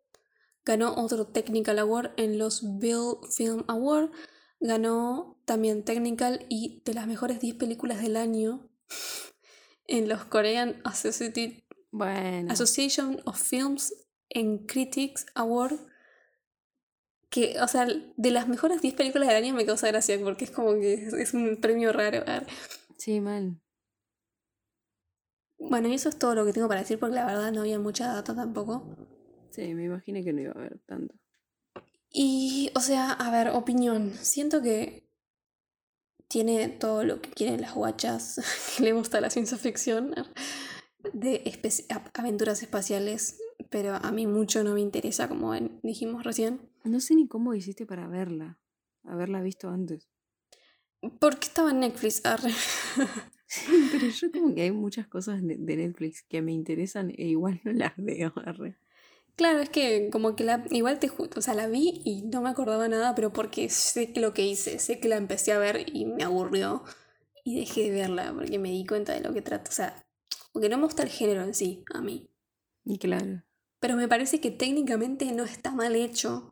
Ganó 0.64 0.94
otro 0.96 1.28
Technical 1.28 1.80
Award 1.80 2.12
en 2.18 2.38
los 2.38 2.80
Bill 2.80 3.18
Film 3.36 3.64
Award. 3.68 4.12
Ganó 4.60 5.42
también 5.46 5.84
Technical 5.84 6.46
y 6.50 6.84
de 6.86 6.94
las 6.94 7.08
mejores 7.08 7.40
10 7.40 7.56
películas 7.56 8.02
del 8.02 8.16
año 8.16 8.70
en 9.88 10.08
los 10.08 10.26
Korean 10.26 10.82
Associated 10.84 11.64
Bueno. 11.92 12.52
Association 12.52 13.22
of 13.26 13.42
Films 13.42 13.94
and 14.34 14.68
Critics 14.68 15.26
Award. 15.36 15.80
Que, 17.30 17.60
o 17.62 17.68
sea, 17.68 17.88
de 17.88 18.32
las 18.32 18.48
mejores 18.48 18.82
10 18.82 18.94
películas 18.94 19.30
del 19.30 19.38
año 19.38 19.54
me 19.56 19.66
causa 19.66 19.88
gracia 19.88 20.20
porque 20.22 20.46
es 20.46 20.52
como 20.52 20.74
que 20.74 20.94
es, 20.94 21.14
es 21.14 21.34
un 21.34 21.58
premio 21.62 21.94
raro. 21.94 22.24
Sí, 22.98 23.20
mal. 23.20 23.60
Bueno, 25.58 25.88
y 25.88 25.94
eso 25.94 26.10
es 26.10 26.20
todo 26.20 26.36
lo 26.36 26.46
que 26.46 26.54
tengo 26.54 26.68
para 26.68 26.82
decir 26.82 27.00
porque 27.00 27.16
la 27.16 27.26
verdad 27.26 27.52
no 27.52 27.62
había 27.62 27.80
mucha 27.80 28.14
data 28.14 28.36
tampoco. 28.36 28.98
Sí, 29.52 29.74
me 29.74 29.86
imaginé 29.86 30.24
que 30.24 30.34
no 30.34 30.42
iba 30.42 30.52
a 30.54 30.60
haber 30.60 30.80
tanto. 30.86 31.16
Y, 32.10 32.72
o 32.76 32.80
sea, 32.80 33.12
a 33.12 33.32
ver, 33.32 33.50
opinión. 33.50 34.14
Siento 34.14 34.62
que 34.62 35.08
tiene 36.28 36.70
todo 36.70 37.04
lo 37.04 37.22
que 37.22 37.30
quieren 37.30 37.62
las 37.62 37.74
guachas 37.74 38.42
que 38.78 38.84
le 38.84 38.94
gusta 38.94 39.22
la 39.22 39.30
ciencia 39.30 39.58
ficción 39.58 40.16
de 41.14 41.44
aventuras 42.14 42.62
espaciales, 42.62 43.40
pero 43.70 43.96
a 43.96 44.12
mí 44.12 44.28
mucho 44.28 44.64
no 44.64 44.74
me 44.74 44.82
interesa, 44.82 45.28
como 45.28 45.54
dijimos 45.84 46.24
recién. 46.24 46.70
No 46.84 47.00
sé 47.00 47.16
ni 47.16 47.28
cómo 47.28 47.54
hiciste 47.54 47.86
para 47.86 48.08
verla. 48.08 48.60
Haberla 49.04 49.42
visto 49.42 49.70
antes. 49.70 50.08
Porque 51.20 51.48
estaba 51.48 51.72
en 51.72 51.80
Netflix, 51.80 52.26
arre. 52.26 52.52
Sí, 53.48 53.66
pero 53.92 54.08
yo 54.08 54.32
como 54.32 54.56
que 54.56 54.62
hay 54.62 54.72
muchas 54.72 55.08
cosas 55.08 55.42
de 55.42 55.58
Netflix 55.58 56.24
que 56.24 56.42
me 56.42 56.52
interesan 56.52 57.10
e 57.10 57.28
igual 57.28 57.60
no 57.64 57.74
las 57.74 57.94
veo. 57.98 58.32
arre. 58.46 58.78
Claro, 59.42 59.58
es 59.60 59.72
que 59.72 60.12
como 60.12 60.36
que 60.36 60.44
la 60.44 60.64
igual 60.70 61.00
te 61.00 61.10
o 61.10 61.42
sea, 61.42 61.56
la 61.56 61.66
vi 61.66 62.00
y 62.06 62.22
no 62.22 62.44
me 62.44 62.52
acordaba 62.52 62.88
nada, 62.88 63.16
pero 63.16 63.34
porque 63.34 63.70
sé 63.70 64.14
que 64.14 64.20
lo 64.20 64.36
que 64.36 64.46
hice, 64.46 64.78
sé 64.78 65.00
que 65.00 65.10
la 65.10 65.18
empecé 65.18 65.52
a 65.52 65.58
ver 65.58 65.84
y 65.92 66.06
me 66.06 66.24
aburrió 66.24 66.84
y 67.44 67.60
dejé 67.60 67.86
de 67.86 67.90
verla 67.90 68.32
porque 68.36 68.60
me 68.60 68.70
di 68.70 68.86
cuenta 68.86 69.14
de 69.14 69.22
lo 69.22 69.34
que 69.34 69.42
trata, 69.42 69.72
o 69.72 69.74
sea, 69.74 70.06
porque 70.54 70.70
no 70.70 70.78
me 70.78 70.84
gusta 70.84 71.02
el 71.02 71.10
género 71.10 71.42
en 71.42 71.56
sí, 71.56 71.84
a 71.92 72.02
mí. 72.02 72.30
Y 72.86 73.00
claro. 73.00 73.42
Pero 73.80 73.96
me 73.96 74.08
parece 74.08 74.40
que 74.40 74.52
técnicamente 74.52 75.26
no 75.32 75.44
está 75.44 75.72
mal 75.72 75.96
hecho 75.96 76.51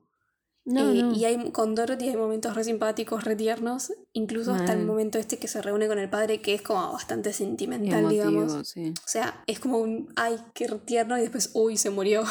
No, 0.66 0.91
Eh, 0.91 1.01
no. 1.01 1.14
Y 1.14 1.26
hay, 1.26 1.51
con 1.51 1.74
Dorothy 1.74 2.10
hay 2.10 2.16
momentos 2.18 2.55
re 2.55 2.64
simpáticos, 2.64 3.24
re 3.24 3.36
tiernos, 3.36 3.91
incluso 4.14 4.53
hasta 4.53 4.74
el 4.74 4.86
momento 4.86 5.18
este 5.18 5.39
que 5.39 5.47
se 5.47 5.62
reúne 5.62 5.88
con 5.88 5.97
el 5.97 6.10
padre, 6.10 6.41
que 6.41 6.53
es 6.53 6.62
como 6.62 6.91
bastante 6.93 7.34
sentimental, 7.34 7.99
Emotivo, 7.99 8.26
digamos. 8.26 8.68
sí. 8.68 8.93
O 8.97 9.07
sea, 9.07 9.43
es 9.47 9.60
como 9.60 9.80
un, 9.80 10.12
ay, 10.16 10.38
qué 10.53 10.68
tierno, 10.86 11.18
y 11.18 11.22
después, 11.22 11.51
uy, 11.53 11.78
se 11.78 11.89
murió. 11.89 12.24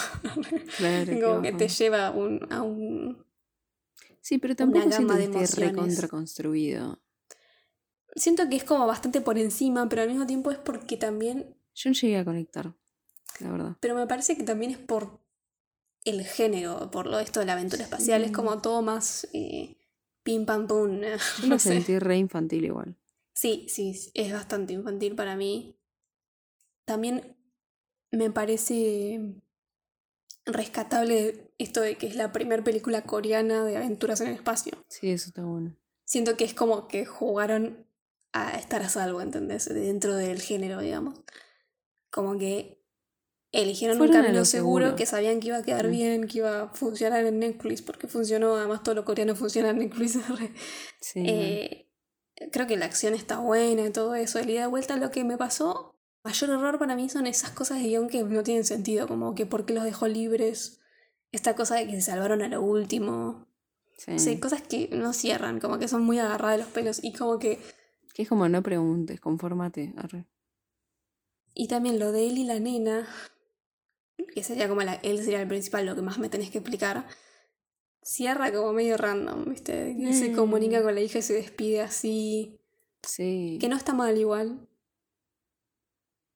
Claro, 0.76 1.12
como 1.24 1.43
que 1.43 1.53
te 1.53 1.68
lleva 1.68 2.09
a 2.09 2.11
un, 2.11 2.47
a 2.53 2.62
un... 2.62 3.24
Sí, 4.20 4.39
pero 4.39 4.55
tampoco 4.55 4.85
gama 4.85 4.95
siento 4.97 5.14
de 5.14 5.18
que 5.20 5.24
esté 5.43 5.64
emociones. 5.64 5.74
recontra 5.76 6.09
construido. 6.09 7.01
Siento 8.14 8.49
que 8.49 8.57
es 8.57 8.64
como 8.64 8.87
bastante 8.87 9.20
por 9.20 9.39
encima, 9.39 9.89
pero 9.89 10.03
al 10.03 10.09
mismo 10.09 10.26
tiempo 10.26 10.51
es 10.51 10.59
porque 10.59 10.97
también 10.97 11.57
Yo 11.74 11.91
no 11.91 11.95
llegué 11.95 12.18
a 12.18 12.24
conectar, 12.24 12.74
la 13.41 13.51
verdad. 13.53 13.76
Pero 13.81 13.95
me 13.95 14.07
parece 14.07 14.37
que 14.37 14.43
también 14.43 14.70
es 14.72 14.79
por 14.79 15.20
el 16.09 16.24
género, 16.24 16.90
por 16.90 17.06
lo 17.06 17.18
esto 17.18 17.40
de 17.40 17.46
la 17.46 17.52
aventura 17.52 17.84
espacial, 17.84 18.24
es 18.24 18.32
como 18.32 18.61
todo 18.61 18.82
más 18.82 19.28
eh, 19.32 19.76
pim 20.22 20.46
pam 20.46 20.66
pum. 20.66 21.00
no 21.46 21.59
sé. 21.59 21.74
sentí 21.74 21.98
re 21.98 22.16
infantil 22.16 22.64
igual. 22.64 22.96
Sí, 23.34 23.66
sí, 23.68 23.94
sí, 23.94 24.11
es 24.14 24.32
bastante 24.32 24.72
infantil 24.72 25.14
para 25.14 25.36
mí. 25.36 25.78
También 26.84 27.36
me 28.11 28.30
parece 28.30 29.20
rescatable 30.44 31.52
esto 31.59 31.80
de 31.80 31.96
que 31.96 32.06
es 32.06 32.16
la 32.16 32.32
primera 32.32 32.64
película 32.64 33.02
coreana 33.02 33.64
de 33.64 33.76
aventuras 33.76 34.20
en 34.20 34.28
el 34.28 34.34
espacio. 34.34 34.72
Sí, 34.88 35.11
eso 35.11 35.28
está 35.28 35.44
bueno. 35.44 35.76
Siento 36.04 36.36
que 36.36 36.44
es 36.44 36.54
como 36.54 36.88
que 36.88 37.04
jugaron 37.04 37.86
a 38.32 38.56
estar 38.56 38.82
a 38.82 38.88
salvo, 38.88 39.20
¿entendés? 39.20 39.66
Dentro 39.66 40.16
del 40.16 40.40
género, 40.40 40.80
digamos. 40.80 41.20
Como 42.11 42.38
que 42.38 42.78
eligieron 43.53 44.01
un 44.01 44.09
camino 44.09 44.44
seguro, 44.44 44.84
seguro. 44.86 44.96
que 44.96 45.07
sabían 45.07 45.40
que 45.40 45.49
iba 45.49 45.57
a 45.59 45.62
quedar 45.62 45.88
Mm. 45.88 45.90
bien, 45.90 46.26
que 46.28 46.38
iba 46.38 46.62
a 46.62 46.68
funcionar 46.68 47.24
en 47.24 47.38
Netflix, 47.38 47.80
porque 47.82 48.07
funcionó, 48.09 48.57
además 48.57 48.82
todo 48.82 48.94
lo 48.94 49.05
coreano 49.05 49.34
funciona 49.36 49.70
en 49.70 49.78
Netflix. 49.78 50.18
Sí. 51.01 51.22
Eh, 51.26 51.88
creo 52.53 52.66
que 52.66 52.76
la 52.76 52.84
acción 52.86 53.14
está 53.14 53.38
buena 53.38 53.86
y 53.86 53.90
todo 53.90 54.14
eso. 54.14 54.38
El 54.38 54.51
ida 54.51 54.62
de 54.62 54.66
vuelta 54.66 54.96
lo 54.96 55.11
que 55.11 55.24
me 55.24 55.36
pasó, 55.38 55.96
mayor 56.24 56.51
error 56.51 56.78
para 56.78 56.94
mí 56.96 57.09
son 57.09 57.26
esas 57.26 57.51
cosas 57.53 57.78
de 57.78 57.88
guion 57.88 58.09
que 58.09 58.22
no 58.24 58.42
tienen 58.42 58.64
sentido, 58.64 59.07
como 59.09 59.34
que 59.34 59.46
por 59.46 59.64
qué 59.64 59.74
los 59.74 59.84
dejó 59.84 60.09
libres, 60.09 60.80
esta 61.32 61.55
cosa 61.55 61.76
de 61.76 61.86
que 61.86 61.92
se 61.94 62.03
salvaron 62.11 62.42
a 62.42 62.49
lo 62.49 62.61
último. 62.62 63.46
sí. 63.96 64.38
Cosas 64.38 64.62
que 64.62 64.88
no 64.92 65.12
cierran, 65.12 65.59
como 65.61 65.78
que 65.78 65.88
son 65.88 66.03
muy 66.03 66.18
agarradas 66.18 66.59
de 66.59 66.62
los 66.64 66.72
pelos 66.72 67.01
y 67.03 67.12
como 67.12 67.38
que... 67.38 67.59
Que 68.14 68.22
es 68.22 68.28
como 68.28 68.49
no 68.49 68.62
preguntes, 68.62 69.20
confórmate. 69.20 69.94
arre. 69.96 70.26
Y 71.55 71.68
también 71.68 71.99
lo 71.99 72.12
de 72.12 72.26
él 72.28 72.38
y 72.38 72.44
la 72.44 72.59
nena, 72.61 73.09
que 74.26 74.42
sería 74.42 74.68
como 74.68 74.82
la, 74.82 74.94
él 74.94 75.18
sería 75.22 75.40
el 75.42 75.48
principal, 75.48 75.86
lo 75.86 75.94
que 75.94 76.02
más 76.02 76.18
me 76.18 76.28
tenés 76.28 76.50
que 76.50 76.58
explicar, 76.58 77.06
cierra 78.02 78.52
como 78.52 78.72
medio 78.72 78.96
random, 78.96 79.44
¿viste? 79.50 79.96
Que 79.98 80.12
se 80.12 80.30
Mm. 80.30 80.34
comunica 80.36 80.82
con 80.82 80.94
la 80.94 81.00
hija 81.00 81.18
y 81.18 81.22
se 81.22 81.34
despide 81.34 81.80
así, 81.82 82.60
Sí, 83.06 83.58
que 83.60 83.68
no 83.68 83.76
está 83.76 83.94
mal 83.94 84.16
igual. 84.18 84.66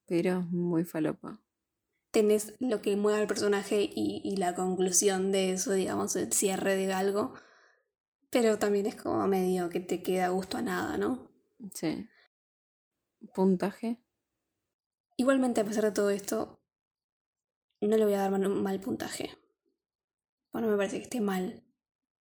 pero 0.07 0.43
muy 0.43 0.85
falopa. 0.85 1.41
Tenés 2.11 2.55
lo 2.61 2.83
que 2.83 2.97
mueve 2.97 3.21
al 3.23 3.27
personaje 3.27 3.83
y, 3.83 4.21
y 4.23 4.37
la 4.37 4.55
conclusión 4.55 5.33
de 5.33 5.53
eso, 5.53 5.73
digamos, 5.73 6.15
el 6.17 6.31
cierre 6.33 6.77
de 6.77 6.93
algo. 6.93 7.33
Pero 8.29 8.59
también 8.59 8.85
es 8.87 8.97
como 8.97 9.27
medio 9.27 9.71
que 9.71 9.81
te 9.81 10.03
queda 10.03 10.29
gusto 10.29 10.59
a 10.59 10.63
nada, 10.63 10.99
¿no? 10.99 11.31
Sí. 11.75 12.07
Puntaje. 13.35 13.99
Igualmente, 15.17 15.61
a 15.63 15.65
pesar 15.65 15.85
de 15.85 15.93
todo 15.93 16.11
esto, 16.11 16.61
no 17.89 17.97
le 17.97 18.05
voy 18.05 18.15
a 18.15 18.21
dar 18.21 18.31
mal, 18.31 18.49
mal 18.49 18.81
puntaje. 18.81 19.31
Bueno, 20.53 20.69
me 20.69 20.77
parece 20.77 20.99
que 20.99 21.05
esté 21.05 21.21
mal. 21.21 21.63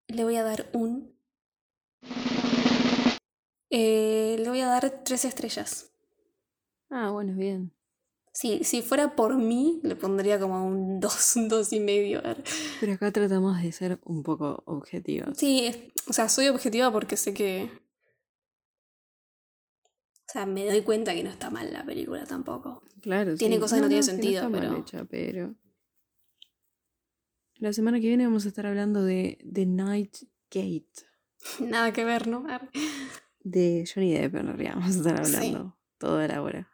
Le 0.07 0.23
voy 0.23 0.35
a 0.35 0.43
dar 0.43 0.69
un... 0.73 1.15
Eh, 3.71 4.37
le 4.39 4.49
voy 4.49 4.61
a 4.61 4.67
dar 4.67 5.03
tres 5.03 5.25
estrellas. 5.25 5.91
Ah, 6.89 7.11
bueno, 7.11 7.33
bien. 7.35 7.73
Sí, 8.31 8.63
si 8.63 8.81
fuera 8.81 9.15
por 9.15 9.35
mí, 9.35 9.79
le 9.83 9.95
pondría 9.95 10.39
como 10.39 10.65
un 10.65 10.99
dos, 10.99 11.35
un 11.35 11.49
dos 11.49 11.73
y 11.73 11.79
medio. 11.79 12.21
Pero 12.79 12.93
acá 12.93 13.11
tratamos 13.11 13.61
de 13.61 13.71
ser 13.71 13.99
un 14.05 14.23
poco 14.23 14.63
objetivos. 14.65 15.37
Sí, 15.37 15.91
o 16.07 16.13
sea, 16.13 16.29
soy 16.29 16.47
objetiva 16.47 16.91
porque 16.91 17.17
sé 17.17 17.33
que... 17.33 17.69
O 20.29 20.31
sea, 20.31 20.45
me 20.45 20.63
doy 20.63 20.83
cuenta 20.83 21.15
que 21.15 21.23
no 21.23 21.31
está 21.31 21.49
mal 21.49 21.73
la 21.73 21.83
película 21.83 22.23
tampoco. 22.25 22.83
Claro, 23.01 23.35
Tiene 23.35 23.55
sí. 23.55 23.61
cosas 23.61 23.77
que 23.79 23.81
no 23.81 23.87
tienen 23.87 24.03
sentido, 24.03 24.47
mal 24.47 24.61
pero- 24.61 24.77
hecha, 24.77 25.05
pero... 25.05 25.55
La 27.55 27.73
semana 27.73 27.99
que 27.99 28.07
viene 28.07 28.25
vamos 28.25 28.45
a 28.45 28.49
estar 28.49 28.67
hablando 28.67 29.03
de 29.03 29.39
The 29.51 29.65
Night 29.65 30.17
Gate. 30.51 30.85
Nada 31.59 31.91
que 31.93 32.05
ver, 32.05 32.27
¿no? 32.27 32.45
De 33.39 33.89
Johnny 33.91 34.13
Depp, 34.13 34.35
en 34.35 34.45
realidad. 34.47 34.73
Vamos 34.75 34.95
a 34.95 34.99
estar 34.99 35.25
Sí. 35.25 35.35
hablando 35.35 35.77
toda 35.97 36.27
la 36.27 36.43
hora. 36.43 36.69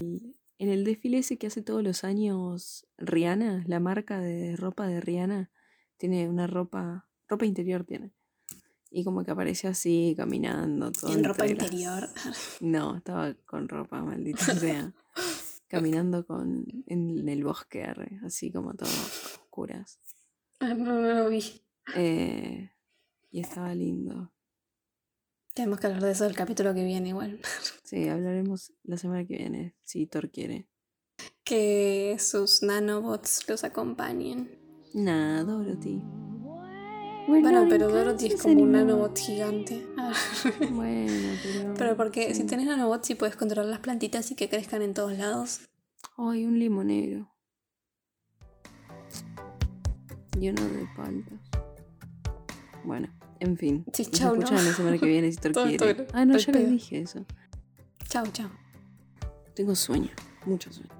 En 0.00 0.68
el 0.68 0.84
desfile 0.84 1.18
ese 1.18 1.38
que 1.38 1.48
hace 1.48 1.62
todos 1.62 1.82
los 1.82 2.04
años 2.04 2.86
Rihanna, 2.98 3.64
la 3.66 3.80
marca 3.80 4.20
de 4.20 4.54
ropa 4.56 4.86
de 4.86 5.00
Rihanna, 5.00 5.50
tiene 5.96 6.28
una 6.28 6.46
ropa, 6.46 7.08
ropa 7.28 7.46
interior 7.46 7.84
tiene. 7.84 8.12
Y 8.90 9.04
como 9.04 9.22
que 9.24 9.30
aparece 9.30 9.68
así, 9.68 10.14
caminando. 10.16 10.90
Todo 10.92 11.12
En 11.12 11.22
ropa 11.24 11.42
las- 11.44 11.52
interior. 11.52 12.08
No, 12.60 12.96
estaba 12.96 13.34
con 13.46 13.68
ropa, 13.68 14.02
maldita 14.02 14.38
sea. 14.58 14.92
Caminando 15.68 16.26
con, 16.26 16.64
en 16.86 17.28
el 17.28 17.44
bosque, 17.44 17.84
arre, 17.84 18.18
así 18.24 18.50
como 18.50 18.72
todo 18.74 18.88
oscuras. 18.88 19.98
Ah, 20.60 20.72
No, 20.74 21.00
no 21.00 21.14
lo 21.24 21.28
vi. 21.28 21.44
Eh, 21.94 22.70
y 23.30 23.40
estaba 23.40 23.74
lindo. 23.74 24.32
Tenemos 25.54 25.80
que 25.80 25.88
hablar 25.88 26.02
de 26.02 26.12
eso 26.12 26.24
el 26.24 26.34
capítulo 26.36 26.72
que 26.74 26.84
viene 26.84 27.10
igual. 27.10 27.40
Sí, 27.84 28.06
hablaremos 28.08 28.72
la 28.84 28.96
semana 28.98 29.26
que 29.26 29.36
viene, 29.36 29.74
si 29.82 30.06
Thor 30.06 30.30
quiere. 30.30 30.68
Que 31.44 32.16
sus 32.20 32.62
nanobots 32.62 33.48
los 33.48 33.64
acompañen. 33.64 34.58
Nah, 34.94 35.42
Dorothy. 35.44 36.02
Bueno, 37.28 37.66
pero 37.68 37.88
Dorothy 37.88 38.26
es 38.28 38.42
como 38.42 38.62
un 38.62 38.72
nanobot 38.72 39.16
gigante. 39.18 39.86
Ah. 39.96 40.12
Bueno, 40.70 41.12
pero. 41.42 41.74
Pero 41.76 41.96
porque 41.96 42.34
si 42.34 42.44
tenés 42.44 42.66
nanobots 42.66 43.06
sí 43.06 43.14
puedes 43.14 43.36
controlar 43.36 43.66
las 43.70 43.80
plantitas 43.80 44.30
y 44.30 44.34
que 44.34 44.48
crezcan 44.48 44.82
en 44.82 44.94
todos 44.94 45.12
lados. 45.16 45.60
Ay, 46.16 46.44
un 46.46 46.58
limonero. 46.58 47.30
Lleno 50.38 50.62
de 50.62 50.86
paltas. 50.96 51.40
Bueno, 52.84 53.08
en 53.40 53.56
fin. 53.56 53.84
Sí, 53.92 54.04
Nos 54.04 54.10
chau, 54.12 54.34
¿no? 54.36 54.42
escuchan 54.42 54.64
la 54.64 54.72
semana 54.72 54.98
que 54.98 55.06
viene 55.06 55.30
si 55.32 55.38
Todo- 55.52 55.66
quiere. 55.66 55.94
todo- 55.94 56.06
ah, 56.12 56.24
no, 56.24 56.36
ya 56.38 56.50
el 56.50 56.52
le 56.58 56.60
pedo. 56.64 56.70
dije 56.72 57.00
eso. 57.00 57.24
Chao, 58.08 58.24
chao. 58.32 58.50
Tengo 59.54 59.74
sueño, 59.74 60.10
mucho 60.46 60.72
sueño. 60.72 60.90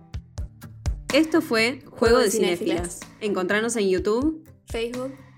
Esto 1.14 1.40
fue 1.40 1.80
Juego 1.86 2.18
de 2.18 2.30
Cinéfilas. 2.30 3.00
Encontrarnos 3.20 3.76
en 3.76 3.88
YouTube, 3.88 4.44
Facebook 4.66 5.12